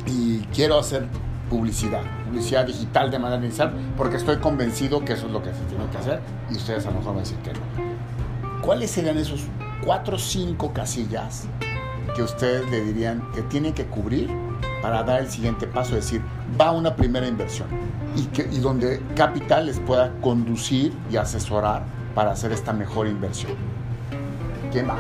y 0.06 0.40
quiero 0.54 0.80
hacer 0.80 1.08
publicidad, 1.50 2.02
publicidad 2.26 2.66
digital 2.66 3.12
de 3.12 3.20
manera 3.20 3.44
inicial, 3.44 3.74
porque 3.98 4.18
estoy 4.18 4.38
convencido 4.38 5.04
que 5.04 5.14
eso 5.14 5.28
es 5.28 5.34
lo 5.34 5.44
que 5.44 5.54
se 5.54 5.62
tiene 5.66 5.86
que 5.92 5.98
hacer 5.98 6.22
y 6.50 6.56
ustedes 6.56 6.86
a 6.86 6.92
lo 6.92 7.00
mejor 7.00 7.16
van 7.16 7.18
a 7.18 7.20
decir 7.22 7.38
que 7.40 7.54
no. 7.54 8.62
¿Cuáles 8.62 8.92
serían 8.92 9.18
esos 9.18 9.44
cuatro 9.84 10.16
o 10.16 10.20
cinco 10.20 10.74
casillas 10.74 11.48
que 12.16 12.24
ustedes 12.24 12.70
le 12.70 12.82
dirían 12.82 13.32
que 13.34 13.42
tienen 13.44 13.74
que 13.74 13.86
cubrir 13.86 14.30
para 14.82 15.04
dar 15.04 15.22
el 15.22 15.30
siguiente 15.30 15.68
paso, 15.68 15.98
es 15.98 16.06
decir, 16.06 16.22
va 16.60 16.72
una 16.72 16.96
primera 16.96 17.28
inversión 17.28 17.68
y, 18.16 18.26
que, 18.28 18.48
y 18.52 18.60
donde 18.60 19.02
Capital 19.16 19.66
les 19.66 19.80
pueda 19.80 20.12
conducir 20.22 20.94
y 21.12 21.18
asesorar 21.18 21.84
para 22.16 22.32
hacer 22.32 22.52
esta 22.52 22.74
mejor 22.74 23.08
inversión. 23.08 23.54
¿Quién 24.72 24.88
va? 24.88 24.98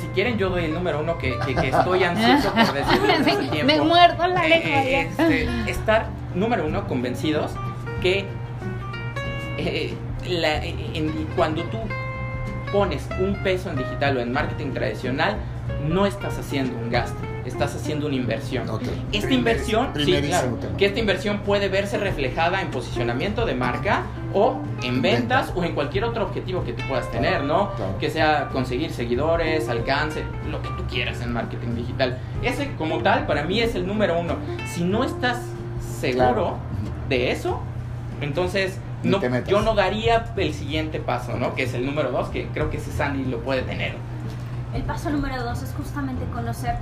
Si 0.00 0.06
quieren, 0.08 0.38
yo 0.38 0.48
doy 0.50 0.64
el 0.64 0.74
número 0.74 1.00
uno 1.00 1.18
que, 1.18 1.38
que, 1.46 1.54
que 1.54 1.68
estoy 1.68 2.04
ansioso 2.04 2.52
por 2.52 2.72
decirlo. 2.72 3.52
me, 3.52 3.64
me 3.64 3.80
muerdo 3.80 4.26
la 4.26 4.42
lengua. 4.42 4.82
Eh, 4.82 5.08
este, 5.18 5.70
estar, 5.70 6.06
número 6.34 6.66
uno, 6.66 6.86
convencidos 6.86 7.52
que 8.00 8.24
eh, 9.58 9.94
la, 10.26 10.64
en, 10.64 11.28
cuando 11.36 11.62
tú 11.64 11.78
pones 12.72 13.06
un 13.20 13.34
peso 13.42 13.70
en 13.70 13.76
digital 13.76 14.16
o 14.16 14.20
en 14.20 14.32
marketing 14.32 14.72
tradicional, 14.72 15.36
no 15.86 16.06
estás 16.06 16.38
haciendo 16.38 16.76
un 16.78 16.90
gasto 16.90 17.29
estás 17.44 17.74
haciendo 17.74 18.06
una 18.06 18.16
inversión. 18.16 18.68
Okay. 18.68 18.88
Esta 19.12 19.26
Primer, 19.26 19.32
inversión, 19.32 19.88
sí, 19.96 20.20
claro, 20.22 20.58
que 20.76 20.86
esta 20.86 20.98
inversión 20.98 21.40
puede 21.40 21.68
verse 21.68 21.98
reflejada 21.98 22.60
en 22.60 22.70
posicionamiento 22.70 23.46
de 23.46 23.54
marca 23.54 24.02
o 24.32 24.60
en 24.82 25.02
ventas 25.02 25.46
Venta. 25.46 25.60
o 25.60 25.64
en 25.64 25.74
cualquier 25.74 26.04
otro 26.04 26.24
objetivo 26.24 26.64
que 26.64 26.72
tú 26.72 26.82
puedas 26.88 27.10
tener, 27.10 27.44
¿no? 27.44 27.72
Claro. 27.74 27.98
Que 27.98 28.10
sea 28.10 28.48
conseguir 28.52 28.92
seguidores, 28.92 29.68
alcance, 29.68 30.24
lo 30.50 30.62
que 30.62 30.68
tú 30.70 30.84
quieras 30.88 31.20
en 31.20 31.32
marketing 31.32 31.74
digital. 31.74 32.18
Ese 32.42 32.72
como 32.76 32.98
tal 32.98 33.26
para 33.26 33.44
mí 33.44 33.60
es 33.60 33.74
el 33.74 33.86
número 33.86 34.18
uno. 34.18 34.36
Si 34.66 34.84
no 34.84 35.04
estás 35.04 35.38
seguro 36.00 36.24
claro. 36.24 36.56
de 37.08 37.32
eso, 37.32 37.60
entonces 38.20 38.78
no, 39.02 39.20
yo 39.46 39.62
no 39.62 39.74
daría 39.74 40.26
el 40.36 40.54
siguiente 40.54 41.00
paso, 41.00 41.36
¿no? 41.36 41.54
Que 41.54 41.64
es 41.64 41.74
el 41.74 41.86
número 41.86 42.10
dos, 42.10 42.28
que 42.28 42.48
creo 42.48 42.70
que 42.70 42.76
ese 42.76 42.92
Sandy 42.92 43.24
lo 43.24 43.40
puede 43.40 43.62
tener. 43.62 43.94
El 44.74 44.82
paso 44.82 45.10
número 45.10 45.42
dos 45.42 45.62
es 45.62 45.72
justamente 45.76 46.24
conocer 46.32 46.76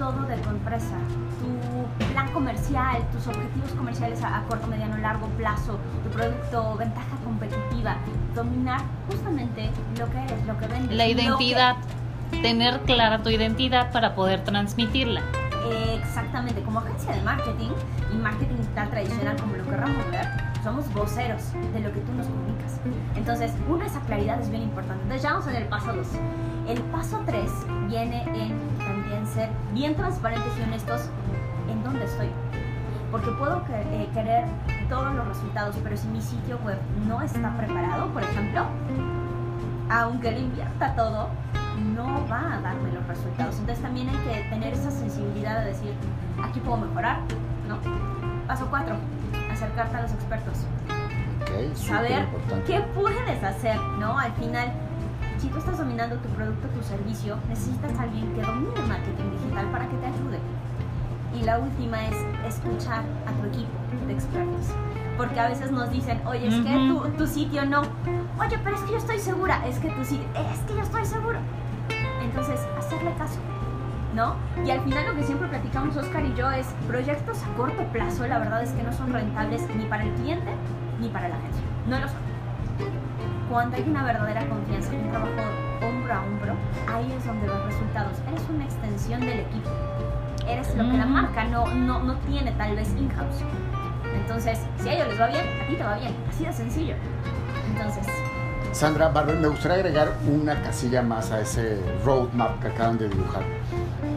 todo 0.00 0.22
de 0.22 0.36
tu 0.38 0.48
empresa, 0.48 0.96
tu 1.40 2.06
plan 2.12 2.32
comercial, 2.32 3.06
tus 3.12 3.26
objetivos 3.26 3.70
comerciales 3.72 4.22
a, 4.22 4.38
a, 4.38 4.42
corto, 4.44 4.66
mediano, 4.66 4.96
largo 4.96 5.26
plazo, 5.36 5.78
tu 6.02 6.08
producto, 6.08 6.74
ventaja 6.76 7.16
competitiva, 7.22 7.96
dominar 8.34 8.80
justamente 9.10 9.70
lo 9.98 10.10
que 10.10 10.18
eres, 10.24 10.46
lo 10.46 10.56
que 10.56 10.66
vendes. 10.68 10.96
La 10.96 11.06
identidad, 11.06 11.76
que... 12.30 12.38
tener 12.38 12.80
clara 12.80 13.22
tu 13.22 13.28
identidad 13.28 13.92
para 13.92 14.14
poder 14.14 14.42
transmitirla. 14.42 15.20
Exactamente, 15.92 16.62
como 16.62 16.78
agencia 16.78 17.12
de 17.12 17.20
marketing 17.20 17.70
y 18.10 18.16
marketing 18.16 18.56
tal 18.74 18.88
tradicional 18.88 19.36
como 19.36 19.56
lo 19.56 19.64
querramos 19.64 20.10
ver, 20.10 20.26
somos 20.64 20.90
voceros 20.94 21.52
de 21.74 21.80
lo 21.80 21.92
que 21.92 22.00
tú 22.00 22.12
nos 22.14 22.26
comunicas. 22.26 22.80
Entonces, 23.16 23.52
una, 23.68 23.84
esa 23.84 24.00
claridad 24.00 24.40
es 24.40 24.50
bien 24.50 24.62
importante. 24.62 25.02
Entonces, 25.02 25.22
ya 25.22 25.32
vamos 25.34 25.46
en 25.48 25.56
el 25.56 25.64
paso 25.68 25.92
2. 25.92 26.06
El 26.68 26.80
paso 26.84 27.20
3 27.26 27.50
viene 27.88 28.22
en 28.22 28.58
también 28.78 28.99
ser 29.30 29.48
bien 29.72 29.94
transparentes 29.94 30.52
y 30.58 30.62
honestos 30.62 31.02
en 31.70 31.82
dónde 31.82 32.04
estoy. 32.04 32.30
Porque 33.10 33.30
puedo 33.32 33.62
eh, 33.70 34.08
querer 34.14 34.44
todos 34.88 35.14
los 35.14 35.26
resultados, 35.26 35.76
pero 35.82 35.96
si 35.96 36.06
mi 36.08 36.20
sitio 36.20 36.58
web 36.64 36.78
no 37.06 37.20
está 37.22 37.56
preparado, 37.56 38.06
por 38.08 38.22
ejemplo, 38.22 38.64
aunque 39.88 40.30
le 40.30 40.40
invierta 40.40 40.94
todo, 40.94 41.28
no 41.96 42.26
va 42.30 42.54
a 42.54 42.60
darme 42.60 42.92
los 42.92 43.06
resultados. 43.06 43.58
Entonces 43.58 43.82
también 43.82 44.08
hay 44.08 44.16
que 44.16 44.48
tener 44.50 44.72
esa 44.74 44.90
sensibilidad 44.90 45.60
de 45.60 45.66
decir, 45.66 45.94
aquí 46.42 46.60
puedo 46.60 46.78
mejorar, 46.78 47.18
¿no? 47.68 47.78
Paso 48.46 48.66
4, 48.70 48.94
acercarte 49.52 49.96
a 49.96 50.02
los 50.02 50.12
expertos. 50.12 50.58
Okay, 51.42 51.74
Saber 51.74 52.22
importante. 52.22 52.64
qué 52.64 52.80
puedes 52.94 53.42
hacer, 53.42 53.76
¿no? 53.98 54.18
Al 54.18 54.32
final, 54.34 54.72
si 55.40 55.48
tú 55.48 55.58
estás 55.58 55.78
dominando 55.78 56.16
tu 56.16 56.28
producto, 56.30 56.68
tu 56.68 56.82
servicio, 56.82 57.38
necesitas 57.48 57.98
a 57.98 58.02
alguien 58.02 58.32
que 58.34 58.42
domine 58.42 58.74
el 58.76 58.86
marketing 58.86 59.30
digital 59.30 59.66
para 59.72 59.88
que 59.88 59.96
te 59.96 60.06
ayude. 60.06 60.38
Y 61.34 61.44
la 61.44 61.58
última 61.58 62.06
es 62.06 62.16
escuchar 62.46 63.04
a 63.26 63.32
tu 63.32 63.46
equipo 63.46 63.72
de 64.06 64.12
expertos. 64.12 64.66
Porque 65.16 65.40
a 65.40 65.48
veces 65.48 65.70
nos 65.70 65.90
dicen, 65.90 66.20
oye, 66.26 66.48
es 66.48 66.54
uh 66.54 66.58
-huh. 66.58 66.64
que 66.64 67.10
tu, 67.10 67.16
tu, 67.16 67.26
sitio 67.26 67.64
no. 67.64 67.82
Oye, 68.38 68.58
pero 68.62 68.76
es 68.76 68.82
que 68.82 68.92
yo 68.92 68.98
estoy 68.98 69.18
segura. 69.18 69.66
Es 69.66 69.78
que 69.78 69.90
tu 69.90 70.04
sitio, 70.04 70.26
es 70.34 70.60
que 70.60 70.74
yo 70.74 70.82
estoy 70.82 71.04
seguro. 71.06 71.38
Entonces, 72.22 72.60
hacerle 72.78 73.14
caso. 73.16 73.38
¿No? 74.14 74.34
Y 74.66 74.70
al 74.70 74.80
final 74.80 75.06
lo 75.06 75.14
que 75.14 75.22
siempre 75.22 75.46
platicamos 75.48 75.96
Oscar 75.96 76.24
y 76.24 76.34
yo 76.34 76.50
es 76.50 76.66
proyectos 76.88 77.42
a 77.44 77.56
corto 77.56 77.84
plazo, 77.92 78.26
la 78.26 78.38
verdad 78.40 78.62
es 78.62 78.72
que 78.72 78.82
no 78.82 78.92
son 78.92 79.12
rentables 79.12 79.62
ni 79.76 79.84
para 79.84 80.02
el 80.02 80.12
cliente 80.14 80.50
ni 81.00 81.08
para 81.08 81.28
la 81.28 81.36
agencia. 81.36 81.62
No 81.86 82.00
lo 82.00 82.08
son 82.08 82.18
cuando 83.50 83.76
hay 83.76 83.82
una 83.82 84.04
verdadera 84.04 84.48
confianza 84.48 84.94
y 84.94 84.96
un 84.96 85.10
trabajo 85.10 85.32
hombro 85.82 86.14
a 86.14 86.22
hombro, 86.22 86.54
ahí 86.86 87.12
es 87.12 87.26
donde 87.26 87.48
los 87.48 87.64
resultados. 87.66 88.16
Eres 88.28 88.42
una 88.48 88.64
extensión 88.64 89.20
del 89.22 89.40
equipo. 89.40 89.68
Eres 90.46 90.74
lo 90.76 90.88
que 90.88 90.96
la 90.96 91.06
marca 91.06 91.44
no, 91.44 91.66
no, 91.66 92.00
no 92.00 92.14
tiene 92.28 92.52
tal 92.52 92.76
vez 92.76 92.88
in-house. 92.96 93.42
Entonces, 94.14 94.60
si 94.80 94.88
a 94.88 94.94
ellos 94.94 95.08
les 95.08 95.20
va 95.20 95.26
bien, 95.26 95.44
a 95.62 95.66
ti 95.66 95.74
te 95.74 95.82
va 95.82 95.98
bien. 95.98 96.14
Así 96.28 96.44
de 96.44 96.52
sencillo. 96.52 96.94
Entonces... 97.72 98.06
Sandra, 98.72 99.08
Barber, 99.08 99.36
me 99.36 99.48
gustaría 99.48 99.78
agregar 99.78 100.12
una 100.28 100.62
casilla 100.62 101.02
más 101.02 101.32
a 101.32 101.40
ese 101.40 101.80
roadmap 102.04 102.60
que 102.60 102.68
acaban 102.68 102.98
de 102.98 103.08
dibujar. 103.08 103.42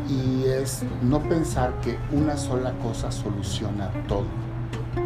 Y 0.07 0.45
es 0.45 0.86
no 1.01 1.19
pensar 1.21 1.73
que 1.81 1.97
una 2.11 2.38
sola 2.38 2.71
cosa 2.84 3.11
soluciona 3.11 3.89
todo. 4.07 4.25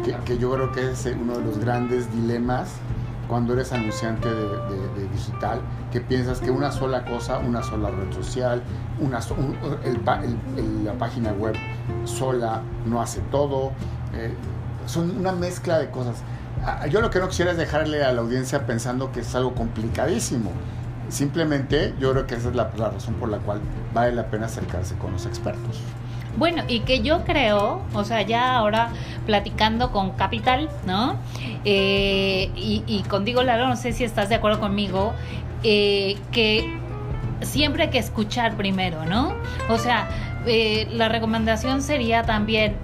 Que, 0.04 0.14
que 0.26 0.36
yo 0.36 0.52
creo 0.52 0.70
que 0.70 0.90
es 0.90 1.06
uno 1.18 1.38
de 1.38 1.44
los 1.46 1.58
grandes 1.58 2.12
dilemas 2.12 2.76
cuando 3.28 3.52
eres 3.52 3.72
anunciante 3.72 4.28
de, 4.28 5.08
digital, 5.12 5.60
que 5.92 6.00
piensas 6.00 6.40
que 6.40 6.50
una 6.50 6.72
sola 6.72 7.04
cosa, 7.04 7.38
una 7.38 7.62
sola 7.62 7.90
red 7.90 8.12
social, 8.12 8.62
una, 9.00 9.20
un, 9.36 9.56
el, 9.84 9.96
el, 9.96 10.58
el, 10.58 10.84
la 10.84 10.94
página 10.94 11.32
web 11.32 11.54
sola 12.04 12.62
no 12.86 13.00
hace 13.00 13.20
todo. 13.30 13.72
Eh, 14.14 14.34
son 14.86 15.18
una 15.18 15.32
mezcla 15.32 15.78
de 15.78 15.90
cosas. 15.90 16.16
Yo 16.90 17.00
lo 17.00 17.10
que 17.10 17.20
no 17.20 17.28
quisiera 17.28 17.52
es 17.52 17.56
dejarle 17.56 18.02
a 18.02 18.12
la 18.12 18.22
audiencia 18.22 18.66
pensando 18.66 19.12
que 19.12 19.20
es 19.20 19.34
algo 19.34 19.54
complicadísimo. 19.54 20.50
Simplemente 21.08 21.94
yo 22.00 22.12
creo 22.12 22.26
que 22.26 22.34
esa 22.34 22.48
es 22.48 22.56
la, 22.56 22.70
la 22.76 22.90
razón 22.90 23.14
por 23.14 23.28
la 23.28 23.38
cual 23.38 23.60
vale 23.94 24.14
la 24.14 24.26
pena 24.26 24.46
acercarse 24.46 24.96
con 24.96 25.12
los 25.12 25.26
expertos. 25.26 25.80
Bueno, 26.38 26.62
y 26.68 26.80
que 26.80 27.00
yo 27.00 27.24
creo, 27.24 27.82
o 27.92 28.04
sea, 28.04 28.22
ya 28.22 28.54
ahora 28.54 28.90
platicando 29.26 29.90
con 29.90 30.12
Capital, 30.12 30.70
¿no? 30.86 31.16
Eh, 31.64 32.50
y, 32.54 32.84
y 32.86 33.02
contigo, 33.02 33.42
Lalo, 33.42 33.66
no 33.66 33.76
sé 33.76 33.92
si 33.92 34.04
estás 34.04 34.28
de 34.28 34.36
acuerdo 34.36 34.60
conmigo, 34.60 35.14
eh, 35.64 36.16
que 36.30 36.78
siempre 37.40 37.84
hay 37.84 37.90
que 37.90 37.98
escuchar 37.98 38.56
primero, 38.56 39.04
¿no? 39.04 39.34
O 39.68 39.78
sea, 39.78 40.08
eh, 40.46 40.86
la 40.92 41.08
recomendación 41.08 41.82
sería 41.82 42.22
también 42.22 42.76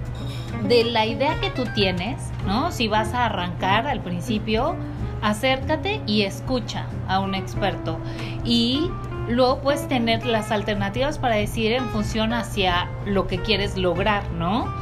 de 0.67 0.83
la 0.83 1.05
idea 1.05 1.39
que 1.39 1.49
tú 1.49 1.63
tienes, 1.73 2.17
¿no? 2.45 2.73
Si 2.73 2.89
vas 2.89 3.13
a 3.13 3.25
arrancar 3.27 3.87
al 3.87 4.01
principio, 4.01 4.75
acércate 5.21 6.01
y 6.05 6.23
escucha 6.23 6.87
a 7.07 7.19
un 7.19 7.35
experto. 7.35 7.99
Y 8.43 8.89
luego 9.27 9.59
puedes 9.59 9.87
tener 9.87 10.25
las 10.25 10.51
alternativas 10.51 11.17
para 11.19 11.35
decir 11.35 11.71
en 11.71 11.89
función 11.89 12.33
hacia 12.33 12.87
lo 13.05 13.27
que 13.27 13.41
quieres 13.41 13.77
lograr, 13.77 14.29
¿no? 14.31 14.73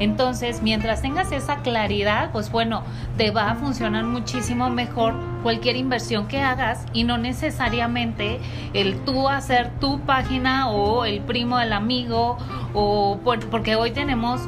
Entonces, 0.00 0.60
mientras 0.60 1.02
tengas 1.02 1.30
esa 1.30 1.58
claridad, 1.58 2.32
pues 2.32 2.50
bueno, 2.50 2.82
te 3.16 3.30
va 3.30 3.50
a 3.50 3.54
funcionar 3.54 4.04
muchísimo 4.04 4.68
mejor 4.68 5.14
cualquier 5.44 5.76
inversión 5.76 6.26
que 6.26 6.40
hagas 6.40 6.84
y 6.92 7.04
no 7.04 7.16
necesariamente 7.16 8.40
el 8.72 8.98
tú 9.04 9.28
hacer 9.28 9.70
tu 9.78 10.00
página 10.00 10.68
o 10.68 11.04
el 11.04 11.20
primo 11.20 11.58
del 11.58 11.72
amigo 11.72 12.38
o 12.72 13.20
porque 13.22 13.76
hoy 13.76 13.92
tenemos 13.92 14.40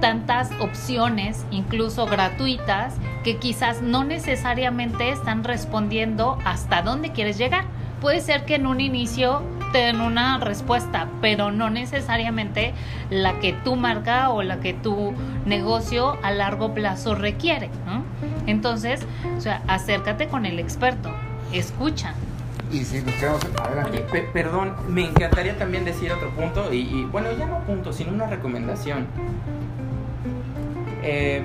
tantas 0.00 0.50
opciones, 0.60 1.46
incluso 1.50 2.06
gratuitas, 2.06 2.94
que 3.24 3.36
quizás 3.36 3.80
no 3.82 4.04
necesariamente 4.04 5.10
están 5.10 5.44
respondiendo 5.44 6.38
hasta 6.44 6.82
dónde 6.82 7.12
quieres 7.12 7.38
llegar. 7.38 7.64
Puede 8.00 8.20
ser 8.20 8.44
que 8.44 8.54
en 8.56 8.66
un 8.66 8.80
inicio 8.80 9.42
te 9.72 9.78
den 9.78 10.00
una 10.00 10.38
respuesta, 10.38 11.06
pero 11.20 11.52
no 11.52 11.70
necesariamente 11.70 12.72
la 13.10 13.38
que 13.40 13.52
tu 13.52 13.76
marca 13.76 14.30
o 14.30 14.42
la 14.42 14.58
que 14.60 14.72
tu 14.72 15.12
negocio 15.46 16.16
a 16.22 16.30
largo 16.32 16.74
plazo 16.74 17.14
requiere. 17.14 17.68
¿no? 17.86 18.02
Entonces, 18.46 19.06
o 19.36 19.40
sea, 19.40 19.62
acércate 19.68 20.28
con 20.28 20.46
el 20.46 20.58
experto, 20.58 21.10
escucha. 21.52 22.14
Y 22.72 22.84
si 22.84 23.02
nos 23.02 23.14
quedamos 23.14 23.44
adelante. 23.62 23.90
Oye, 23.90 24.00
pe- 24.10 24.28
perdón, 24.32 24.74
me 24.88 25.04
encantaría 25.04 25.56
también 25.58 25.84
decir 25.84 26.10
otro 26.12 26.30
punto, 26.30 26.72
y, 26.72 26.78
y, 26.78 27.04
bueno, 27.04 27.28
ya 27.36 27.46
no 27.46 27.58
punto, 27.60 27.92
sino 27.92 28.12
una 28.12 28.26
recomendación. 28.26 29.06
Eh, 31.02 31.42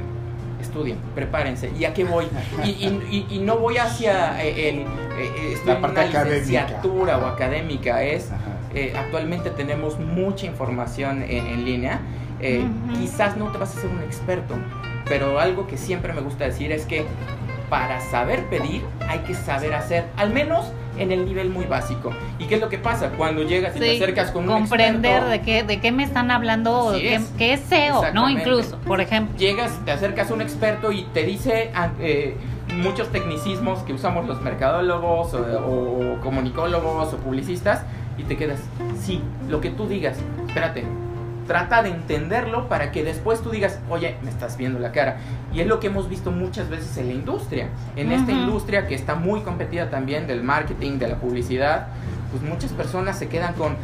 estudien, 0.66 0.98
prepárense. 1.16 1.72
¿Y 1.80 1.86
a 1.86 1.94
qué 1.94 2.04
voy? 2.04 2.26
Y, 2.64 2.70
y- 2.70 3.26
y- 3.30 3.36
y 3.36 3.40
no 3.40 3.58
voy 3.58 3.78
hacia 3.78 4.44
eh, 4.44 4.70
el, 4.70 4.80
eh, 4.80 5.54
estoy 5.54 5.68
La 5.68 5.76
en 5.76 5.82
parte 5.82 6.00
una 6.00 6.10
académica. 6.10 6.40
licenciatura 6.40 7.18
o 7.18 7.26
académica, 7.26 8.04
es 8.04 8.30
eh, 8.74 8.94
actualmente 8.98 9.50
tenemos 9.52 9.98
mucha 10.00 10.46
información 10.46 11.24
en, 11.24 11.48
en 11.48 11.66
línea. 11.66 12.00
Eh. 12.42 12.66
Quizás 13.00 13.38
no 13.38 13.52
te 13.52 13.58
vas 13.58 13.76
a 13.78 13.80
ser 13.82 13.90
un 13.90 14.02
experto, 14.04 14.54
pero 15.08 15.40
algo 15.40 15.66
que 15.68 15.78
siempre 15.78 16.12
me 16.14 16.20
gusta 16.22 16.44
decir 16.44 16.72
es 16.74 16.86
que 16.86 17.06
para 17.70 18.02
saber 18.02 18.44
pedir 18.50 18.84
hay 19.08 19.20
que 19.20 19.34
saber 19.34 19.74
hacer, 19.74 20.06
al 20.18 20.32
menos 20.32 20.72
en 20.98 21.12
el 21.12 21.26
nivel 21.26 21.50
muy 21.50 21.66
básico. 21.66 22.14
¿Y 22.40 22.46
qué 22.46 22.56
es 22.56 22.62
lo 22.62 22.70
que 22.70 22.78
pasa? 22.78 23.10
Cuando 23.10 23.44
llegas 23.44 23.76
y 23.76 23.80
te 23.80 23.96
acercas 23.96 24.32
con 24.32 24.50
un 24.50 24.60
comprender 24.60 25.24
experto, 25.24 25.30
de 25.30 25.42
qué, 25.42 25.64
de 25.64 25.80
qué 25.80 25.92
me 25.92 26.04
están 26.04 26.32
hablando, 26.32 26.94
qué, 26.96 27.16
es. 27.16 27.34
qué 27.38 27.54
es 27.54 27.62
SEO, 27.62 28.14
¿no? 28.14 28.30
Incluso, 28.30 28.78
por 28.80 29.02
ejemplo. 29.02 29.38
llegas, 29.38 29.72
te 29.86 29.92
acercas 29.92 30.32
a 30.32 30.34
un 30.34 30.42
experto 30.42 30.92
y 30.92 31.04
te 31.14 31.24
dice 31.24 31.72
ah, 31.76 31.90
eh, 32.00 32.36
muchos 32.76 33.10
tecnicismos 33.12 33.80
que 33.80 33.94
usamos 33.94 34.26
los 34.28 34.42
mercadólogos 34.42 35.34
o, 35.34 35.40
o 35.40 36.22
comunicólogos 36.22 37.14
o 37.14 37.18
publicistas 37.18 37.84
y 38.18 38.24
te 38.24 38.38
quedas, 38.38 38.60
sí, 39.00 39.22
lo 39.50 39.62
que 39.62 39.70
tú 39.70 39.88
digas, 39.88 40.18
espérate, 40.48 40.86
trata 41.48 41.84
de 41.84 41.90
entenderlo 41.90 42.68
para 42.68 42.92
que 42.92 43.04
después 43.04 43.42
tú 43.42 43.52
digas, 43.52 43.80
oye, 43.90 44.16
me 44.24 44.30
estás 44.30 44.58
viendo 44.58 44.80
la 44.80 44.92
cara. 44.92 45.18
Y 45.54 45.62
es 45.62 45.68
lo 45.68 45.80
que 45.80 45.88
hemos 45.88 46.10
visto 46.10 46.32
muchas 46.32 46.70
veces 46.70 46.98
en 46.98 47.08
la 47.08 47.14
industria. 47.14 47.68
En 47.96 48.12
esta 48.12 48.32
industria 48.32 48.88
que 48.88 48.96
está 48.96 49.16
muy 49.16 49.42
competida 49.42 49.90
también 49.90 50.28
del 50.28 50.44
marketing, 50.44 50.98
de 50.98 51.08
la 51.08 51.16
publicidad, 51.16 51.88
pues 52.32 52.42
muchas 52.44 52.72
personas 52.72 53.18
se 53.20 53.28
quedan 53.30 53.54
con, 53.54 53.76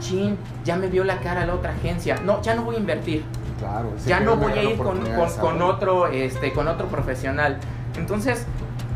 chin, 0.00 0.36
ya 0.64 0.76
me 0.76 0.86
vio 0.88 1.02
la 1.04 1.18
cara 1.20 1.44
la 1.46 1.54
otra 1.54 1.72
agencia, 1.72 2.16
no, 2.24 2.40
ya 2.42 2.54
no 2.54 2.62
voy 2.62 2.76
a 2.76 2.78
invertir 2.78 3.24
Claro. 3.58 3.90
ya 4.06 4.20
no 4.20 4.36
voy 4.36 4.52
a 4.52 4.62
ir 4.62 4.76
con, 4.76 5.00
con- 5.40 5.62
otro 5.62 6.06
este 6.06 6.52
con 6.52 6.68
otro 6.68 6.86
profesional 6.86 7.56
entonces 7.96 8.46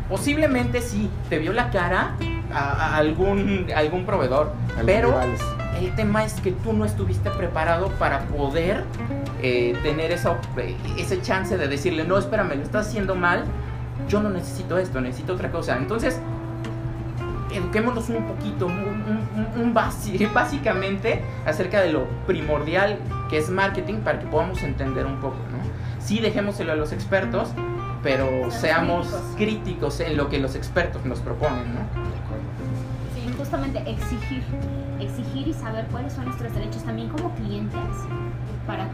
posiblemente 0.09 0.79
sí 0.81 1.09
te 1.29 1.37
vio 1.37 1.51
la 1.51 1.69
cara 1.69 2.15
a, 2.53 2.59
a 2.93 2.97
algún 2.97 3.67
algún 3.75 4.05
proveedor 4.05 4.51
pero 4.85 5.09
rivales. 5.09 5.41
el 5.79 5.93
tema 5.95 6.23
es 6.23 6.33
que 6.41 6.51
tú 6.51 6.73
no 6.73 6.85
estuviste 6.85 7.29
preparado 7.31 7.89
para 7.99 8.19
poder 8.25 8.83
eh, 9.41 9.77
tener 9.83 10.11
esa, 10.11 10.37
eh, 10.57 10.75
ese 10.97 11.21
chance 11.21 11.57
de 11.57 11.67
decirle 11.67 12.03
no 12.05 12.17
espérame 12.17 12.55
lo 12.55 12.63
estás 12.63 12.87
haciendo 12.87 13.15
mal 13.15 13.43
yo 14.07 14.21
no 14.21 14.29
necesito 14.29 14.77
esto 14.77 15.01
necesito 15.01 15.33
otra 15.33 15.51
cosa 15.51 15.77
entonces 15.77 16.19
eduquémonos 17.53 18.09
un 18.09 18.23
poquito, 18.25 18.65
un, 18.65 18.73
un- 18.73 19.61
un- 19.61 19.73
básicamente 20.33 21.21
acerca 21.45 21.81
de 21.81 21.91
lo 21.91 22.05
primordial 22.25 22.97
que 23.29 23.37
es 23.37 23.49
marketing 23.49 23.95
para 23.99 24.19
que 24.19 24.25
podamos 24.27 24.63
entender 24.63 25.05
un 25.05 25.17
poco, 25.17 25.35
¿no? 25.51 25.59
Sí, 26.03 26.19
dejémoselo 26.19 26.71
a 26.73 26.75
los 26.75 26.91
expertos, 26.91 27.49
pero 28.01 28.25
Seamos 28.51 28.53
seamos 28.55 29.07
críticos. 29.07 29.35
críticos 29.37 29.99
en 29.99 30.17
lo 30.17 30.29
que 30.29 30.39
los 30.39 30.55
expertos 30.55 31.05
nos 31.05 31.19
proponen, 31.19 31.75
¿no? 31.75 32.02
Justamente 33.53 33.87
exigir, 33.87 34.41
exigir 34.99 35.47
y 35.47 35.53
saber 35.53 35.85
cuáles 35.91 36.13
son 36.13 36.25
nuestros 36.25 36.51
derechos 36.55 36.83
también 36.83 37.09
como 37.09 37.29
clientes 37.35 37.79
para 38.65 38.87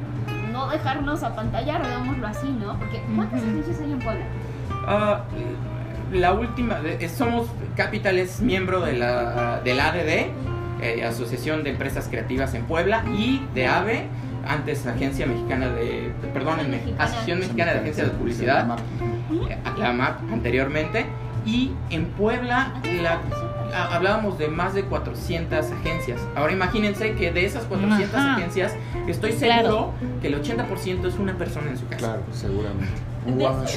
no 0.51 0.67
dejarnos 0.67 1.23
apantallar, 1.23 1.81
digámoslo 1.81 2.27
así, 2.27 2.49
¿no? 2.59 2.77
Porque 2.77 3.01
¿cuántas 3.15 3.41
Ujú. 3.41 3.51
agencias 3.51 3.79
hay 3.79 3.91
en 3.93 3.99
Puebla? 3.99 4.25
Ah, 4.85 5.21
la 6.11 6.33
última, 6.33 6.79
somos 7.15 7.47
Capital 7.77 8.19
es 8.19 8.41
miembro 8.41 8.81
de 8.81 8.97
la 8.97 9.61
del 9.61 9.79
ADD, 9.79 10.27
eh, 10.81 11.05
Asociación 11.07 11.63
de 11.63 11.69
Empresas 11.69 12.09
Creativas 12.09 12.53
en 12.53 12.65
Puebla, 12.65 13.05
y 13.17 13.41
de 13.55 13.65
AVE, 13.65 14.09
antes 14.45 14.85
Agencia 14.85 15.25
Mexicana 15.25 15.69
de, 15.69 16.11
perdónenme, 16.33 16.79
Mexicana. 16.79 17.05
Asociación 17.05 17.39
Mexicana 17.39 17.71
de 17.75 17.79
Agencias 17.79 18.07
de 18.07 18.13
Publicidad, 18.13 18.77
eh, 19.49 19.57
la 19.77 19.93
MAP 19.93 20.19
anteriormente, 20.33 21.05
y 21.45 21.71
en 21.91 22.07
Puebla 22.07 22.73
la, 23.01 23.21
hablábamos 23.73 24.37
de 24.37 24.47
más 24.47 24.73
de 24.73 24.83
400 24.83 25.71
agencias. 25.71 26.21
Ahora 26.35 26.53
imagínense 26.53 27.13
que 27.15 27.31
de 27.31 27.45
esas 27.45 27.65
400 27.65 28.15
Ajá. 28.15 28.35
agencias, 28.35 28.75
estoy 29.07 29.33
seguro 29.33 29.93
que 30.21 30.27
el 30.27 30.41
80% 30.41 31.07
es 31.07 31.15
una 31.15 31.37
persona 31.37 31.69
en 31.71 31.77
su 31.77 31.85
casa. 31.87 31.97
Claro, 31.97 32.21
seguramente. 32.31 33.09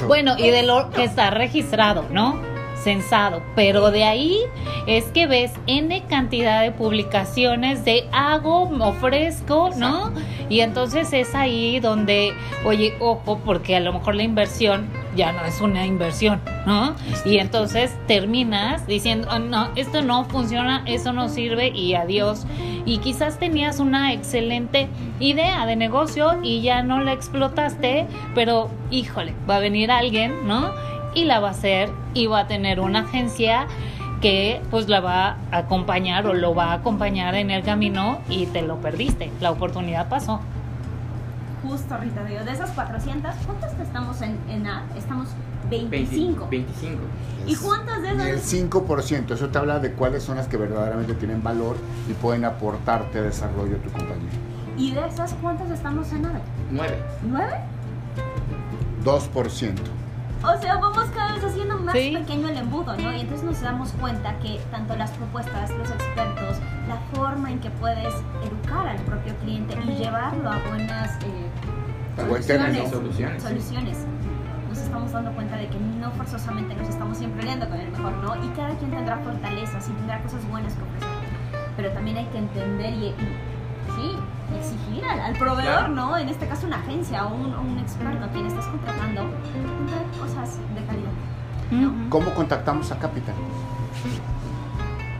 Bueno, 0.07 0.35
y 0.37 0.49
de 0.49 0.63
lo 0.63 0.89
que 0.91 1.03
está 1.03 1.29
registrado, 1.29 2.05
¿no? 2.11 2.39
Censado. 2.81 3.41
Pero 3.55 3.91
de 3.91 4.03
ahí 4.03 4.39
es 4.87 5.05
que 5.05 5.27
ves 5.27 5.51
N 5.67 6.03
cantidad 6.09 6.61
de 6.61 6.71
publicaciones 6.71 7.85
de 7.85 8.07
hago, 8.11 8.63
ofrezco, 8.63 9.69
¿no? 9.77 10.11
Y 10.49 10.61
entonces 10.61 11.13
es 11.13 11.35
ahí 11.35 11.79
donde, 11.79 12.33
oye, 12.65 12.95
ojo, 12.99 13.39
porque 13.45 13.75
a 13.75 13.79
lo 13.79 13.93
mejor 13.93 14.15
la 14.15 14.23
inversión 14.23 14.87
ya 15.15 15.31
no 15.31 15.43
es 15.45 15.61
una 15.61 15.85
inversión, 15.85 16.41
¿no? 16.65 16.95
Y 17.25 17.37
entonces 17.37 17.95
terminas 18.07 18.87
diciendo, 18.87 19.27
"Ah, 19.31 19.39
no, 19.39 19.69
esto 19.75 20.01
no 20.01 20.25
funciona, 20.25 20.83
eso 20.85 21.13
no 21.13 21.29
sirve 21.29 21.69
y 21.69 21.95
adiós. 21.95 22.45
Y 22.85 22.97
quizás 22.97 23.39
tenías 23.39 23.79
una 23.79 24.13
excelente 24.13 24.89
idea 25.19 25.65
de 25.65 25.75
negocio 25.75 26.39
y 26.43 26.61
ya 26.61 26.83
no 26.83 26.99
la 26.99 27.13
explotaste, 27.13 28.07
pero 28.35 28.69
híjole, 28.91 29.33
va 29.49 29.57
a 29.57 29.59
venir 29.59 29.91
alguien, 29.91 30.47
¿no? 30.47 30.71
Y 31.15 31.25
la 31.25 31.39
va 31.39 31.49
a 31.49 31.51
hacer 31.51 31.89
y 32.13 32.27
va 32.27 32.39
a 32.39 32.47
tener 32.47 32.79
una 32.79 32.99
agencia 33.01 33.67
que 34.21 34.61
pues 34.71 34.87
la 34.87 35.01
va 35.01 35.37
a 35.51 35.57
acompañar 35.57 36.25
o 36.27 36.33
lo 36.33 36.55
va 36.55 36.71
a 36.71 36.73
acompañar 36.75 37.35
en 37.35 37.51
el 37.51 37.61
camino 37.61 38.19
y 38.29 38.45
te 38.45 38.61
lo 38.61 38.77
perdiste. 38.77 39.29
La 39.41 39.51
oportunidad 39.51 40.07
pasó. 40.07 40.39
Justo, 41.63 41.97
Rita, 41.97 42.23
digo, 42.25 42.43
de 42.43 42.51
esas 42.51 42.71
400, 42.71 43.33
¿cuántas 43.45 43.79
estamos 43.79 44.21
en, 44.21 44.37
en 44.49 44.67
A? 44.67 44.83
Estamos 44.97 45.29
20 45.69 45.89
25. 45.89 46.47
25. 46.49 46.99
¿Y 47.47 47.55
cuántas 47.55 48.01
de 48.01 48.09
Y 48.09 48.11
el 48.11 48.37
esas? 48.37 48.53
5%, 48.53 49.31
eso 49.31 49.47
te 49.49 49.57
habla 49.57 49.79
de 49.79 49.93
cuáles 49.93 50.23
son 50.23 50.35
las 50.37 50.47
que 50.47 50.57
verdaderamente 50.57 51.13
tienen 51.13 51.41
valor 51.41 51.77
y 52.09 52.13
pueden 52.13 52.43
aportarte 52.43 53.21
desarrollo 53.21 53.77
a 53.77 53.79
tu 53.79 53.89
compañía. 53.91 54.29
¿Y 54.77 54.91
de 54.91 55.07
esas 55.07 55.33
cuántas 55.35 55.69
estamos 55.71 56.11
en 56.11 56.25
A? 56.25 56.31
9. 56.71 56.97
¿Nueve? 57.23 57.53
2%. 59.05 59.75
O 60.43 60.57
sea, 60.61 60.75
vamos 60.77 61.05
cada 61.15 61.33
vez 61.33 61.43
haciendo 61.43 61.77
más 61.79 61.93
Sí. 61.95 62.13
pequeño 62.17 62.49
el 62.49 62.57
embudo, 62.57 62.95
¿no? 62.97 63.13
Y 63.13 63.21
entonces 63.21 63.43
nos 63.45 63.61
damos 63.61 63.91
cuenta 63.93 64.37
que 64.39 64.59
tanto 64.71 64.95
las 64.95 65.11
propuestas, 65.11 65.71
los 65.71 65.89
expertos, 65.89 66.57
la 66.87 66.97
forma 67.13 67.49
en 67.51 67.59
que 67.59 67.69
puedes 67.69 68.13
educar 68.43 68.87
al 68.87 68.97
propio 69.03 69.35
cliente 69.37 69.77
y 69.87 69.95
llevarlo 69.95 70.49
a 70.49 70.57
buenas 70.67 71.15
eh, 71.23 72.21
A 72.21 72.23
buen 72.25 72.43
soluciones. 72.43 72.89
Soluciones, 72.91 73.41
sí. 73.41 73.47
soluciones, 73.47 73.97
nos 74.67 74.77
estamos 74.79 75.11
dando 75.13 75.31
cuenta 75.31 75.55
de 75.55 75.67
que 75.67 75.79
no 75.79 76.11
forzosamente 76.11 76.75
nos 76.75 76.89
estamos 76.89 77.17
siempre 77.17 77.39
peleando 77.41 77.69
con 77.69 77.79
el 77.79 77.89
mejor, 77.91 78.11
¿no? 78.23 78.35
Y 78.43 78.49
cada 78.49 78.75
quien 78.77 78.91
tendrá 78.91 79.17
fortalezas 79.19 79.87
y 79.87 79.91
tendrá 79.93 80.21
cosas 80.23 80.45
buenas 80.49 80.73
que 80.73 80.81
ofrecer. 80.83 81.09
Pero 81.77 81.89
también 81.91 82.17
hay 82.17 82.25
que 82.25 82.37
entender 82.39 82.93
y, 82.93 83.05
y 83.07 83.15
sí, 84.11 84.15
exigir 84.57 85.05
al, 85.05 85.19
al 85.19 85.33
proveedor, 85.33 85.73
Claro. 85.73 85.87
¿no? 85.93 86.17
En 86.17 86.29
este 86.29 86.47
caso 86.47 86.67
una 86.67 86.77
agencia 86.77 87.25
o 87.25 87.33
un, 87.33 87.53
un 87.53 87.79
experto 87.79 88.23
a 88.25 88.27
quien 88.29 88.45
estás 88.47 88.65
contratando, 88.67 89.21
cosas 90.19 90.57
de 90.75 90.85
calidad. 90.85 91.11
¿Cómo 92.09 92.31
contactamos 92.33 92.91
a 92.91 92.99
Capital? 92.99 93.33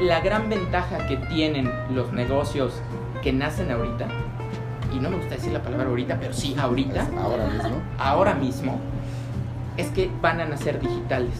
La 0.01 0.20
gran 0.20 0.49
ventaja 0.49 1.07
que 1.09 1.16
tienen 1.16 1.70
los 1.93 2.12
negocios 2.12 2.80
que 3.22 3.32
nacen 3.32 3.70
ahorita, 3.72 4.07
y 4.95 5.01
no 5.01 5.11
me 5.11 5.16
gusta 5.16 5.34
decir 5.34 5.53
la 5.53 5.61
palabra 5.61 5.89
ahorita, 5.89 6.18
pero 6.20 6.32
sí 6.32 6.55
ahorita, 6.57 7.09
Ahora 7.20 7.47
mismo. 7.49 7.82
ahora 7.99 8.34
mismo, 8.34 8.80
es 9.76 9.89
que 9.89 10.09
van 10.22 10.41
a 10.41 10.45
nacer 10.45 10.78
digitales. 10.78 11.34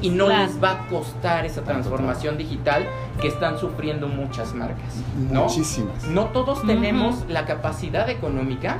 Y 0.00 0.10
no 0.10 0.26
Claro. 0.26 0.44
les 0.46 0.62
va 0.62 0.72
a 0.72 0.86
costar 0.88 1.44
esa 1.46 1.62
transformación 1.62 2.38
digital 2.38 2.86
que 3.20 3.28
están 3.28 3.58
sufriendo 3.58 4.08
muchas 4.08 4.54
marcas. 4.54 4.94
¿no? 5.30 5.42
Muchísimas. 5.44 6.04
No 6.04 6.26
todos 6.26 6.62
tenemos 6.66 7.24
la 7.28 7.44
capacidad 7.44 8.08
económica 8.08 8.78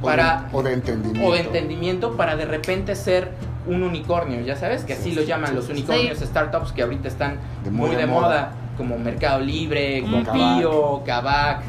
O 0.00 0.06
para 0.06 0.48
de, 0.50 0.56
o 0.56 0.62
de 0.62 0.72
entendimiento. 0.72 1.28
o 1.28 1.32
de 1.34 1.40
entendimiento 1.40 2.16
para 2.16 2.36
de 2.36 2.44
repente 2.46 2.94
ser 2.96 3.32
un 3.66 3.82
unicornio, 3.82 4.40
ya 4.42 4.54
sabes 4.56 4.84
que 4.84 4.92
así 4.94 5.10
Sí, 5.10 5.12
lo 5.16 5.22
llaman 5.22 5.50
sí, 5.50 5.54
los 5.56 5.64
sí. 5.66 5.72
unicornios 5.72 6.18
startups 6.20 6.72
que 6.72 6.82
ahorita 6.82 7.08
están 7.08 7.38
De 7.64 7.70
muy, 7.70 7.88
muy 7.88 7.96
de 7.96 8.02
de 8.02 8.06
moda. 8.06 8.20
moda. 8.28 8.52
como 8.76 8.98
Mercado 8.98 9.40
Libre, 9.40 10.02
Ujú. 10.02 10.22
Compío, 10.24 11.02
Kavak. 11.06 11.62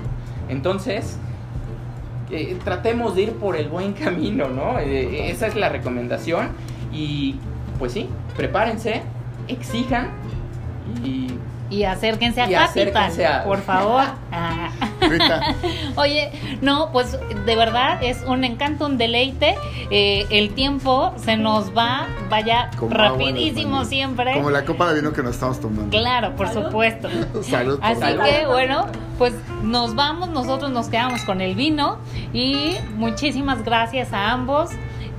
Entonces, 0.49 1.17
eh, 2.31 2.57
tratemos 2.63 3.15
de 3.15 3.21
ir 3.23 3.31
por 3.33 3.55
el 3.55 3.69
buen 3.69 3.93
camino, 4.03 4.49
¿no? 4.49 4.77
Eh, 4.79 5.29
esa 5.31 5.47
es 5.47 5.55
la 5.55 5.69
recomendación 5.69 6.49
y 6.93 7.35
pues 7.78 7.93
sí, 7.93 8.07
prepárense, 8.36 9.01
exijan 9.47 10.09
y 11.03 11.28
Y 11.69 11.84
acérquense 11.84 12.41
a 12.41 12.49
Y 12.49 12.53
Capital, 12.53 12.69
acérquense 12.88 13.25
a- 13.28 13.43
por 13.43 13.61
favor. 13.61 14.03
Ah. 14.32 14.69
Rita, 15.01 15.41
Oye, 15.95 16.32
no, 16.61 16.91
pues 16.91 17.17
de 17.45 17.55
verdad 17.55 18.01
es 18.03 18.23
un 18.25 18.43
encanto, 18.43 18.86
un 18.86 18.97
deleite. 18.97 19.55
Eh, 19.91 20.25
el 20.30 20.53
tiempo 20.53 21.13
se 21.17 21.36
nos 21.38 21.75
va, 21.75 22.07
vaya 22.30 22.69
Como 22.78 22.91
rapidísimo 22.95 23.84
siempre. 23.86 24.34
como 24.34 24.49
la 24.49 24.63
copa 24.65 24.89
de 24.93 25.01
vino 25.01 25.11
que 25.13 25.23
nos 25.23 25.34
estamos 25.36 25.59
tomando. 25.59 25.89
Claro, 25.97 26.36
por 26.36 26.47
Salud. 26.47 26.65
supuesto. 26.67 27.09
Salud. 27.43 27.80
Así 27.82 28.01
que 28.01 28.45
bueno, 28.47 28.88
pues 29.17 29.34
nos 29.63 29.93
vamos, 29.95 30.30
nosotros 30.30 30.71
nos 30.71 30.88
quedamos 30.88 31.21
con 31.23 31.41
el 31.41 31.55
vino 31.55 31.97
y 32.34 32.75
muchísimas 32.95 33.63
gracias 33.63 34.13
a 34.13 34.32
ambos. 34.32 34.69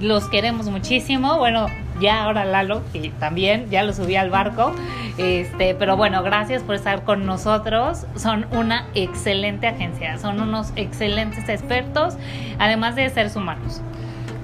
Los 0.00 0.28
queremos 0.28 0.66
muchísimo. 0.68 1.38
Bueno, 1.38 1.66
ya 2.00 2.24
ahora 2.24 2.44
Lalo, 2.44 2.82
que 2.92 3.10
también 3.18 3.68
ya 3.70 3.82
lo 3.82 3.92
subí 3.92 4.16
al 4.16 4.30
barco. 4.30 4.72
Este, 5.18 5.74
pero 5.74 5.96
bueno, 5.96 6.22
gracias 6.22 6.62
por 6.62 6.74
estar 6.74 7.04
con 7.04 7.26
nosotros. 7.26 8.06
Son 8.16 8.46
una 8.52 8.86
excelente 8.94 9.66
agencia, 9.66 10.18
son 10.18 10.40
unos 10.40 10.72
excelentes 10.76 11.48
expertos, 11.48 12.16
además 12.58 12.96
de 12.96 13.10
seres 13.10 13.34
humanos. 13.36 13.82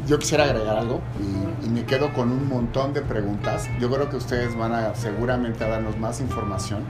Yo 0.06 0.18
quisiera 0.18 0.44
agregar 0.44 0.76
algo 0.76 1.00
y, 1.20 1.54
me 1.68 1.84
quedo 1.84 2.12
con 2.12 2.30
un 2.30 2.48
montón 2.48 2.92
de 2.92 3.00
preguntas. 3.00 3.68
Yo 3.80 3.90
creo 3.90 4.08
que 4.08 4.16
ustedes 4.16 4.54
van 4.56 4.72
a 4.72 4.94
seguramente 4.94 5.66
darnos 5.66 5.98
más 5.98 6.20
información. 6.20 6.84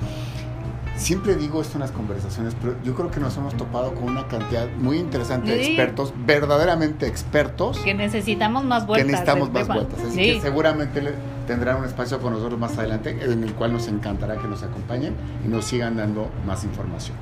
Siempre 0.97 1.35
digo 1.35 1.61
esto 1.61 1.75
en 1.75 1.81
las 1.81 1.91
conversaciones, 1.91 2.55
pero 2.61 2.77
yo 2.85 2.95
creo 2.95 3.11
que 3.11 3.19
nos 3.19 3.37
hemos 3.37 3.57
topado 3.57 3.95
con 3.95 4.05
una 4.05 4.29
cantidad 4.29 4.69
muy 4.79 4.99
interesante 4.99 5.51
de 5.51 5.67
expertos, 5.67 6.15
verdaderamente 6.25 7.07
expertos, 7.09 7.79
Que 7.79 7.95
necesitamos 7.95 8.65
más 8.65 8.87
vueltas. 8.87 9.07
que 9.07 9.13
necesitamos 9.13 9.51
más 9.53 9.63
tema. 9.65 9.75
vueltas. 9.75 9.99
Así 10.01 10.11
Sí. 10.13 10.35
que 10.35 10.41
seguramente 10.41 11.03
tendrán 11.49 11.79
un 11.79 11.85
espacio 11.85 12.21
con 12.21 12.33
nosotros 12.35 12.59
más 12.61 12.79
adelante, 12.79 13.19
en 13.23 13.43
el 13.43 13.55
cual 13.55 13.73
nos 13.73 13.89
encantará 13.89 14.37
que 14.37 14.47
nos 14.47 14.63
acompañen 14.63 15.15
y 15.45 15.49
nos 15.49 15.65
sigan 15.65 15.97
dando 15.97 16.31
más 16.47 16.63
información. 16.63 17.17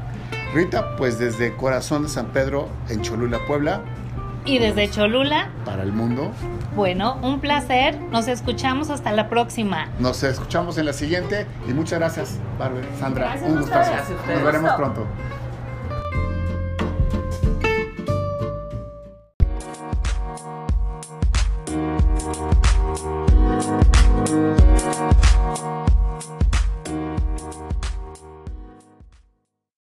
Rita, 0.55 0.97
pues 0.97 1.18
desde 1.18 1.57
Corazón 1.57 2.03
de 2.03 2.09
San 2.11 2.27
Pedro, 2.27 2.68
en 2.91 3.01
Cholula, 3.01 3.39
Puebla, 3.47 3.81
Y 4.45 4.59
desde 4.59 4.90
Cholula, 4.90 5.51
para 5.64 5.82
el 5.84 5.93
mundo, 5.93 6.32
bueno, 6.74 7.18
un 7.22 7.40
placer. 7.40 7.99
Nos 8.11 8.26
escuchamos 8.26 8.90
hasta 8.90 9.12
la 9.12 9.28
próxima. 9.28 9.88
Nos 9.99 10.22
escuchamos 10.24 10.78
en 10.78 10.86
la 10.86 10.93
siguiente 10.93 11.47
y 11.68 11.72
muchas 11.72 11.99
gracias, 12.01 12.38
Barbie, 12.59 12.80
Sandra. 12.99 13.26
Gracias 13.26 13.51
un 13.51 13.61
gustazo. 13.61 13.93
Nos 14.12 14.43
veremos 14.43 14.70
Gusto. 14.72 14.76
pronto. 14.76 15.07